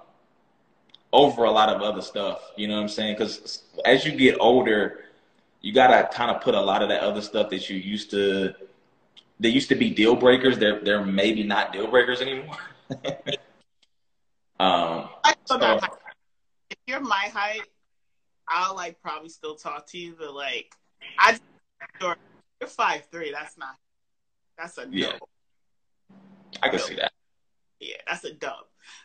over 1.13 1.45
a 1.45 1.51
lot 1.51 1.69
of 1.69 1.81
other 1.81 2.03
stuff. 2.03 2.43
You 2.57 2.67
know 2.69 2.75
what 2.75 2.83
I'm 2.83 2.89
saying? 2.89 3.15
Because 3.17 3.63
as 3.85 4.05
you 4.05 4.13
get 4.13 4.37
older, 4.41 5.05
you 5.61 5.73
gotta 5.73 6.09
kind 6.13 6.31
of 6.31 6.43
put 6.43 6.55
a 6.55 6.61
lot 6.61 6.83
of 6.83 6.89
that 6.89 7.03
other 7.03 7.23
stuff 7.23 7.51
that 7.51 7.71
you 7.71 7.77
used 7.77 8.11
to, 8.11 8.55
they 9.41 9.49
used 9.49 9.69
to 9.69 9.75
be 9.75 9.91
deal 9.91 10.15
breakers. 10.17 10.59
They're 10.59 10.81
they're 10.81 11.05
maybe 11.05 11.43
not 11.43 11.73
deal 11.73 11.89
breakers 11.89 12.21
anymore. 12.21 12.57
um, 14.61 15.09
so, 15.45 15.81
if 16.71 16.79
you're 16.87 17.01
my 17.01 17.31
height, 17.33 17.63
I'll 18.49 18.75
like 18.75 19.01
probably 19.01 19.29
still 19.29 19.55
talk 19.55 19.87
to 19.89 19.99
you, 19.99 20.15
but 20.19 20.35
like 20.35 20.75
I, 21.19 21.39
you're 22.01 22.17
five 22.67 23.07
three. 23.11 23.33
That's 23.33 23.57
not. 23.59 23.77
That's 24.57 24.79
a 24.79 24.87
no. 24.87 24.91
Yeah. 24.93 25.13
I 26.63 26.69
can 26.69 26.79
see 26.81 26.95
that. 26.97 27.13
Yeah, 27.81 27.97
that's 28.07 28.25
a 28.25 28.33
dub. 28.33 28.65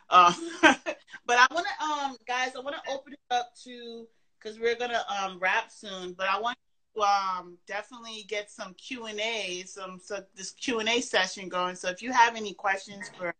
Um, 0.09 0.33
but 0.61 1.37
I 1.37 1.47
want 1.51 1.67
to, 1.67 1.85
um, 1.85 2.17
guys, 2.27 2.53
I 2.55 2.59
want 2.61 2.75
to 2.75 2.91
open 2.91 3.13
it 3.13 3.19
up 3.29 3.51
to 3.65 4.07
because 4.39 4.59
we're 4.59 4.75
gonna 4.75 5.03
um 5.21 5.37
wrap 5.39 5.71
soon. 5.71 6.13
But 6.13 6.27
I 6.27 6.39
want 6.39 6.57
to 6.57 6.72
um 7.01 7.57
definitely 7.67 8.25
get 8.27 8.51
some 8.51 8.73
Q 8.75 9.05
and 9.05 9.19
A, 9.19 9.63
some 9.65 9.99
so 10.03 10.23
this 10.35 10.51
Q 10.51 10.79
and 10.79 10.89
A 10.89 11.01
session 11.01 11.49
going. 11.49 11.75
So 11.75 11.89
if 11.89 12.01
you 12.01 12.11
have 12.11 12.35
any 12.35 12.53
questions 12.53 13.09
for 13.17 13.33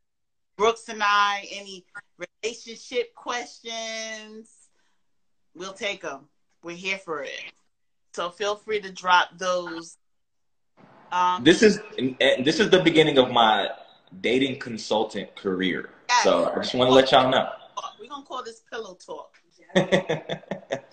Brooks 0.57 0.89
and 0.89 1.01
I, 1.03 1.47
any 1.51 1.85
relationship 2.43 3.13
questions, 3.15 4.49
we'll 5.55 5.73
take 5.73 6.01
them. 6.01 6.27
We're 6.63 6.75
here 6.75 6.97
for 6.97 7.23
it. 7.23 7.53
So 8.13 8.29
feel 8.29 8.55
free 8.55 8.79
to 8.81 8.91
drop 8.91 9.29
those. 9.37 9.97
Um, 11.11 11.43
this 11.43 11.63
is 11.63 11.79
this 12.19 12.59
is 12.59 12.69
the 12.69 12.81
beginning 12.83 13.17
of 13.17 13.31
my 13.31 13.69
dating 14.21 14.59
consultant 14.59 15.35
career. 15.35 15.89
Yes. 16.09 16.23
So 16.23 16.51
I 16.51 16.55
just 16.55 16.75
want 16.75 16.89
to 16.89 16.93
let 16.93 17.11
y'all 17.11 17.29
know. 17.29 17.49
We're 17.99 18.09
gonna 18.09 18.25
call 18.25 18.43
this 18.43 18.61
pillow 18.71 18.95
talk. 18.95 19.35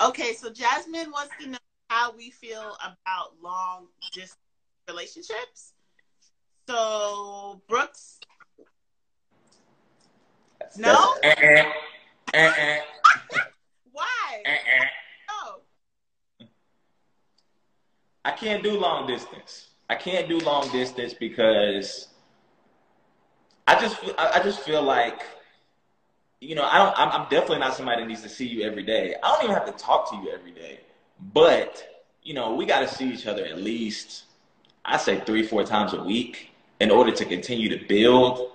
okay, 0.00 0.34
so 0.34 0.50
Jasmine 0.50 1.10
wants 1.10 1.34
to 1.40 1.48
know 1.50 1.58
how 1.88 2.12
we 2.16 2.30
feel 2.30 2.76
about 2.82 3.34
long 3.42 3.86
distance 4.12 4.36
relationships. 4.88 5.72
So 6.68 7.62
Brooks, 7.68 8.18
no. 10.76 11.14
Uh-uh. 11.24 11.62
Uh-uh. 12.34 12.78
Why? 13.92 14.42
Uh-uh. 14.46 14.84
No. 15.30 16.46
I 18.24 18.32
can't 18.32 18.62
do 18.62 18.78
long 18.78 19.06
distance. 19.06 19.68
I 19.88 19.94
can't 19.94 20.28
do 20.28 20.38
long 20.40 20.68
distance 20.70 21.14
because 21.14 22.08
I 23.68 23.80
just 23.80 23.96
I 24.18 24.40
just 24.42 24.60
feel 24.60 24.82
like 24.82 25.22
you 26.40 26.54
know 26.54 26.64
I 26.64 26.78
don't 26.78 26.94
I'm, 26.98 27.22
definitely 27.28 27.58
not 27.58 27.74
somebody 27.74 28.02
that 28.02 28.08
needs 28.08 28.22
to 28.22 28.28
see 28.28 28.46
you 28.46 28.62
every 28.62 28.82
day. 28.82 29.14
I 29.22 29.34
don't 29.34 29.44
even 29.44 29.54
have 29.54 29.66
to 29.66 29.72
talk 29.72 30.10
to 30.10 30.16
you 30.16 30.30
every 30.30 30.52
day, 30.52 30.80
but 31.32 32.04
you 32.22 32.34
know 32.34 32.54
we 32.54 32.66
got 32.66 32.80
to 32.80 32.88
see 32.88 33.10
each 33.12 33.26
other 33.26 33.44
at 33.44 33.58
least 33.58 34.24
I 34.84 34.96
say 34.98 35.20
three 35.20 35.42
four 35.42 35.64
times 35.64 35.92
a 35.94 36.02
week 36.02 36.50
in 36.80 36.90
order 36.90 37.10
to 37.10 37.24
continue 37.24 37.76
to 37.76 37.84
build 37.86 38.52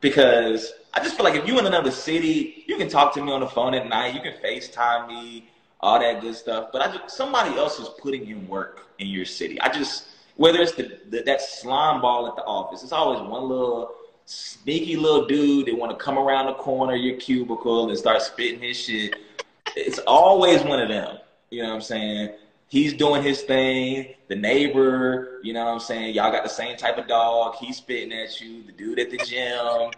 because 0.00 0.72
I 0.92 1.02
just 1.02 1.16
feel 1.16 1.24
like 1.24 1.36
if 1.36 1.46
you 1.46 1.58
in 1.58 1.66
another 1.66 1.90
city, 1.90 2.64
you 2.66 2.76
can 2.76 2.88
talk 2.88 3.14
to 3.14 3.22
me 3.22 3.32
on 3.32 3.40
the 3.40 3.46
phone 3.46 3.74
at 3.74 3.88
night, 3.88 4.14
you 4.14 4.20
can 4.20 4.34
FaceTime 4.42 5.08
me, 5.08 5.48
all 5.80 5.98
that 6.00 6.20
good 6.20 6.34
stuff. 6.34 6.68
But 6.72 6.82
I 6.82 6.96
just 6.96 7.16
somebody 7.16 7.56
else 7.56 7.78
is 7.78 7.88
putting 8.00 8.26
in 8.26 8.46
work 8.46 8.88
in 8.98 9.06
your 9.06 9.24
city. 9.24 9.60
I 9.60 9.70
just 9.72 10.08
whether 10.36 10.60
it's 10.60 10.72
the, 10.72 11.00
the 11.08 11.22
that 11.22 11.40
slime 11.40 12.00
ball 12.00 12.26
at 12.26 12.36
the 12.36 12.42
office, 12.44 12.82
it's 12.82 12.92
always 12.92 13.20
one 13.20 13.48
little 13.48 13.92
sneaky 14.30 14.96
little 14.96 15.26
dude 15.26 15.66
that 15.66 15.76
want 15.76 15.96
to 15.96 16.02
come 16.02 16.18
around 16.18 16.46
the 16.46 16.54
corner 16.54 16.94
of 16.94 17.00
your 17.00 17.16
cubicle 17.16 17.88
and 17.88 17.98
start 17.98 18.22
spitting 18.22 18.60
his 18.60 18.76
shit. 18.76 19.16
It's 19.76 19.98
always 20.00 20.62
one 20.62 20.80
of 20.80 20.88
them. 20.88 21.18
You 21.50 21.62
know 21.62 21.68
what 21.68 21.74
I'm 21.76 21.80
saying? 21.80 22.34
He's 22.68 22.92
doing 22.92 23.22
his 23.22 23.42
thing. 23.42 24.14
The 24.28 24.36
neighbor, 24.36 25.40
you 25.42 25.52
know 25.52 25.64
what 25.64 25.72
I'm 25.72 25.80
saying? 25.80 26.14
Y'all 26.14 26.30
got 26.30 26.44
the 26.44 26.50
same 26.50 26.76
type 26.76 26.98
of 26.98 27.08
dog. 27.08 27.56
He's 27.56 27.78
spitting 27.78 28.12
at 28.12 28.40
you. 28.40 28.62
The 28.62 28.72
dude 28.72 29.00
at 29.00 29.10
the 29.10 29.18
gym 29.18 29.90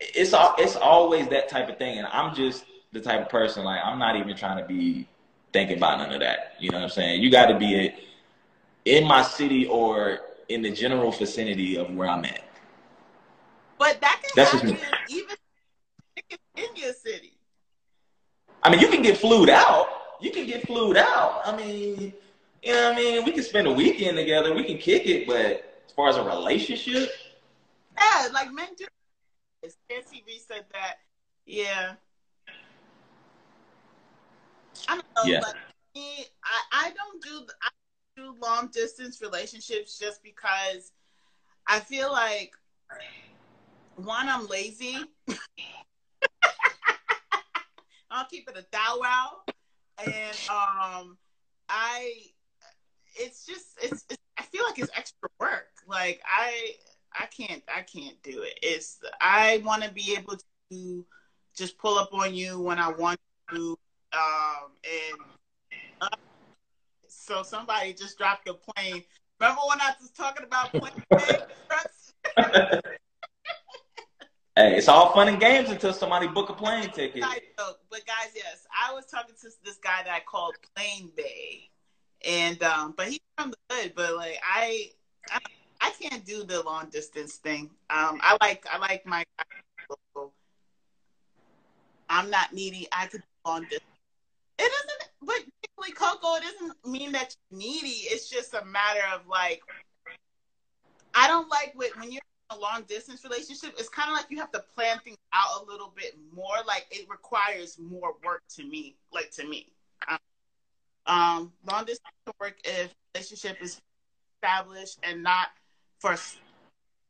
it's 0.00 0.32
all 0.32 0.54
it's 0.58 0.76
always 0.76 1.28
that 1.28 1.48
type 1.48 1.68
of 1.68 1.78
thing, 1.78 1.98
and 1.98 2.06
I'm 2.08 2.34
just 2.34 2.64
the 2.92 3.00
type 3.00 3.20
of 3.20 3.28
person 3.28 3.64
like 3.64 3.80
I'm 3.84 3.98
not 3.98 4.16
even 4.16 4.36
trying 4.36 4.58
to 4.58 4.66
be 4.66 5.08
thinking 5.52 5.78
about 5.78 5.98
none 5.98 6.12
of 6.12 6.20
that. 6.20 6.54
You 6.60 6.70
know 6.70 6.78
what 6.78 6.84
I'm 6.84 6.90
saying? 6.90 7.22
You 7.22 7.30
got 7.30 7.46
to 7.46 7.58
be 7.58 7.92
in 8.84 9.06
my 9.06 9.22
city 9.22 9.66
or 9.66 10.20
in 10.48 10.62
the 10.62 10.70
general 10.70 11.10
vicinity 11.10 11.76
of 11.76 11.92
where 11.94 12.08
I'm 12.08 12.24
at. 12.24 12.42
But 13.78 14.00
that 14.00 14.20
can 14.22 14.30
That's 14.34 14.52
happen 14.52 14.78
even 15.08 15.36
in 16.56 16.76
your 16.76 16.92
city. 16.92 17.38
I 18.62 18.70
mean, 18.70 18.80
you 18.80 18.88
can 18.88 19.02
get 19.02 19.16
flued 19.18 19.50
out. 19.50 19.88
You 20.20 20.30
can 20.30 20.46
get 20.46 20.66
flued 20.66 20.96
out. 20.96 21.42
I 21.44 21.56
mean, 21.56 22.12
you 22.62 22.72
know 22.72 22.88
what 22.88 22.94
I 22.94 22.96
mean? 22.96 23.24
We 23.24 23.32
can 23.32 23.42
spend 23.42 23.66
a 23.66 23.72
weekend 23.72 24.16
together. 24.16 24.54
We 24.54 24.64
can 24.64 24.78
kick 24.78 25.06
it, 25.06 25.26
but 25.26 25.82
as 25.86 25.92
far 25.94 26.08
as 26.08 26.16
a 26.16 26.22
relationship, 26.22 27.10
yeah, 27.96 28.28
like 28.32 28.52
men 28.52 28.68
do 28.76 28.86
TV 29.90 30.38
said 30.46 30.64
that. 30.72 30.96
Yeah. 31.46 31.92
I 34.88 34.94
don't 34.94 35.06
know. 35.16 35.22
Yeah. 35.24 35.40
Like 35.40 35.54
me, 35.94 36.26
I, 36.44 36.88
I 36.88 36.90
don't 36.90 37.22
do 37.22 37.46
I 37.62 37.68
do 38.16 38.34
long 38.40 38.68
distance 38.68 39.20
relationships 39.20 39.98
just 39.98 40.22
because 40.22 40.92
I 41.66 41.80
feel 41.80 42.12
like 42.12 42.52
one, 43.96 44.28
I'm 44.28 44.46
lazy. 44.46 44.96
I'll 48.10 48.26
keep 48.26 48.48
it 48.48 48.56
a 48.56 48.64
thou 48.70 48.98
wow. 49.00 49.42
And 49.98 50.36
um 50.48 51.18
I 51.68 52.12
it's 53.18 53.44
just 53.46 53.78
it's, 53.82 54.04
it's 54.08 54.18
I 54.38 54.42
feel 54.42 54.62
like 54.64 54.78
it's 54.78 54.90
extra 54.94 55.28
work. 55.40 55.68
Like 55.86 56.20
I 56.24 56.74
I 57.18 57.26
can't 57.26 57.62
I 57.74 57.82
can't 57.82 58.22
do 58.22 58.42
it. 58.42 58.58
It's 58.62 59.00
I 59.20 59.62
want 59.64 59.82
to 59.82 59.90
be 59.90 60.16
able 60.16 60.36
to 60.70 61.04
just 61.56 61.78
pull 61.78 61.98
up 61.98 62.12
on 62.12 62.34
you 62.34 62.60
when 62.60 62.78
I 62.78 62.88
want 62.88 63.18
to, 63.50 63.78
um, 64.12 64.72
and 64.84 65.18
uh, 66.02 66.08
so 67.08 67.42
somebody 67.42 67.94
just 67.94 68.18
dropped 68.18 68.48
a 68.48 68.54
plane. 68.54 69.02
Remember 69.40 69.62
when 69.68 69.80
I 69.80 69.92
was 70.00 70.10
talking 70.10 70.44
about 70.44 70.72
plane? 70.74 70.92
hey, 74.56 74.76
it's 74.76 74.88
all 74.88 75.12
fun 75.12 75.28
and 75.28 75.38
games 75.38 75.70
until 75.70 75.92
somebody 75.92 76.26
book 76.26 76.48
a 76.48 76.54
plane 76.54 76.90
ticket. 76.90 77.22
but 77.56 78.06
guys, 78.06 78.32
yes, 78.34 78.66
I 78.74 78.92
was 78.92 79.06
talking 79.06 79.34
to 79.40 79.48
this 79.64 79.76
guy 79.76 80.02
that 80.04 80.12
I 80.12 80.20
called 80.20 80.54
Plane 80.74 81.10
Bay, 81.16 81.70
and 82.26 82.60
um, 82.62 82.94
but 82.96 83.08
he's 83.08 83.20
from 83.38 83.50
the 83.50 83.74
hood. 83.74 83.92
But 83.94 84.16
like 84.16 84.38
I, 84.42 84.90
I 85.30 85.38
I 85.80 85.90
can't 86.00 86.24
do 86.24 86.44
the 86.44 86.62
long 86.62 86.88
distance 86.90 87.36
thing. 87.36 87.70
Um, 87.90 88.18
I 88.22 88.36
like 88.40 88.66
I 88.70 88.78
like 88.78 89.06
my. 89.06 89.24
I'm 92.08 92.30
not 92.30 92.52
needy. 92.52 92.86
I 92.92 93.06
could 93.06 93.20
do 93.20 93.26
long 93.50 93.62
distance. 93.62 93.82
It 94.58 94.72
doesn't, 94.72 95.10
but 95.22 95.36
particularly 95.76 95.92
Coco, 95.92 96.36
it 96.36 96.42
doesn't 96.42 96.86
mean 96.86 97.12
that 97.12 97.34
you're 97.50 97.58
needy. 97.58 98.06
It's 98.08 98.30
just 98.30 98.54
a 98.54 98.64
matter 98.64 99.02
of 99.12 99.26
like, 99.26 99.60
I 101.14 101.26
don't 101.26 101.50
like 101.50 101.72
what 101.74 101.90
when 101.98 102.12
you're 102.12 102.22
a 102.50 102.58
long 102.58 102.82
distance 102.88 103.24
relationship. 103.24 103.74
It's 103.78 103.88
kind 103.88 104.10
of 104.10 104.16
like 104.16 104.26
you 104.30 104.38
have 104.38 104.52
to 104.52 104.64
plan 104.74 104.98
things 105.04 105.18
out 105.32 105.62
a 105.62 105.70
little 105.70 105.92
bit 105.96 106.16
more. 106.34 106.56
Like 106.66 106.86
it 106.90 107.08
requires 107.08 107.78
more 107.78 108.14
work 108.24 108.42
to 108.56 108.64
me. 108.64 108.96
Like 109.12 109.30
to 109.32 109.46
me, 109.46 109.72
um, 111.06 111.52
long 111.70 111.84
distance 111.84 112.12
work 112.40 112.56
if 112.64 112.92
relationship 113.14 113.58
is 113.62 113.80
established 114.36 114.98
and 115.02 115.22
not 115.22 115.48
for 115.98 116.16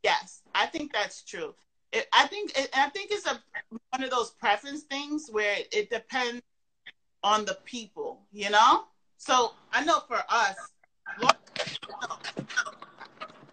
yes 0.03 0.43
i 0.55 0.67
think 0.67 0.93
that's 0.93 1.23
true 1.23 1.55
it, 1.93 2.07
i 2.13 2.27
think 2.27 2.53
it, 2.57 2.71
i 2.75 2.89
think 2.91 3.11
it's 3.11 3.27
a 3.27 3.41
one 3.91 4.05
of 4.05 4.11
those 4.11 4.31
preference 4.33 4.83
things 4.83 5.29
where 5.33 5.57
it 5.73 5.91
depends 5.91 6.43
on 7.25 7.45
the 7.45 7.59
people 7.65 8.21
you 8.33 8.49
know 8.51 8.85
so 9.17 9.53
i 9.73 9.85
know 9.85 10.01
for 10.07 10.23
us 10.29 10.57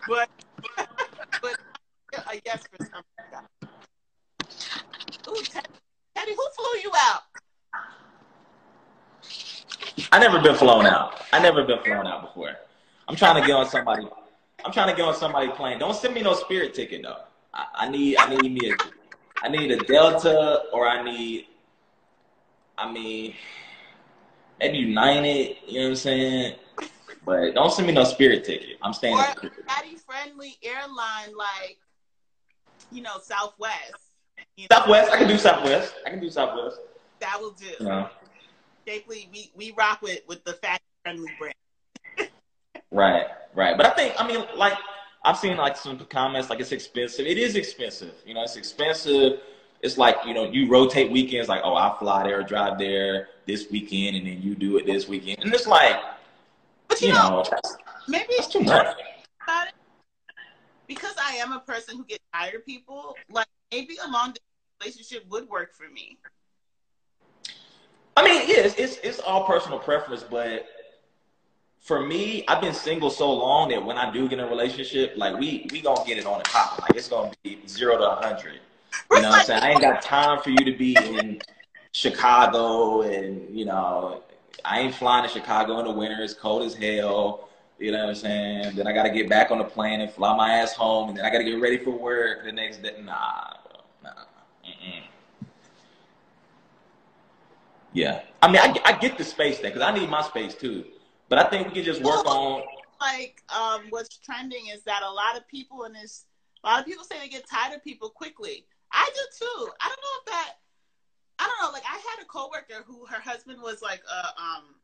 but 0.07 0.29
a 2.20 2.41
yes 2.45 2.64
for 2.72 2.86
some 2.86 3.03
Ooh, 5.30 5.41
Teddy, 5.43 5.68
Teddy, 6.16 6.32
who 6.32 6.47
flew 6.55 6.80
you 6.82 6.91
out? 6.95 7.22
I 10.11 10.20
never 10.20 10.41
been 10.41 10.55
flown 10.55 10.86
out. 10.86 11.22
I 11.32 11.39
never 11.39 11.64
been 11.64 11.80
flown 11.80 12.07
out 12.07 12.22
before. 12.22 12.55
I'm 13.07 13.16
trying 13.16 13.41
to 13.41 13.47
get 13.47 13.55
on 13.55 13.68
somebody. 13.68 14.07
I'm 14.66 14.72
trying 14.72 14.89
to 14.89 14.95
get 14.95 15.05
on 15.05 15.16
somebody 15.16 15.49
plane. 15.49 15.80
Don't 15.80 15.95
send 15.95 16.14
me 16.14 16.22
no 16.22 16.34
spirit 16.34 16.74
ticket 16.74 17.03
though. 17.03 17.18
I, 17.53 17.66
I 17.76 17.89
need 17.89 18.18
I 18.18 18.36
need 18.36 18.53
me 18.53 18.72
a 18.72 18.76
I 19.43 19.49
need 19.49 19.72
a 19.72 19.78
Delta 19.78 20.64
or 20.72 20.88
I 20.88 21.03
need 21.03 21.47
I 22.78 22.91
mean 22.91 23.34
maybe 24.59 24.78
United, 24.78 25.57
you 25.68 25.80
know 25.80 25.84
what 25.86 25.89
I'm 25.89 25.95
saying? 25.95 26.55
But 27.26 27.53
don't 27.53 27.72
send 27.72 27.88
me 27.88 27.93
no 27.93 28.03
spirit 28.03 28.43
ticket. 28.43 28.78
I'm 28.82 28.93
staying. 28.93 29.16
Or 29.16 29.26
friendly 30.05 30.57
airline 30.64 31.36
like 31.38 31.80
you 32.93 33.01
know, 33.01 33.17
Southwest. 33.21 33.93
You 34.57 34.67
know? 34.69 34.77
Southwest, 34.77 35.11
I 35.11 35.17
can 35.17 35.27
do 35.27 35.37
Southwest. 35.37 35.95
I 36.05 36.09
can 36.09 36.19
do 36.19 36.29
Southwest. 36.29 36.79
That 37.19 37.39
will 37.39 37.51
do. 37.51 37.65
Yeah. 37.79 38.07
We, 39.07 39.51
we 39.55 39.71
rock 39.77 40.01
with, 40.01 40.21
with 40.27 40.43
the 40.43 40.53
fat 40.53 40.81
friendly 41.03 41.31
brand. 41.39 41.55
right, 42.91 43.27
right. 43.55 43.77
But 43.77 43.85
I 43.85 43.89
think, 43.91 44.13
I 44.19 44.27
mean, 44.27 44.45
like, 44.55 44.73
I've 45.23 45.37
seen 45.37 45.55
like 45.55 45.77
some 45.77 45.97
comments 45.99 46.49
like 46.49 46.59
it's 46.59 46.73
expensive. 46.73 47.25
It 47.25 47.37
is 47.37 47.55
expensive. 47.55 48.13
You 48.25 48.33
know, 48.33 48.43
it's 48.43 48.57
expensive. 48.57 49.39
It's 49.81 49.97
like, 49.97 50.17
you 50.25 50.33
know, 50.33 50.49
you 50.49 50.69
rotate 50.69 51.11
weekends, 51.11 51.47
like, 51.47 51.61
oh, 51.63 51.75
I 51.75 51.95
fly 51.99 52.23
there 52.23 52.39
or 52.39 52.43
drive 52.43 52.77
there 52.77 53.29
this 53.45 53.69
weekend, 53.69 54.17
and 54.17 54.27
then 54.27 54.41
you 54.41 54.55
do 54.55 54.77
it 54.77 54.85
this 54.85 55.07
weekend. 55.07 55.39
And 55.43 55.53
it's 55.53 55.67
like, 55.67 55.95
but 56.87 57.01
you, 57.01 57.07
you 57.07 57.13
know, 57.13 57.43
know 57.43 57.61
maybe 58.07 58.33
it's 58.33 58.47
too 58.47 58.61
much. 58.61 58.95
Because 60.93 61.15
I 61.17 61.35
am 61.35 61.51
a 61.51 61.59
person 61.59 61.97
who 61.97 62.05
gets 62.05 62.23
tired 62.33 62.55
of 62.55 62.65
people, 62.65 63.15
like 63.29 63.47
maybe 63.71 63.97
a 64.05 64.09
long 64.11 64.33
relationship 64.79 65.25
would 65.29 65.49
work 65.49 65.73
for 65.73 65.89
me. 65.89 66.17
I 68.15 68.23
mean, 68.23 68.47
yeah, 68.47 68.59
it's, 68.59 68.75
it's, 68.75 68.97
it's 68.97 69.19
all 69.19 69.45
personal 69.45 69.79
preference, 69.79 70.23
but 70.23 70.67
for 71.79 72.05
me, 72.05 72.45
I've 72.47 72.61
been 72.61 72.73
single 72.73 73.09
so 73.09 73.33
long 73.33 73.69
that 73.69 73.83
when 73.83 73.97
I 73.97 74.11
do 74.11 74.29
get 74.29 74.39
in 74.39 74.45
a 74.45 74.47
relationship, 74.47 75.13
like 75.17 75.37
we 75.37 75.67
we 75.71 75.81
gonna 75.81 76.05
get 76.05 76.17
it 76.17 76.25
on 76.25 76.37
the 76.37 76.43
top. 76.43 76.81
Like 76.81 76.95
it's 76.95 77.09
gonna 77.09 77.31
be 77.43 77.59
zero 77.67 77.97
to 77.97 78.09
hundred. 78.25 78.59
You 79.11 79.21
know 79.21 79.29
what 79.29 79.39
I'm 79.39 79.45
saying? 79.45 79.63
I 79.63 79.71
ain't 79.71 79.81
got 79.81 80.01
time 80.01 80.41
for 80.41 80.51
you 80.51 80.63
to 80.63 80.77
be 80.77 80.95
in 80.95 81.41
Chicago 81.91 83.01
and 83.01 83.53
you 83.53 83.65
know, 83.65 84.23
I 84.63 84.79
ain't 84.79 84.95
flying 84.95 85.27
to 85.27 85.29
Chicago 85.29 85.79
in 85.79 85.85
the 85.85 85.91
winter, 85.91 86.23
it's 86.23 86.33
cold 86.33 86.63
as 86.63 86.75
hell. 86.75 87.49
You 87.80 87.91
know 87.91 87.99
what 87.99 88.09
I'm 88.09 88.15
saying? 88.15 88.76
Then 88.76 88.88
I 88.88 88.93
gotta 88.93 89.09
get 89.09 89.30
back 89.30 89.51
on 89.51 89.57
the 89.57 89.63
plane 89.63 90.01
and 90.01 90.11
fly 90.11 90.36
my 90.36 90.51
ass 90.51 90.74
home 90.74 91.09
and 91.09 91.17
then 91.17 91.26
I 91.26 91.30
gotta 91.30 91.43
get 91.43 91.59
ready 91.59 91.78
for 91.78 91.91
work 91.91 92.45
the 92.45 92.51
next 92.51 92.82
day. 92.82 92.95
Nah, 93.03 93.53
nah. 94.03 94.09
Mm-mm. 94.63 95.03
Yeah. 97.93 98.21
I 98.41 98.47
mean, 98.47 98.57
I, 98.57 98.80
I 98.86 98.97
get 98.97 99.17
the 99.17 99.24
space 99.24 99.59
thing 99.59 99.74
because 99.74 99.82
I 99.82 99.97
need 99.97 100.09
my 100.09 100.21
space 100.21 100.55
too. 100.55 100.86
But 101.30 101.39
I 101.39 101.49
think 101.49 101.67
we 101.67 101.74
can 101.74 101.84
just 101.84 102.01
work 102.01 102.26
on. 102.26 102.63
Like, 103.01 103.43
um, 103.53 103.84
what's 103.89 104.17
trending 104.17 104.67
is 104.67 104.84
that 104.84 105.01
a 105.03 105.11
lot 105.11 105.36
of 105.36 105.47
people 105.47 105.84
in 105.84 105.93
this, 105.93 106.26
a 106.63 106.67
lot 106.67 106.80
of 106.80 106.86
people 106.86 107.03
say 107.03 107.19
they 107.19 107.28
get 107.28 107.47
tired 107.49 107.76
of 107.76 107.84
people 107.84 108.09
quickly. 108.09 108.65
I 108.91 109.09
do 109.13 109.21
too. 109.39 109.71
I 109.82 109.89
don't 109.89 109.99
know 109.99 110.19
if 110.19 110.26
that, 110.28 110.53
I 111.39 111.47
don't 111.47 111.67
know. 111.67 111.74
Like, 111.74 111.84
I 111.84 111.95
had 111.95 112.24
a 112.24 112.26
coworker 112.26 112.84
who 112.86 113.05
her 113.07 113.19
husband 113.19 113.61
was 113.61 113.82
like 113.82 114.01
a, 114.09 114.41
um, 114.41 114.76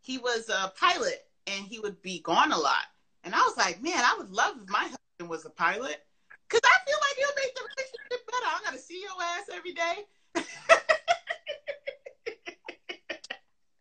he 0.00 0.18
was 0.18 0.48
a 0.48 0.72
pilot 0.76 1.26
and 1.46 1.64
he 1.66 1.78
would 1.80 2.00
be 2.02 2.20
gone 2.20 2.52
a 2.52 2.58
lot. 2.58 2.84
And 3.24 3.34
I 3.34 3.40
was 3.40 3.56
like, 3.56 3.82
man, 3.82 3.98
I 3.98 4.14
would 4.18 4.30
love 4.30 4.56
if 4.62 4.68
my 4.68 4.82
husband 4.82 5.28
was 5.28 5.44
a 5.44 5.50
pilot. 5.50 6.04
Cause 6.48 6.60
I 6.64 6.84
feel 6.84 6.98
like 7.00 7.16
he'll 7.16 7.44
make 7.44 7.54
the 7.54 7.62
relationship 7.62 8.26
better. 8.26 8.46
I 8.46 8.60
gotta 8.64 8.78
see 8.78 9.00
your 9.00 9.22
ass 9.22 9.44
every 9.54 9.72
day. 9.72 10.06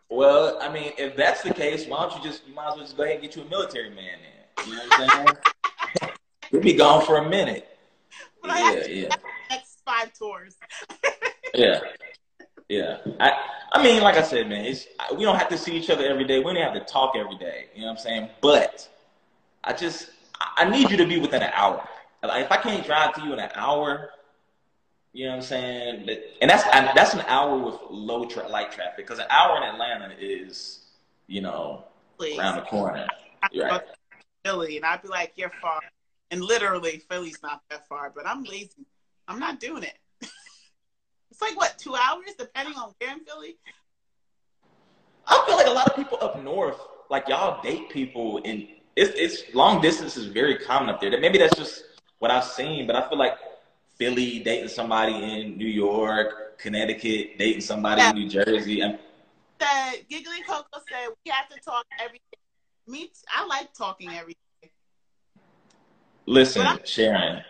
Well, 0.09 0.57
I 0.59 0.73
mean, 0.73 0.91
if 0.97 1.15
that's 1.15 1.43
the 1.43 1.53
case, 1.53 1.85
why 1.85 2.01
don't 2.01 2.17
you 2.17 2.29
just 2.29 2.47
you 2.47 2.53
might 2.55 2.69
as 2.69 2.75
well 2.75 2.83
just 2.83 2.97
go 2.97 3.03
ahead 3.03 3.15
and 3.15 3.23
get 3.23 3.35
you 3.35 3.43
a 3.43 3.45
military 3.45 3.89
man 3.89 4.17
then? 4.21 4.67
You 4.67 4.75
know 4.75 4.83
what 4.89 4.99
I'm 4.99 5.09
saying? 5.09 5.27
We'll 6.51 6.63
be 6.63 6.73
gone 6.73 7.05
for 7.05 7.17
a 7.17 7.29
minute. 7.29 7.69
But 8.41 8.57
yeah, 8.57 8.87
yeah. 8.87 9.15
Next 9.51 9.81
five 9.85 10.11
tours. 10.17 10.57
yeah, 11.53 11.79
yeah. 12.67 12.97
I 13.19 13.37
I 13.71 13.83
mean, 13.83 14.01
like 14.01 14.15
I 14.15 14.23
said, 14.23 14.49
man, 14.49 14.65
it's 14.65 14.87
we 15.15 15.23
don't 15.23 15.37
have 15.37 15.49
to 15.49 15.57
see 15.57 15.75
each 15.75 15.89
other 15.89 16.05
every 16.05 16.25
day. 16.25 16.39
We 16.39 16.53
don't 16.53 16.63
have 16.63 16.73
to 16.73 16.91
talk 16.91 17.15
every 17.15 17.37
day. 17.37 17.65
You 17.75 17.81
know 17.81 17.87
what 17.87 17.93
I'm 17.93 17.99
saying? 17.99 18.29
But 18.41 18.87
I 19.63 19.73
just 19.73 20.09
I 20.57 20.69
need 20.69 20.89
you 20.89 20.97
to 20.97 21.05
be 21.05 21.19
within 21.19 21.43
an 21.43 21.51
hour. 21.53 21.87
Like 22.23 22.45
if 22.45 22.51
I 22.51 22.57
can't 22.57 22.85
drive 22.85 23.13
to 23.15 23.21
you 23.21 23.33
in 23.33 23.39
an 23.39 23.51
hour, 23.55 24.09
you 25.13 25.25
know 25.25 25.31
what 25.31 25.37
I'm 25.37 25.41
saying? 25.43 26.03
But, 26.05 26.23
and 26.41 26.49
that's 26.49 26.63
that's 26.63 27.13
an 27.13 27.21
hour 27.21 27.57
with 27.57 27.75
low 27.89 28.25
tra- 28.25 28.47
light 28.47 28.71
traffic 28.71 28.97
because 28.97 29.19
an 29.19 29.27
hour 29.29 29.57
in 29.57 29.63
Atlanta 29.63 30.15
is, 30.19 30.85
you 31.27 31.41
know, 31.41 31.85
Please. 32.17 32.37
around 32.37 32.55
the 32.55 32.63
corner. 32.63 33.07
Right. 33.55 33.81
Philly, 34.45 34.77
and 34.77 34.85
I'd 34.85 35.01
be 35.01 35.09
like, 35.09 35.33
"You're 35.35 35.51
far," 35.61 35.81
and 36.31 36.41
literally, 36.41 37.01
Philly's 37.09 37.41
not 37.43 37.61
that 37.69 37.87
far. 37.87 38.11
But 38.13 38.27
I'm 38.27 38.43
lazy. 38.43 38.85
I'm 39.27 39.39
not 39.39 39.59
doing 39.59 39.83
it. 39.83 39.97
It's 41.31 41.41
like 41.41 41.55
what 41.57 41.77
two 41.77 41.95
hours, 41.95 42.33
depending 42.37 42.75
on 42.75 42.93
where 42.99 43.13
in 43.13 43.19
Philly. 43.25 43.57
I 45.27 45.43
feel 45.45 45.55
like 45.55 45.67
a 45.67 45.71
lot 45.71 45.87
of 45.87 45.95
people 45.95 46.17
up 46.21 46.41
north, 46.43 46.79
like 47.09 47.27
y'all 47.27 47.61
date 47.61 47.89
people, 47.89 48.41
and 48.45 48.67
it's 48.95 49.11
it's 49.15 49.53
long 49.55 49.81
distance 49.81 50.17
is 50.17 50.27
very 50.27 50.57
common 50.57 50.89
up 50.89 50.99
there. 50.99 51.17
Maybe 51.19 51.37
that's 51.37 51.55
just 51.55 51.83
what 52.19 52.31
I've 52.31 52.43
seen, 52.43 52.87
but 52.87 52.95
I 52.95 53.07
feel 53.07 53.17
like 53.17 53.37
Philly 53.97 54.39
dating 54.39 54.69
somebody 54.69 55.13
in 55.13 55.57
New 55.57 55.67
York, 55.67 56.57
Connecticut 56.57 57.37
dating 57.37 57.61
somebody 57.61 58.01
yeah. 58.01 58.09
in 58.09 58.15
New 58.15 58.29
Jersey. 58.29 58.81
And 58.81 58.97
said 59.61 60.05
Giggly 60.09 60.41
Coco 60.47 60.79
said 60.89 61.09
we 61.25 61.31
have 61.31 61.49
to 61.49 61.59
talk 61.59 61.85
every 61.99 62.21
day. 62.31 62.39
Me, 62.87 63.11
I 63.31 63.45
like 63.45 63.73
talking 63.73 64.09
every 64.09 64.35
day. 64.61 64.71
Listen, 66.25 66.65
Sharon, 66.85 67.43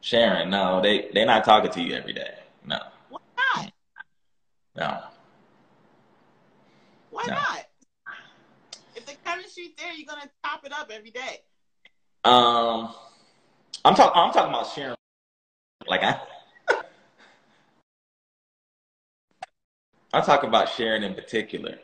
Sharon, 0.00 0.50
no, 0.50 0.80
they 0.80 1.10
they're 1.12 1.26
not 1.26 1.44
talking 1.44 1.70
to 1.70 1.82
you 1.82 1.94
every 1.94 2.12
day. 2.12 2.34
No. 2.64 2.78
No. 4.78 5.00
Why 7.10 7.24
no. 7.26 7.34
not? 7.34 7.66
If 8.94 9.06
the 9.06 9.14
chemistry's 9.24 9.70
there, 9.76 9.92
you're 9.92 10.06
gonna 10.06 10.30
top 10.44 10.64
it 10.64 10.72
up 10.72 10.90
every 10.92 11.10
day. 11.10 11.40
Um, 12.24 12.94
I'm 13.84 13.94
talking. 13.94 14.12
I'm 14.14 14.32
talking 14.32 14.50
about 14.50 14.68
Sharon 14.72 14.94
like 15.88 16.02
I, 16.04 16.20
I 20.12 20.20
talk 20.20 20.44
about 20.44 20.68
Sharon 20.68 21.02
in 21.02 21.14
particular. 21.14 21.78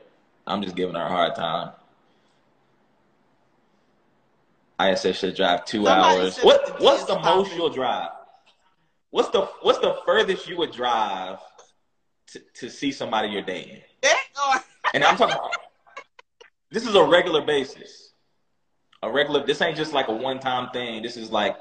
I'm 0.47 0.63
just 0.63 0.77
giving 0.77 0.95
her 0.95 1.03
a 1.03 1.09
hard 1.09 1.35
time. 1.35 1.73
I 4.79 4.95
said 4.95 5.17
she'll 5.17 5.33
drive 5.33 5.65
two 5.65 5.85
Somebody 5.85 6.19
hours. 6.21 6.39
What 6.39 6.81
What's 6.81 7.07
the 7.07 7.19
most 7.19 7.57
you'll 7.57 7.71
drive? 7.71 8.11
What's 9.11 9.31
the 9.31 9.47
What's 9.63 9.79
the 9.79 9.97
furthest 10.05 10.49
you 10.49 10.59
would 10.59 10.71
drive 10.73 11.39
to, 12.35 12.41
to 12.55 12.69
see 12.69 12.91
somebody 12.91 13.29
you're 13.29 13.43
dating? 13.43 13.81
and 14.93 15.05
I'm 15.05 15.17
talking. 15.17 15.37
About, 15.37 15.53
this 16.71 16.87
is 16.87 16.95
a 16.97 17.05
regular 17.05 17.41
basis. 17.41 18.13
A 19.03 19.11
regular. 19.11 19.47
This 19.47 19.61
ain't 19.61 19.77
just 19.77 19.93
like 19.93 20.09
a 20.09 20.13
one 20.13 20.41
time 20.41 20.71
thing. 20.71 21.03
This 21.03 21.17
is 21.17 21.31
like 21.31 21.57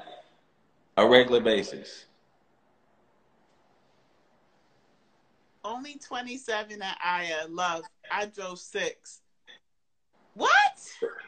a 0.96 1.08
regular 1.08 1.40
basis. 1.40 2.06
Only 5.64 5.96
27 5.96 6.82
at 6.82 6.98
Aya. 7.04 7.46
Love. 7.48 7.84
I 8.10 8.26
drove 8.26 8.58
six. 8.58 9.20
What? 10.34 10.50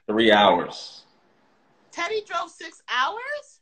Three 0.09 0.33
hours. 0.33 1.05
Teddy 1.93 2.23
drove 2.27 2.51
six 2.51 2.83
hours? 2.89 3.61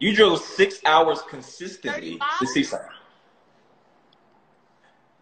You 0.00 0.14
drove 0.16 0.40
six 0.40 0.80
hours 0.84 1.22
consistently 1.30 2.18
35? 2.18 2.38
to 2.40 2.46
see 2.48 2.64
something. 2.64 2.88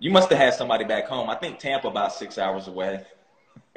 You 0.01 0.11
must 0.11 0.31
have 0.31 0.39
had 0.39 0.55
somebody 0.55 0.85
back 0.85 1.07
home. 1.07 1.29
I 1.29 1.35
think 1.35 1.59
Tampa 1.59 1.87
about 1.89 2.15
six 2.15 2.39
hours 2.39 2.69
away. 2.69 3.05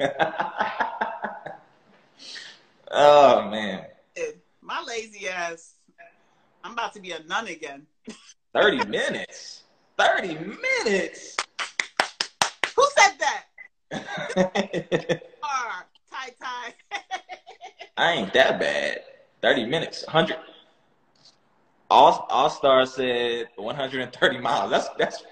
oh 2.90 3.48
man. 3.50 3.84
My 4.62 4.82
lazy 4.88 5.28
ass. 5.28 5.74
I'm 6.64 6.72
about 6.72 6.94
to 6.94 7.00
be 7.00 7.10
a 7.12 7.22
nun 7.24 7.46
again. 7.48 7.86
30 8.54 8.84
minutes. 8.88 9.64
30 9.98 10.38
minutes. 10.86 11.36
Who 12.74 12.86
said 12.96 13.18
that? 13.20 13.44
Ah, 15.46 15.84
tie 16.10 16.30
tie. 16.40 16.72
I 17.98 18.12
ain't 18.12 18.32
that 18.32 18.58
bad. 18.58 19.02
30 19.42 19.66
minutes. 19.66 20.04
100. 20.06 20.38
All 21.90 22.26
All 22.30 22.48
Star 22.48 22.86
said 22.86 23.48
130 23.56 24.38
miles. 24.38 24.70
That's 24.70 24.88
that's 24.98 25.22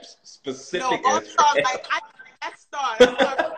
specific. 0.45 1.03
No, 1.03 1.11
All 1.11 1.23
Star 1.23 1.55
like 1.57 1.87
I, 1.91 2.01
that 2.43 2.59
star. 2.59 2.97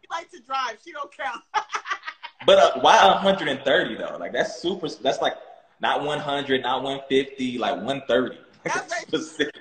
she 0.00 0.06
likes 0.10 0.32
to 0.32 0.40
drive. 0.42 0.78
She 0.84 0.92
don't 0.92 1.14
count. 1.16 1.42
but 2.46 2.58
uh, 2.58 2.80
why 2.80 2.96
130 3.22 3.96
though? 3.96 4.16
Like 4.18 4.32
that's 4.32 4.60
super. 4.60 4.88
That's 4.88 5.20
like 5.20 5.34
not 5.80 6.02
100, 6.02 6.62
not 6.62 6.82
150, 6.82 7.58
like 7.58 7.76
130. 7.76 8.38
Specific. 9.06 9.54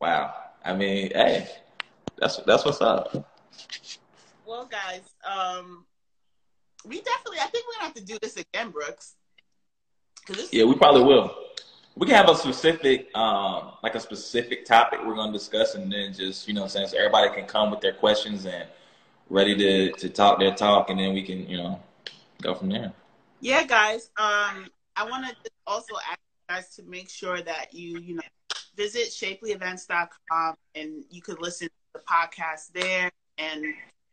wow. 0.00 0.34
I 0.64 0.74
mean, 0.74 1.10
hey, 1.14 1.48
that's 2.18 2.36
that's 2.38 2.64
what's 2.64 2.80
up. 2.80 3.28
Well, 4.46 4.66
guys, 4.66 5.00
um, 5.28 5.86
we 6.84 7.00
definitely. 7.00 7.38
I 7.40 7.46
think 7.46 7.66
we're 7.66 7.74
gonna 7.74 7.86
have 7.86 7.94
to 7.94 8.04
do 8.04 8.18
this 8.22 8.36
again, 8.36 8.70
Brooks. 8.70 9.14
Yeah, 10.52 10.64
we 10.64 10.74
probably 10.76 11.02
will. 11.02 11.34
We 11.96 12.06
can 12.06 12.16
have 12.16 12.28
a 12.28 12.34
specific, 12.34 13.14
um, 13.14 13.72
like 13.82 13.94
a 13.94 14.00
specific 14.00 14.64
topic 14.64 15.00
we're 15.04 15.14
gonna 15.14 15.32
discuss, 15.32 15.74
and 15.74 15.92
then 15.92 16.14
just 16.14 16.48
you 16.48 16.54
know, 16.54 16.66
saying 16.66 16.88
so 16.88 16.96
everybody 16.96 17.28
can 17.34 17.46
come 17.46 17.70
with 17.70 17.80
their 17.80 17.92
questions 17.92 18.46
and 18.46 18.66
ready 19.28 19.56
to 19.56 19.92
to 19.92 20.08
talk 20.08 20.38
their 20.38 20.54
talk, 20.54 20.90
and 20.90 20.98
then 20.98 21.12
we 21.12 21.22
can 21.22 21.48
you 21.48 21.58
know 21.58 21.80
go 22.40 22.54
from 22.54 22.70
there. 22.70 22.92
Yeah, 23.40 23.64
guys. 23.64 24.10
Um, 24.16 24.68
I 24.96 25.04
want 25.04 25.26
to 25.26 25.50
also 25.66 25.94
ask 26.08 26.18
you 26.18 26.54
guys 26.54 26.76
to 26.76 26.82
make 26.84 27.10
sure 27.10 27.42
that 27.42 27.74
you 27.74 27.98
you 27.98 28.14
know 28.14 28.22
visit 28.76 29.08
shapelyevents.com 29.08 30.54
and 30.74 31.04
you 31.10 31.20
could 31.20 31.40
listen 31.40 31.68
to 31.68 31.74
the 31.94 32.00
podcast 32.00 32.72
there 32.72 33.10
and 33.38 33.64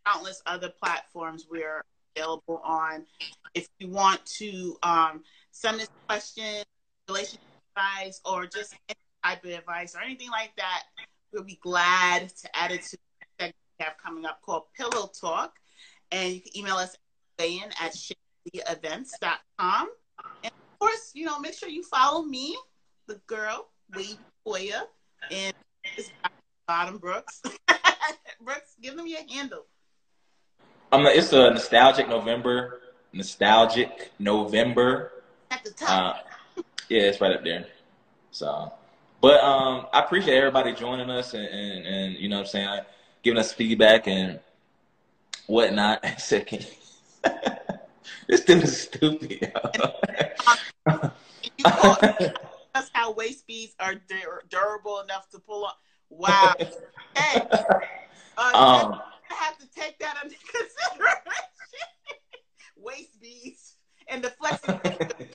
countless 0.05 0.41
other 0.45 0.69
platforms 0.69 1.47
we're 1.49 1.83
available 2.15 2.61
on. 2.63 3.05
If 3.53 3.67
you 3.79 3.89
want 3.89 4.25
to 4.37 4.77
um, 4.83 5.23
send 5.51 5.81
us 5.81 5.89
questions, 6.07 6.65
relationship 7.07 7.48
advice, 7.75 8.21
or 8.25 8.45
just 8.45 8.75
any 8.87 8.95
type 9.23 9.43
of 9.43 9.51
advice 9.51 9.95
or 9.95 10.01
anything 10.01 10.29
like 10.29 10.51
that, 10.57 10.83
we'll 11.33 11.43
be 11.43 11.59
glad 11.61 12.29
to 12.29 12.55
add 12.55 12.71
it 12.71 12.83
to 12.83 12.97
the 12.97 13.25
segment 13.39 13.55
we 13.79 13.85
have 13.85 13.97
coming 13.97 14.25
up 14.25 14.41
called 14.41 14.63
Pillow 14.75 15.09
Talk. 15.19 15.53
And 16.11 16.33
you 16.33 16.41
can 16.41 16.57
email 16.57 16.75
us 16.75 16.95
in 17.37 17.63
at 17.81 17.93
shapelyevents.com. 17.93 19.89
And 20.43 20.51
of 20.51 20.79
course, 20.79 21.11
you 21.13 21.25
know, 21.25 21.39
make 21.39 21.53
sure 21.53 21.69
you 21.69 21.83
follow 21.83 22.23
me, 22.23 22.57
the 23.07 23.19
girl, 23.27 23.69
Wade 23.95 24.17
Koya, 24.45 24.83
and 25.31 25.53
Bottom 26.67 26.97
Brooks. 26.97 27.41
Brooks, 28.41 28.75
give 28.81 28.95
them 28.95 29.07
your 29.07 29.19
handle. 29.29 29.65
Um, 30.91 31.05
it's 31.05 31.33
a 31.33 31.51
nostalgic 31.51 32.07
November. 32.07 32.81
Nostalgic 33.11 34.11
November. 34.19 35.11
At 35.51 35.63
the 35.63 35.71
top. 35.71 36.15
Uh, 36.15 36.28
yeah, 36.89 37.03
it's 37.03 37.21
right 37.21 37.31
up 37.31 37.43
there. 37.43 37.65
So, 38.31 38.73
but 39.21 39.43
um, 39.43 39.85
I 39.93 39.99
appreciate 39.99 40.37
everybody 40.37 40.73
joining 40.73 41.09
us 41.09 41.33
and, 41.33 41.45
and, 41.45 41.85
and 41.85 42.15
you 42.15 42.29
know 42.29 42.37
what 42.37 42.47
I'm 42.47 42.47
saying, 42.47 42.79
giving 43.23 43.37
us 43.37 43.53
feedback 43.53 44.07
and 44.07 44.39
whatnot. 45.47 46.03
Second, 46.19 46.67
this 48.27 48.43
dude 48.43 48.63
is 48.63 48.81
stupid. 48.81 49.53
That's 51.65 52.89
how 52.93 53.11
waist 53.13 53.45
beads 53.47 53.75
are 53.79 53.95
dur- 53.95 54.43
durable 54.49 54.99
enough 55.01 55.29
to 55.29 55.39
pull 55.39 55.65
on. 55.65 55.73
Wow. 56.09 56.55
Hey, 57.15 57.41
uh, 57.51 58.51
um, 58.55 59.01
I 59.29 59.35
have 59.35 59.57
to 59.59 59.67
take 59.75 59.99
that 59.99 60.17
under 60.23 60.35
consideration. 60.35 61.17
waist 62.77 63.21
beads 63.21 63.75
and 64.07 64.23
the 64.23 64.29
flexibility. 64.29 65.29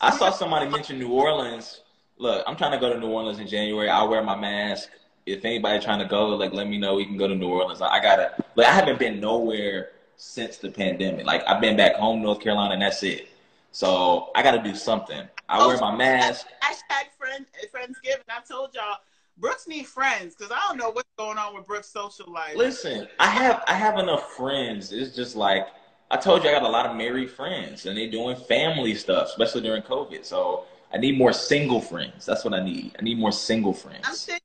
I 0.00 0.16
saw 0.16 0.30
somebody 0.30 0.68
mention 0.70 0.98
New 0.98 1.10
Orleans. 1.10 1.80
Look, 2.18 2.44
I'm 2.46 2.56
trying 2.56 2.72
to 2.72 2.78
go 2.78 2.92
to 2.92 2.98
New 2.98 3.08
Orleans 3.08 3.38
in 3.38 3.46
January. 3.46 3.88
I'll 3.88 4.08
wear 4.08 4.22
my 4.22 4.36
mask. 4.36 4.90
If 5.26 5.44
anybody 5.44 5.82
trying 5.84 5.98
to 5.98 6.04
go, 6.06 6.28
like, 6.28 6.52
let 6.52 6.68
me 6.68 6.78
know. 6.78 6.94
We 6.94 7.04
can 7.04 7.16
go 7.16 7.26
to 7.26 7.34
New 7.34 7.48
Orleans. 7.48 7.80
I 7.82 8.00
gotta. 8.00 8.32
Like, 8.54 8.68
I 8.68 8.72
haven't 8.72 8.98
been 8.98 9.20
nowhere 9.20 9.90
since 10.16 10.58
the 10.58 10.70
pandemic. 10.70 11.26
Like, 11.26 11.42
I've 11.46 11.60
been 11.60 11.76
back 11.76 11.94
home, 11.96 12.22
North 12.22 12.40
Carolina, 12.40 12.74
and 12.74 12.82
that's 12.82 13.02
it. 13.02 13.28
So 13.72 14.30
I 14.34 14.42
gotta 14.42 14.62
do 14.62 14.74
something. 14.74 15.22
I 15.48 15.58
Oh, 15.62 15.68
wear 15.68 15.78
my 15.78 15.94
mask. 15.94 16.46
Hashtag 16.62 17.10
friend, 17.18 17.44
Friendsgiving. 17.74 18.22
I 18.28 18.40
told 18.48 18.74
y'all, 18.74 18.96
Brooks 19.38 19.66
need 19.68 19.86
friends 19.86 20.34
because 20.34 20.50
I 20.50 20.58
don't 20.68 20.78
know 20.78 20.90
what's 20.90 21.08
going 21.18 21.36
on 21.38 21.54
with 21.54 21.66
Brooks' 21.66 21.88
social 21.90 22.32
life. 22.32 22.56
Listen, 22.56 23.06
I 23.18 23.26
have 23.26 23.62
I 23.66 23.74
have 23.74 23.98
enough 23.98 24.32
friends. 24.32 24.92
It's 24.92 25.14
just 25.14 25.36
like 25.36 25.66
I 26.10 26.16
told 26.16 26.44
you, 26.44 26.50
I 26.50 26.52
got 26.52 26.62
a 26.62 26.68
lot 26.68 26.86
of 26.86 26.96
married 26.96 27.30
friends, 27.30 27.86
and 27.86 27.98
they're 27.98 28.10
doing 28.10 28.36
family 28.36 28.94
stuff, 28.94 29.28
especially 29.28 29.62
during 29.62 29.82
COVID. 29.82 30.24
So 30.24 30.64
I 30.92 30.98
need 30.98 31.18
more 31.18 31.32
single 31.32 31.80
friends. 31.80 32.24
That's 32.24 32.44
what 32.44 32.54
I 32.54 32.64
need. 32.64 32.94
I 32.98 33.02
need 33.02 33.18
more 33.18 33.32
single 33.32 33.72
friends. 33.72 34.04
I'm 34.04 34.14
single. 34.14 34.40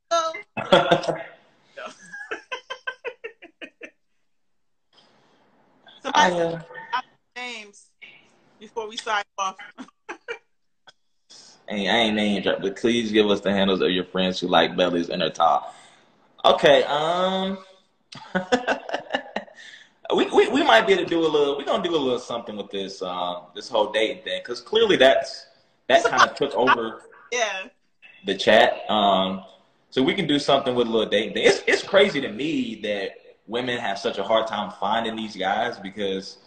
I, 6.14 6.32
uh, 6.32 6.62
names 7.36 7.86
before 8.60 8.90
we 8.90 8.98
sign 8.98 9.24
off. 9.38 9.56
Hey, 11.70 11.88
I 11.88 11.96
ain't 12.00 12.16
name 12.18 12.42
drop, 12.42 12.62
but 12.62 12.76
please 12.76 13.14
give 13.14 13.30
us 13.30 13.40
the 13.40 13.54
handles 13.54 13.80
of 13.80 13.92
your 13.92 14.04
friends 14.04 14.42
who 14.42 14.48
like 14.48 14.76
bellies 14.76 15.08
and 15.08 15.24
are 15.24 15.30
tall. 15.30 15.74
Okay, 16.44 16.84
um, 16.84 17.60
we, 20.16 20.26
we 20.32 20.48
we 20.50 20.64
might 20.64 20.86
be 20.88 20.94
able 20.94 21.04
to 21.04 21.10
do 21.10 21.20
a 21.20 21.28
little. 21.28 21.58
We're 21.58 21.66
gonna 21.66 21.84
do 21.84 21.96
a 21.96 21.98
little 21.98 22.20
something 22.20 22.56
with 22.58 22.70
this 22.72 23.02
um 23.02 23.44
this 23.56 23.70
whole 23.70 23.92
dating 23.92 24.24
thing 24.24 24.42
because 24.44 24.62
clearly 24.62 24.96
that's 24.98 25.46
that 25.88 26.04
kind 26.06 26.24
of 26.30 26.36
took 26.36 26.54
over 26.56 27.04
Yeah. 27.32 27.68
the 28.26 28.36
chat. 28.36 28.90
Um, 28.90 29.44
so 29.90 30.02
we 30.04 30.14
can 30.14 30.28
do 30.28 30.40
something 30.40 30.76
with 30.76 30.88
a 30.88 30.90
little 30.90 31.10
dating 31.10 31.34
thing. 31.34 31.46
It's 31.46 31.62
it's 31.68 31.84
crazy 31.84 32.22
to 32.22 32.30
me 32.30 32.80
that 32.84 33.12
women 33.48 33.78
have 33.80 34.00
such 34.00 34.18
a 34.18 34.24
hard 34.24 34.48
time 34.48 34.72
finding 34.80 35.16
these 35.16 35.36
guys 35.36 35.78
because 35.80 36.38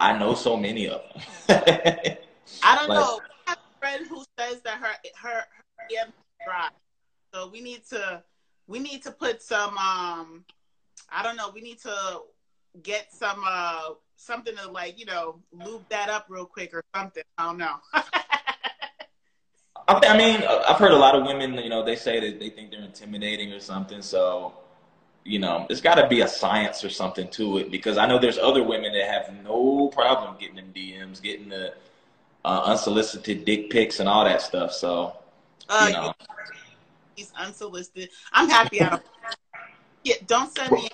I 0.00 0.16
know 0.18 0.34
so 0.34 0.56
many 0.56 0.88
of 0.88 1.00
them. 1.12 1.22
I 1.48 2.76
don't 2.76 2.88
Like- 2.88 2.98
know. 3.00 3.20
I 3.46 3.50
have 3.50 3.58
a 3.58 3.78
friend 3.78 4.06
who 4.08 4.24
says 4.38 4.60
that 4.62 4.78
her 4.78 4.92
her 5.22 5.36
her 5.38 5.84
DM 5.90 6.12
dry. 6.44 6.68
So 7.32 7.48
we 7.48 7.60
need 7.60 7.84
to 7.90 8.22
we 8.66 8.78
need 8.78 9.02
to 9.04 9.10
put 9.12 9.42
some 9.42 9.76
um 9.78 10.44
I 11.10 11.22
don't 11.22 11.36
know, 11.36 11.50
we 11.54 11.60
need 11.60 11.78
to 11.80 12.20
get 12.82 13.12
some 13.12 13.42
uh 13.46 13.90
something 14.16 14.56
to 14.56 14.70
like, 14.70 14.98
you 14.98 15.06
know, 15.06 15.40
lube 15.52 15.88
that 15.88 16.08
up 16.08 16.26
real 16.28 16.46
quick 16.46 16.74
or 16.74 16.82
something. 16.94 17.22
I 17.38 17.44
don't 17.44 17.58
know. 17.58 17.76
I, 19.88 20.00
I 20.08 20.16
mean, 20.16 20.42
I've 20.42 20.78
heard 20.78 20.92
a 20.92 20.96
lot 20.96 21.14
of 21.14 21.24
women, 21.24 21.54
you 21.54 21.68
know, 21.68 21.84
they 21.84 21.96
say 21.96 22.18
that 22.18 22.40
they 22.40 22.50
think 22.50 22.70
they're 22.70 22.82
intimidating 22.82 23.52
or 23.52 23.60
something. 23.60 24.02
So, 24.02 24.54
you 25.24 25.38
know, 25.38 25.64
there's 25.68 25.80
got 25.80 25.96
to 25.96 26.08
be 26.08 26.22
a 26.22 26.28
science 26.28 26.84
or 26.84 26.90
something 26.90 27.28
to 27.30 27.58
it 27.58 27.70
because 27.70 27.98
I 27.98 28.06
know 28.06 28.18
there's 28.18 28.38
other 28.38 28.62
women 28.64 28.92
that 28.92 29.08
have 29.08 29.44
no 29.44 29.88
problem 29.88 30.36
getting 30.38 30.56
them 30.56 30.72
DMs, 30.74 31.22
getting 31.22 31.48
the 31.48 31.74
uh, 32.44 32.62
unsolicited 32.64 33.44
dick 33.44 33.70
pics 33.70 34.00
and 34.00 34.08
all 34.08 34.24
that 34.24 34.42
stuff. 34.42 34.72
So, 34.72 35.16
uh 35.68 35.86
you 35.88 35.92
know, 35.92 36.12
he's 37.14 37.32
unsolicited. 37.36 38.10
I'm 38.32 38.48
happy 38.48 38.80
I 38.80 38.90
don't 38.90 39.02
yeah, 40.04 40.14
don't 40.26 40.56
send 40.56 40.74
me 40.74 40.88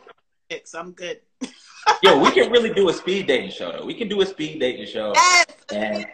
pics. 0.48 0.74
I'm 0.74 0.92
good. 0.92 1.20
Yo, 2.02 2.18
we 2.18 2.30
can 2.30 2.50
really 2.50 2.72
do 2.72 2.88
a 2.88 2.92
speed 2.92 3.26
dating 3.26 3.50
show 3.50 3.72
though. 3.72 3.84
We 3.84 3.94
can 3.94 4.08
do 4.08 4.20
a 4.20 4.26
speed 4.26 4.60
dating 4.60 4.86
show. 4.86 5.12
Yes! 5.14 5.46
And 5.70 6.06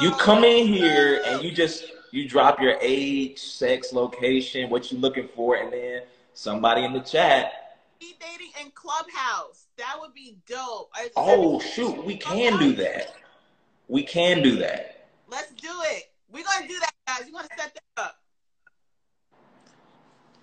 you 0.00 0.12
come 0.12 0.44
in 0.44 0.66
here 0.66 1.22
and 1.26 1.42
you 1.42 1.52
just 1.52 1.84
you 2.12 2.28
drop 2.28 2.60
your 2.60 2.76
age, 2.80 3.38
sex, 3.38 3.92
location, 3.92 4.70
what 4.70 4.90
you're 4.90 5.00
looking 5.00 5.28
for, 5.34 5.56
and 5.56 5.72
then 5.72 6.02
somebody 6.34 6.84
in 6.84 6.92
the 6.92 7.00
chat 7.00 7.52
Speed 8.00 8.16
dating 8.20 8.52
in 8.64 8.70
Clubhouse. 8.72 9.66
That 9.76 9.96
would 10.00 10.14
be 10.14 10.38
dope. 10.46 10.90
Oh 11.16 11.60
shoot, 11.60 12.04
we 12.04 12.16
can 12.16 12.58
do 12.58 12.74
that. 12.76 13.14
We 13.88 14.02
can 14.02 14.42
do 14.42 14.56
that. 14.56 15.08
Let's 15.28 15.52
do 15.52 15.68
it. 15.82 16.04
We're 16.32 16.44
gonna 16.44 16.68
do 16.68 16.78
that, 16.80 16.92
guys. 17.06 17.26
We're 17.26 17.32
gonna 17.32 17.48
set 17.58 17.74
that 17.74 18.02
up. 18.02 18.16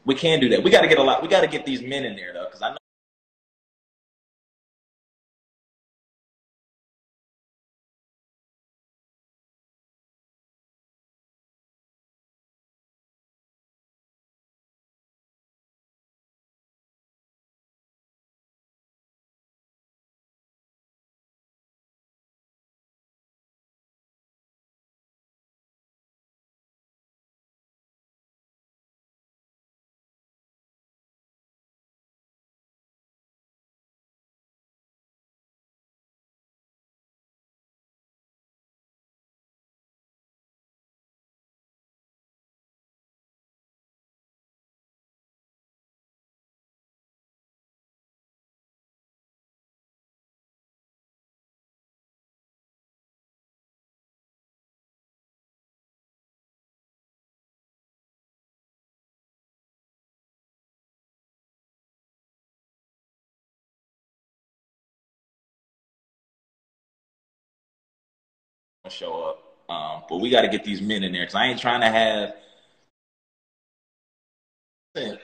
We 0.05 0.15
can 0.15 0.39
do 0.39 0.49
that. 0.49 0.63
We 0.63 0.71
got 0.71 0.81
to 0.81 0.87
get 0.87 0.99
a 0.99 1.03
lot. 1.03 1.21
We 1.21 1.27
got 1.27 1.41
to 1.41 1.47
get 1.47 1.65
these 1.65 1.81
men 1.81 2.05
in 2.05 2.15
there 2.15 2.31
though, 2.33 2.45
because 2.45 2.61
I 2.61 2.71
know. 2.71 2.76
Show 68.89 69.23
up. 69.23 69.43
Um, 69.69 70.03
but 70.09 70.17
we 70.17 70.29
got 70.29 70.41
to 70.41 70.47
get 70.47 70.63
these 70.63 70.81
men 70.81 71.03
in 71.03 71.11
there 71.11 71.23
because 71.23 71.35
I 71.35 71.45
ain't 71.47 71.59
trying 71.59 71.81
to 71.81 71.89
have. 71.89 72.35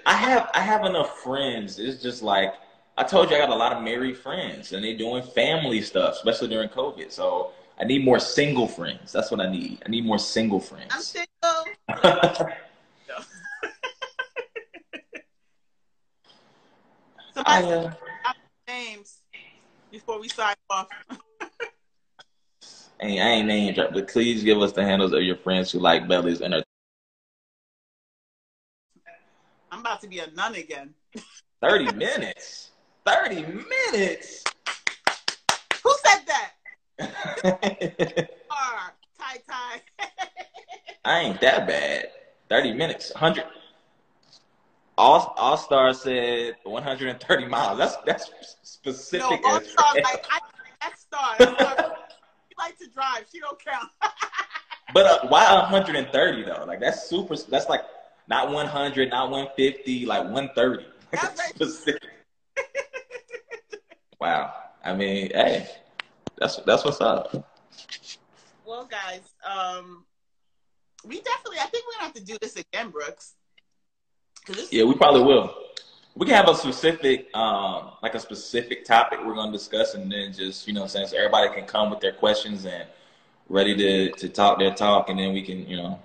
I 0.06 0.14
have 0.14 0.52
I 0.54 0.60
have 0.60 0.86
enough 0.86 1.20
friends. 1.20 1.80
It's 1.80 2.02
just 2.02 2.22
like 2.22 2.54
I 2.98 3.04
told 3.04 3.32
you, 3.32 3.38
I 3.38 3.40
got 3.40 3.50
a 3.50 3.56
lot 3.56 3.74
of 3.74 3.84
married 3.84 4.18
friends, 4.18 4.72
and 4.74 4.84
they 4.84 4.94
doing 4.94 5.24
family 5.24 5.82
stuff, 5.82 6.16
especially 6.16 6.50
during 6.50 6.70
COVID. 6.70 7.12
So 7.12 7.52
I 7.80 7.86
need 7.86 8.06
more 8.06 8.20
single 8.20 8.68
friends. 8.68 9.12
That's 9.12 9.32
what 9.32 9.40
I 9.40 9.52
need. 9.52 9.82
I 9.86 9.90
need 9.90 10.06
more 10.06 10.20
single 10.20 10.60
friends. 10.60 10.92
I'm 10.92 11.02
single. 11.02 11.28
Somebody 17.34 17.66
I, 17.66 17.74
uh, 17.74 17.94
names 18.68 19.22
before 19.92 20.20
we 20.20 20.30
sign 20.30 20.54
off. 20.70 20.88
I 23.02 23.06
ain't 23.06 23.48
name 23.48 23.74
drop, 23.74 23.94
but 23.94 24.08
please 24.08 24.44
give 24.44 24.62
us 24.62 24.72
the 24.72 24.84
handles 24.84 25.14
of 25.14 25.22
your 25.24 25.36
friends 25.38 25.72
who 25.72 25.80
like 25.80 26.08
bellies 26.08 26.42
and 26.42 26.54
are 26.54 26.64
I'm 29.72 29.80
about 29.80 30.02
to 30.02 30.08
be 30.08 30.20
a 30.20 30.30
nun 30.32 30.56
again. 30.56 30.94
30 31.62 31.92
minutes. 31.96 32.72
30 33.06 33.42
minutes. 33.92 34.44
Who 35.84 35.94
said 36.06 36.22
that? 36.28 36.52
R, 37.44 37.58
ah, 38.52 38.92
tie 39.20 39.38
tie. 39.50 39.82
I 41.06 41.20
ain't 41.22 41.42
that 41.42 41.68
bad. 41.68 42.10
30 42.50 42.74
minutes. 42.74 43.12
100. 43.14 43.46
All 44.98 45.34
All 45.38 45.58
Star 45.58 45.94
said 45.94 46.56
130 46.64 47.46
miles. 47.48 47.80
That's 47.80 47.98
that's 48.06 48.32
specific. 48.62 49.42
no, 49.44 49.50
All 49.50 49.62
Star, 49.62 49.96
like, 49.96 50.26
I, 50.30 50.40
that 50.82 51.00
star. 51.00 51.98
That 52.68 52.78
star, 52.78 52.80
She 52.80 52.80
like 52.80 52.80
to 52.80 52.88
drive. 52.90 53.26
She 53.32 53.40
don't 53.40 53.64
count. 53.64 53.90
But 54.94 55.06
uh, 55.06 55.28
why 55.30 55.52
130 55.72 56.44
though? 56.44 56.66
Like 56.68 56.80
that's 56.80 57.08
super. 57.10 57.36
That's 57.36 57.68
like 57.68 57.82
not 58.28 58.52
100, 58.52 59.10
not 59.10 59.32
150, 59.32 60.06
like 60.06 60.24
130. 60.26 60.86
That's 61.12 61.36
That's 61.36 61.50
specific. 61.50 62.10
wow. 64.20 64.54
I 64.84 64.94
mean, 64.94 65.32
hey, 65.34 65.68
that's 66.38 66.58
that's 66.58 66.84
what's 66.84 67.00
up. 67.02 67.48
well, 68.66 68.86
guys, 68.86 69.22
um, 69.44 70.06
we 71.06 71.22
definitely. 71.22 71.60
I 71.60 71.66
think 71.68 71.86
we're 71.88 71.94
gonna 71.94 72.04
have 72.06 72.14
to 72.16 72.24
do 72.24 72.38
this 72.42 72.56
again, 72.58 72.90
Brooks. 72.90 73.34
Cause 74.46 74.56
this, 74.58 74.74
Yeah, 74.74 74.84
we 74.84 74.96
probably 74.96 75.24
will. 75.24 75.56
We 76.16 76.28
can 76.28 76.36
have 76.36 76.48
a 76.48 76.56
specific, 76.56 77.36
um, 77.36 77.92
like 78.04 78.14
a 78.14 78.20
specific 78.20 78.86
topic 78.86 79.20
we're 79.26 79.34
gonna 79.34 79.52
discuss, 79.52 79.96
and 79.96 80.12
then 80.12 80.32
just 80.32 80.68
you 80.68 80.74
know, 80.74 80.82
what 80.82 80.92
so 80.92 81.02
everybody 81.18 81.54
can 81.54 81.66
come 81.66 81.90
with 81.90 82.00
their 82.02 82.14
questions 82.14 82.66
and 82.66 82.86
ready 83.50 83.76
to 83.76 84.12
to 84.12 84.30
talk 84.30 84.60
their 84.60 84.74
talk, 84.74 85.10
and 85.10 85.20
then 85.20 85.34
we 85.34 85.42
can 85.42 85.68
you 85.68 85.78
know 85.78 86.00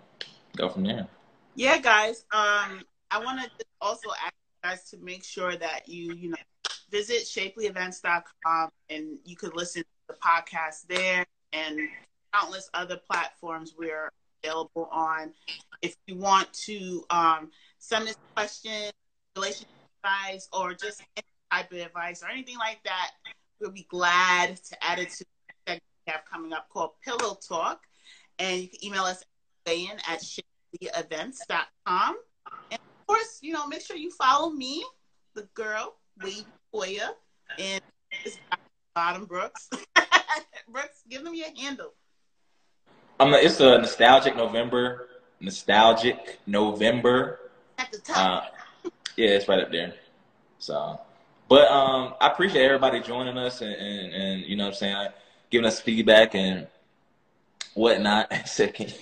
go 0.57 0.69
from 0.69 0.85
there. 0.85 1.07
yeah, 1.55 1.79
guys. 1.79 2.25
Um, 2.33 2.83
I 3.11 3.23
want 3.23 3.41
to 3.41 3.65
also 3.81 4.11
ask 4.11 4.33
you 4.33 4.69
guys 4.71 4.91
to 4.91 4.99
make 4.99 5.25
sure 5.25 5.57
that 5.57 5.89
you, 5.89 6.15
you 6.15 6.31
know, 6.31 6.37
visit 6.91 7.23
shapelyevents.com 7.23 8.71
and 8.91 9.19
you 9.25 9.37
could 9.37 9.57
listen 9.57 9.83
to 9.83 9.89
the 10.09 10.15
podcast 10.15 10.87
there 10.89 11.25
and 11.53 11.79
countless 12.35 12.69
other 12.75 12.99
platforms 13.11 13.75
we're 13.79 14.11
available 14.43 14.89
on. 14.93 15.33
If 15.83 15.97
you 16.07 16.17
want 16.17 16.53
to 16.65 17.05
um, 17.11 17.51
send 17.79 18.09
us 18.09 18.17
questions, 18.35 18.93
relationship 19.37 19.69
advice, 20.03 20.49
or 20.53 20.75
just 20.75 21.03
any 21.17 21.25
type 21.51 21.73
of 21.73 21.79
advice 21.79 22.23
or 22.23 22.29
anything 22.29 22.59
like 22.59 22.81
that, 22.85 23.11
we'll 23.61 23.71
be 23.71 23.87
glad 23.89 24.57
to 24.57 24.85
add 24.85 24.99
it 24.99 25.11
to 25.11 25.25
the 25.25 25.55
segment 25.67 25.83
we 26.07 26.13
have 26.13 26.25
coming 26.25 26.53
up 26.53 26.69
called 26.69 26.91
Pillow 27.05 27.37
Talk. 27.47 27.83
And 28.39 28.61
you 28.61 28.69
can 28.69 28.85
email 28.85 29.03
us 29.03 29.25
in 29.67 29.91
at 30.09 30.21
shapelyevents.com. 30.21 32.17
And 32.71 32.81
of 32.81 33.07
course, 33.07 33.39
you 33.43 33.53
know, 33.53 33.67
make 33.67 33.83
sure 33.83 33.97
you 33.97 34.11
follow 34.11 34.51
me, 34.51 34.85
the 35.35 35.49
girl, 35.55 35.97
Wade 36.23 36.47
Koya, 36.73 37.11
and 37.59 37.83
Bottom 38.95 39.25
Brooks. 39.25 39.69
Brooks, 40.69 41.03
give 41.09 41.25
them 41.25 41.35
your 41.35 41.49
handle. 41.61 41.93
I 43.21 43.25
Um, 43.25 43.35
it's 43.35 43.61
a 43.61 43.79
nostalgic 43.79 44.37
November. 44.37 45.09
Nostalgic 45.41 46.41
November. 46.47 47.41
At 47.79 47.93
the 47.93 47.99
top. 47.99 48.45
Uh, 48.45 48.58
yeah, 49.19 49.31
it's 49.31 49.49
right 49.49 49.59
up 49.59 49.73
there. 49.73 49.95
So, 50.61 51.01
but 51.49 51.69
um, 51.71 52.15
I 52.21 52.29
appreciate 52.29 52.65
everybody 52.65 53.01
joining 53.01 53.37
us 53.37 53.61
and, 53.63 53.75
and, 53.75 54.15
and 54.15 54.43
you 54.45 54.55
know 54.55 54.67
what 54.67 54.75
I'm 54.75 54.77
saying, 54.77 55.09
giving 55.51 55.67
us 55.67 55.81
feedback 55.81 56.37
and 56.37 56.69
whatnot. 57.75 58.33
Second, 58.47 58.95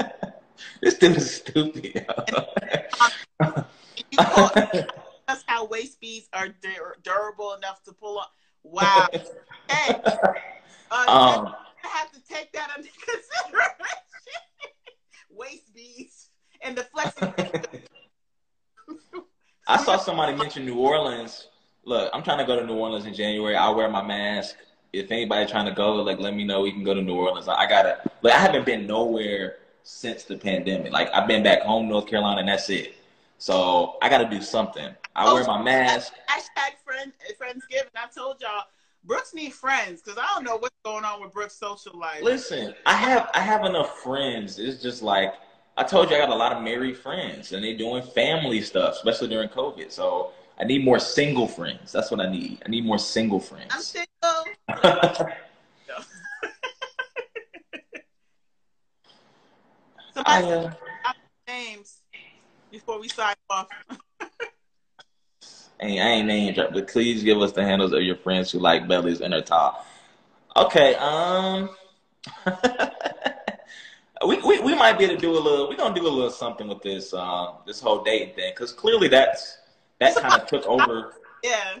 this 0.80 0.94
dude 0.94 1.18
is 1.18 1.34
stupid. 1.34 2.06
That's 5.28 5.44
how 5.46 5.66
waist 5.66 6.00
beads 6.00 6.26
are 6.32 6.48
dur- 6.48 6.96
durable 7.02 7.52
enough 7.52 7.82
to 7.84 7.92
pull 7.92 8.18
on. 8.18 8.26
Wow. 8.62 9.08
Hey, 9.68 9.94
uh, 10.06 10.14
um, 10.90 11.54
I 11.84 11.88
have 11.88 12.10
to 12.12 12.20
take 12.24 12.50
that 12.54 12.70
under 12.74 12.88
consideration. 12.88 13.74
waist 15.30 15.74
beads 15.74 16.30
and 16.62 16.74
the 16.74 16.84
flexibility. 16.84 17.33
I 19.66 19.82
saw 19.82 19.96
somebody 19.96 20.36
mention 20.36 20.64
New 20.66 20.78
Orleans. 20.78 21.48
Look, 21.84 22.10
I'm 22.12 22.22
trying 22.22 22.38
to 22.38 22.44
go 22.44 22.58
to 22.58 22.66
New 22.66 22.74
Orleans 22.74 23.06
in 23.06 23.14
January. 23.14 23.56
I'll 23.56 23.74
wear 23.74 23.88
my 23.88 24.02
mask. 24.02 24.56
If 24.92 25.10
anybody 25.10 25.50
trying 25.50 25.66
to 25.66 25.72
go, 25.72 25.94
like, 25.96 26.18
let 26.18 26.34
me 26.34 26.44
know. 26.44 26.60
We 26.62 26.72
can 26.72 26.84
go 26.84 26.94
to 26.94 27.02
New 27.02 27.16
Orleans. 27.16 27.48
I 27.48 27.66
gotta. 27.66 28.00
Like, 28.22 28.34
I 28.34 28.38
haven't 28.38 28.66
been 28.66 28.86
nowhere 28.86 29.56
since 29.82 30.24
the 30.24 30.36
pandemic. 30.36 30.92
Like, 30.92 31.08
I've 31.12 31.26
been 31.26 31.42
back 31.42 31.62
home, 31.62 31.88
North 31.88 32.06
Carolina, 32.06 32.40
and 32.40 32.48
that's 32.48 32.68
it. 32.70 32.94
So 33.38 33.96
I 34.00 34.08
gotta 34.08 34.28
do 34.28 34.40
something. 34.40 34.94
I 35.16 35.26
oh, 35.26 35.34
wear 35.34 35.44
my 35.44 35.62
mask. 35.62 36.12
Hashtag 36.28 36.76
friend, 36.84 37.12
Friendsgiving. 37.40 37.90
I 37.96 38.06
told 38.14 38.40
y'all, 38.40 38.64
Brooks 39.04 39.34
need 39.34 39.52
friends 39.52 40.00
because 40.02 40.18
I 40.18 40.26
don't 40.34 40.44
know 40.44 40.56
what's 40.56 40.74
going 40.84 41.04
on 41.04 41.22
with 41.22 41.32
Brooks' 41.32 41.54
social 41.54 41.98
life. 41.98 42.22
Listen, 42.22 42.74
I 42.86 42.94
have 42.94 43.30
I 43.34 43.40
have 43.40 43.64
enough 43.64 43.98
friends. 43.98 44.58
It's 44.58 44.82
just 44.82 45.02
like 45.02 45.34
I 45.76 45.82
told 45.82 46.08
you, 46.10 46.16
I 46.16 46.20
got 46.20 46.30
a 46.30 46.34
lot 46.34 46.52
of 46.52 46.62
married 46.62 46.96
friends, 46.96 47.52
and 47.52 47.64
they're 47.64 47.76
doing 47.76 48.02
family 48.02 48.60
stuff, 48.60 48.94
especially 48.94 49.28
during 49.28 49.48
COVID. 49.48 49.90
So 49.90 50.32
I 50.58 50.64
need 50.64 50.84
more 50.84 51.00
single 51.00 51.48
friends. 51.48 51.90
That's 51.90 52.10
what 52.10 52.20
I 52.20 52.30
need. 52.30 52.62
I 52.64 52.68
need 52.68 52.84
more 52.84 52.98
single 52.98 53.40
friends. 53.40 53.70
I'm 53.70 53.80
single. 53.80 54.08
I, 60.26 60.42
uh, 60.42 60.72
names 61.48 62.00
before 62.70 63.00
we 63.00 63.08
sign 63.08 63.34
off. 63.50 63.66
ain't, 65.80 66.00
I 66.00 66.08
ain't 66.10 66.26
name 66.28 66.54
drop, 66.54 66.72
but 66.72 66.88
please 66.88 67.24
give 67.24 67.42
us 67.42 67.52
the 67.52 67.64
handles 67.64 67.92
of 67.92 68.02
your 68.02 68.16
friends 68.16 68.52
who 68.52 68.58
like 68.60 68.86
bellies 68.86 69.20
and 69.20 69.34
are 69.34 69.42
tall. 69.42 69.84
Okay, 70.56 70.94
um, 70.94 71.70
we, 74.26 74.40
we 74.42 74.60
we 74.60 74.74
might 74.74 74.98
be 74.98 75.04
able 75.04 75.16
to 75.16 75.20
do 75.20 75.32
a 75.32 75.38
little. 75.38 75.68
We're 75.68 75.76
gonna 75.76 75.94
do 75.94 76.06
a 76.06 76.08
little 76.08 76.30
something 76.30 76.68
with 76.68 76.82
this 76.82 77.12
um 77.14 77.56
this 77.66 77.80
whole 77.80 78.02
dating 78.02 78.34
thing 78.34 78.52
because 78.54 78.72
clearly 78.72 79.08
that's 79.08 79.58
that 80.00 80.14
kind 80.16 80.40
of 80.40 80.46
took 80.46 80.64
over 80.66 81.12
Yeah. 81.42 81.78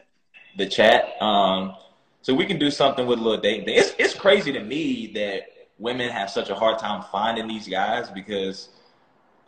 the 0.56 0.66
chat. 0.66 1.20
Um, 1.22 1.74
so 2.22 2.34
we 2.34 2.46
can 2.46 2.58
do 2.58 2.70
something 2.70 3.06
with 3.06 3.18
a 3.18 3.22
little 3.22 3.40
dating 3.40 3.66
thing. 3.66 3.76
It's 3.76 3.94
it's 3.98 4.14
crazy 4.14 4.52
to 4.52 4.60
me 4.60 5.08
that 5.14 5.42
women 5.78 6.08
have 6.10 6.30
such 6.30 6.50
a 6.50 6.54
hard 6.54 6.78
time 6.78 7.04
finding 7.10 7.46
these 7.48 7.68
guys 7.68 8.10
because 8.10 8.68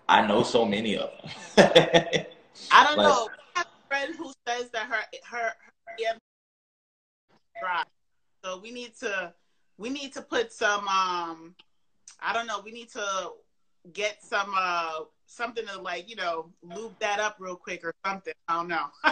I 0.09 0.27
know 0.27 0.43
so 0.43 0.65
many 0.65 0.97
of 0.97 1.11
them. 1.23 1.31
I 2.73 2.85
don't 2.85 2.97
Like- 2.97 3.07
know. 3.09 3.29
I 3.57 3.61
have 3.61 3.67
a 3.67 3.89
friend 3.89 4.15
who 4.17 4.33
says 4.47 4.71
that 4.71 4.87
her 4.87 5.03
her 5.31 5.53
her 5.87 6.19
dry. 7.61 7.83
So 8.45 8.59
we 8.59 8.71
need 8.71 8.95
to 9.01 9.33
we 9.79 9.91
need 9.91 10.13
to 10.15 10.23
put 10.23 10.53
some 10.53 10.87
um 10.89 11.55
I 12.21 12.33
don't 12.33 12.47
know, 12.47 12.61
we 12.65 12.73
need 12.73 12.89
to 12.91 13.31
get 13.93 14.23
some 14.23 14.53
uh 14.57 15.01
something 15.27 15.67
to 15.67 15.81
like, 15.81 16.09
you 16.09 16.17
know, 16.17 16.51
loop 16.63 16.99
that 17.01 17.21
up 17.21 17.37
real 17.39 17.57
quick 17.57 17.85
or 17.85 17.95
something. 18.05 18.35
I 18.49 18.55
don't 18.55 18.69
know. 18.69 18.87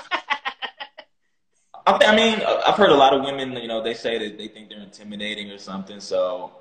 I, 1.87 1.99
I 2.07 2.17
mean, 2.17 2.41
I've 2.41 2.77
heard 2.77 2.91
a 2.91 2.95
lot 2.95 3.13
of 3.13 3.23
women, 3.23 3.53
you 3.53 3.69
know, 3.69 3.83
they 3.83 3.95
say 3.95 4.19
that 4.19 4.39
they 4.39 4.49
think 4.49 4.71
they're 4.71 4.81
intimidating 4.81 5.51
or 5.51 5.59
something. 5.59 6.01
So, 6.01 6.53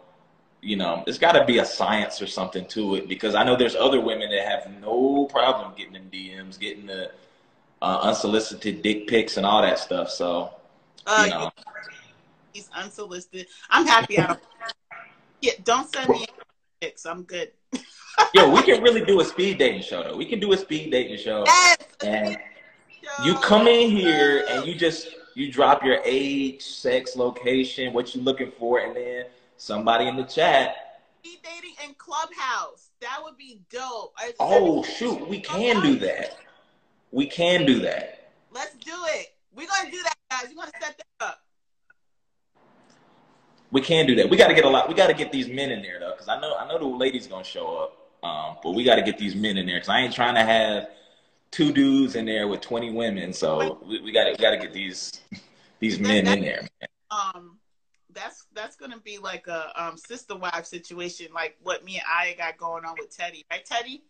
you 0.61 0.75
know, 0.75 1.01
there's 1.05 1.17
got 1.17 1.33
to 1.33 1.45
be 1.45 1.59
a 1.59 1.65
science 1.65 2.21
or 2.21 2.27
something 2.27 2.65
to 2.67 2.95
it 2.95 3.07
because 3.07 3.35
I 3.35 3.43
know 3.43 3.55
there's 3.55 3.75
other 3.75 4.01
women 4.01 4.29
that 4.31 4.45
have 4.45 4.81
no 4.81 5.25
problem 5.25 5.73
getting 5.77 5.93
them 5.93 6.09
DMs, 6.11 6.59
getting 6.59 6.85
the 6.85 7.11
uh, 7.81 7.99
unsolicited 8.01 8.81
dick 8.81 9.07
pics 9.07 9.37
and 9.37 9.45
all 9.45 9.61
that 9.61 9.79
stuff. 9.79 10.09
So, 10.09 10.53
uh 11.05 11.23
you 11.25 11.29
know, 11.31 11.51
he's 12.53 12.69
unsolicited. 12.73 13.47
I'm 13.69 13.85
happy 13.85 14.19
I 14.19 14.27
don't 14.27 14.39
yeah, 15.43 15.51
don't 15.65 15.93
send 15.93 16.09
me 16.09 16.25
pics. 16.79 17.05
I'm 17.05 17.23
good. 17.23 17.51
yo, 18.33 18.49
we 18.49 18.63
can 18.63 18.81
really 18.81 19.03
do 19.03 19.19
a 19.19 19.25
speed 19.25 19.57
dating 19.57 19.81
show 19.81 20.01
though. 20.01 20.15
We 20.15 20.25
can 20.25 20.39
do 20.39 20.53
a 20.53 20.57
speed 20.57 20.89
dating 20.89 21.17
show. 21.17 21.43
Yes. 21.45 21.77
And 22.01 22.37
you 23.25 23.35
come 23.35 23.67
in 23.67 23.91
here 23.91 24.45
and 24.49 24.65
you 24.65 24.73
just 24.73 25.09
you 25.35 25.51
drop 25.51 25.83
your 25.83 25.99
age, 26.05 26.61
sex, 26.61 27.17
location, 27.17 27.91
what 27.91 28.15
you're 28.15 28.23
looking 28.23 28.53
for, 28.57 28.79
and 28.79 28.95
then 28.95 29.25
somebody 29.57 30.07
in 30.07 30.15
the 30.15 30.23
chat. 30.23 31.01
Speed 31.19 31.39
dating 31.43 31.75
in 31.85 31.93
Clubhouse. 31.95 32.91
That 33.01 33.19
would 33.21 33.37
be 33.37 33.59
dope. 33.69 34.15
Oh 34.39 34.81
shoot, 34.83 35.27
we 35.27 35.41
can 35.41 35.81
do 35.81 35.99
that. 35.99 36.37
We 37.11 37.27
can 37.27 37.65
do 37.65 37.79
that. 37.79 38.31
Let's 38.49 38.75
do 38.75 38.95
it. 39.07 39.33
We're 39.53 39.67
gonna 39.67 39.91
do 39.91 40.01
that, 40.03 40.15
guys. 40.31 40.49
We're 40.49 40.63
gonna 40.63 40.71
set 40.79 40.97
that 40.97 41.27
up. 41.27 41.42
We 43.73 43.81
can 43.81 44.05
do 44.05 44.13
that. 44.15 44.29
We 44.29 44.37
got 44.37 44.49
to 44.49 44.53
get 44.53 44.65
a 44.65 44.69
lot. 44.69 44.87
We 44.87 44.93
got 44.93 45.07
to 45.07 45.15
get 45.15 45.31
these 45.31 45.47
men 45.47 45.71
in 45.71 45.81
there 45.81 45.99
though, 45.99 46.11
because 46.11 46.29
I 46.29 46.39
know 46.39 46.55
I 46.55 46.67
know 46.67 46.77
the 46.77 46.85
ladies 46.85 47.25
gonna 47.25 47.43
show 47.43 47.75
up. 47.75 47.97
Um, 48.23 48.57
but 48.63 48.71
we 48.71 48.83
got 48.83 48.95
to 48.95 49.01
get 49.01 49.17
these 49.17 49.35
men 49.35 49.57
in 49.57 49.65
there 49.65 49.77
because 49.77 49.89
I 49.89 49.99
ain't 49.99 50.13
trying 50.13 50.35
to 50.35 50.43
have 50.43 50.89
two 51.49 51.73
dudes 51.73 52.15
in 52.15 52.25
there 52.25 52.47
with 52.47 52.61
twenty 52.61 52.91
women. 52.91 53.33
So 53.33 53.79
we, 53.85 54.11
got 54.11 54.25
to 54.25 54.39
got 54.39 54.51
to 54.51 54.57
get 54.57 54.73
these 54.73 55.21
these 55.79 55.99
men 55.99 56.27
in 56.27 56.41
there. 56.41 56.61
Man. 56.61 56.89
Um, 57.09 57.57
that's 58.13 58.45
that's 58.53 58.75
gonna 58.75 58.99
be 58.99 59.17
like 59.17 59.47
a 59.47 59.71
um 59.75 59.97
sister 59.97 60.35
wife 60.35 60.65
situation, 60.65 61.29
like 61.33 61.57
what 61.63 61.83
me 61.83 61.95
and 61.95 62.03
I 62.07 62.35
got 62.37 62.57
going 62.57 62.85
on 62.85 62.93
with 62.99 63.09
Teddy, 63.15 63.43
right, 63.49 63.65
Teddy? 63.65 64.03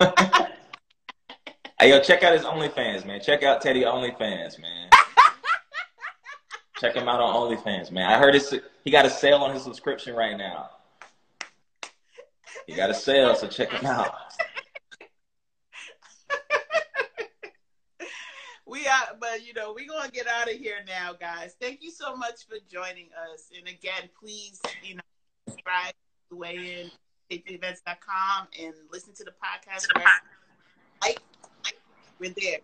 hey 1.80 1.88
yo, 1.88 1.98
check 2.00 2.22
out 2.22 2.34
his 2.34 2.42
OnlyFans, 2.42 3.06
man. 3.06 3.22
Check 3.22 3.42
out 3.42 3.62
Teddy 3.62 3.84
OnlyFans, 3.84 4.60
man. 4.60 4.90
Check 6.76 6.94
him 6.94 7.08
out 7.08 7.20
on 7.20 7.34
OnlyFans, 7.34 7.90
man. 7.90 8.10
I 8.10 8.18
heard 8.18 8.34
it's 8.34 8.52
he 8.84 8.90
got 8.90 9.06
a 9.06 9.10
sale 9.10 9.38
on 9.38 9.54
his 9.54 9.62
subscription 9.62 10.14
right 10.14 10.36
now. 10.36 10.70
He 12.66 12.74
got 12.74 12.90
a 12.90 12.94
sale, 12.94 13.34
so 13.34 13.46
check 13.46 13.70
him 13.70 13.86
out. 13.86 14.14
we 18.66 18.86
are, 18.86 19.16
but 19.20 19.46
you 19.46 19.52
know, 19.54 19.74
we're 19.74 19.88
gonna 19.88 20.10
get 20.10 20.26
out 20.26 20.50
of 20.50 20.56
here 20.56 20.78
now, 20.86 21.12
guys. 21.12 21.54
Thank 21.60 21.82
you 21.82 21.90
so 21.90 22.16
much 22.16 22.46
for 22.48 22.56
joining 22.70 23.08
us. 23.32 23.50
And 23.56 23.68
again, 23.68 24.08
please, 24.18 24.60
you 24.82 24.96
know, 24.96 25.02
subscribe 25.48 25.92
to 26.30 26.36
weigh 26.36 26.56
in 26.80 26.90
events.com 27.30 28.48
and 28.60 28.74
listen 28.90 29.14
to 29.14 29.24
the 29.24 29.32
podcast. 29.32 29.86
Like, 31.02 31.20
we're 32.18 32.34
there. 32.36 32.58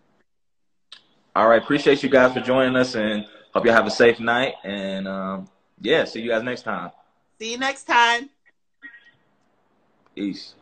All 1.37 1.49
right, 1.49 1.63
appreciate 1.63 2.03
you 2.03 2.09
guys 2.09 2.33
for 2.33 2.41
joining 2.41 2.77
us, 2.77 2.95
and 2.95 3.27
hope 3.53 3.65
y'all 3.65 3.75
have 3.75 3.87
a 3.87 3.91
safe 3.91 4.21
night. 4.21 4.55
And 4.65 5.07
um, 5.09 5.49
yeah, 5.81 6.05
see 6.05 6.21
you 6.21 6.31
guys 6.31 6.43
next 6.43 6.63
time. 6.63 6.91
See 7.39 7.53
you 7.53 7.59
next 7.59 7.85
time. 7.85 8.31
Peace. 10.15 10.55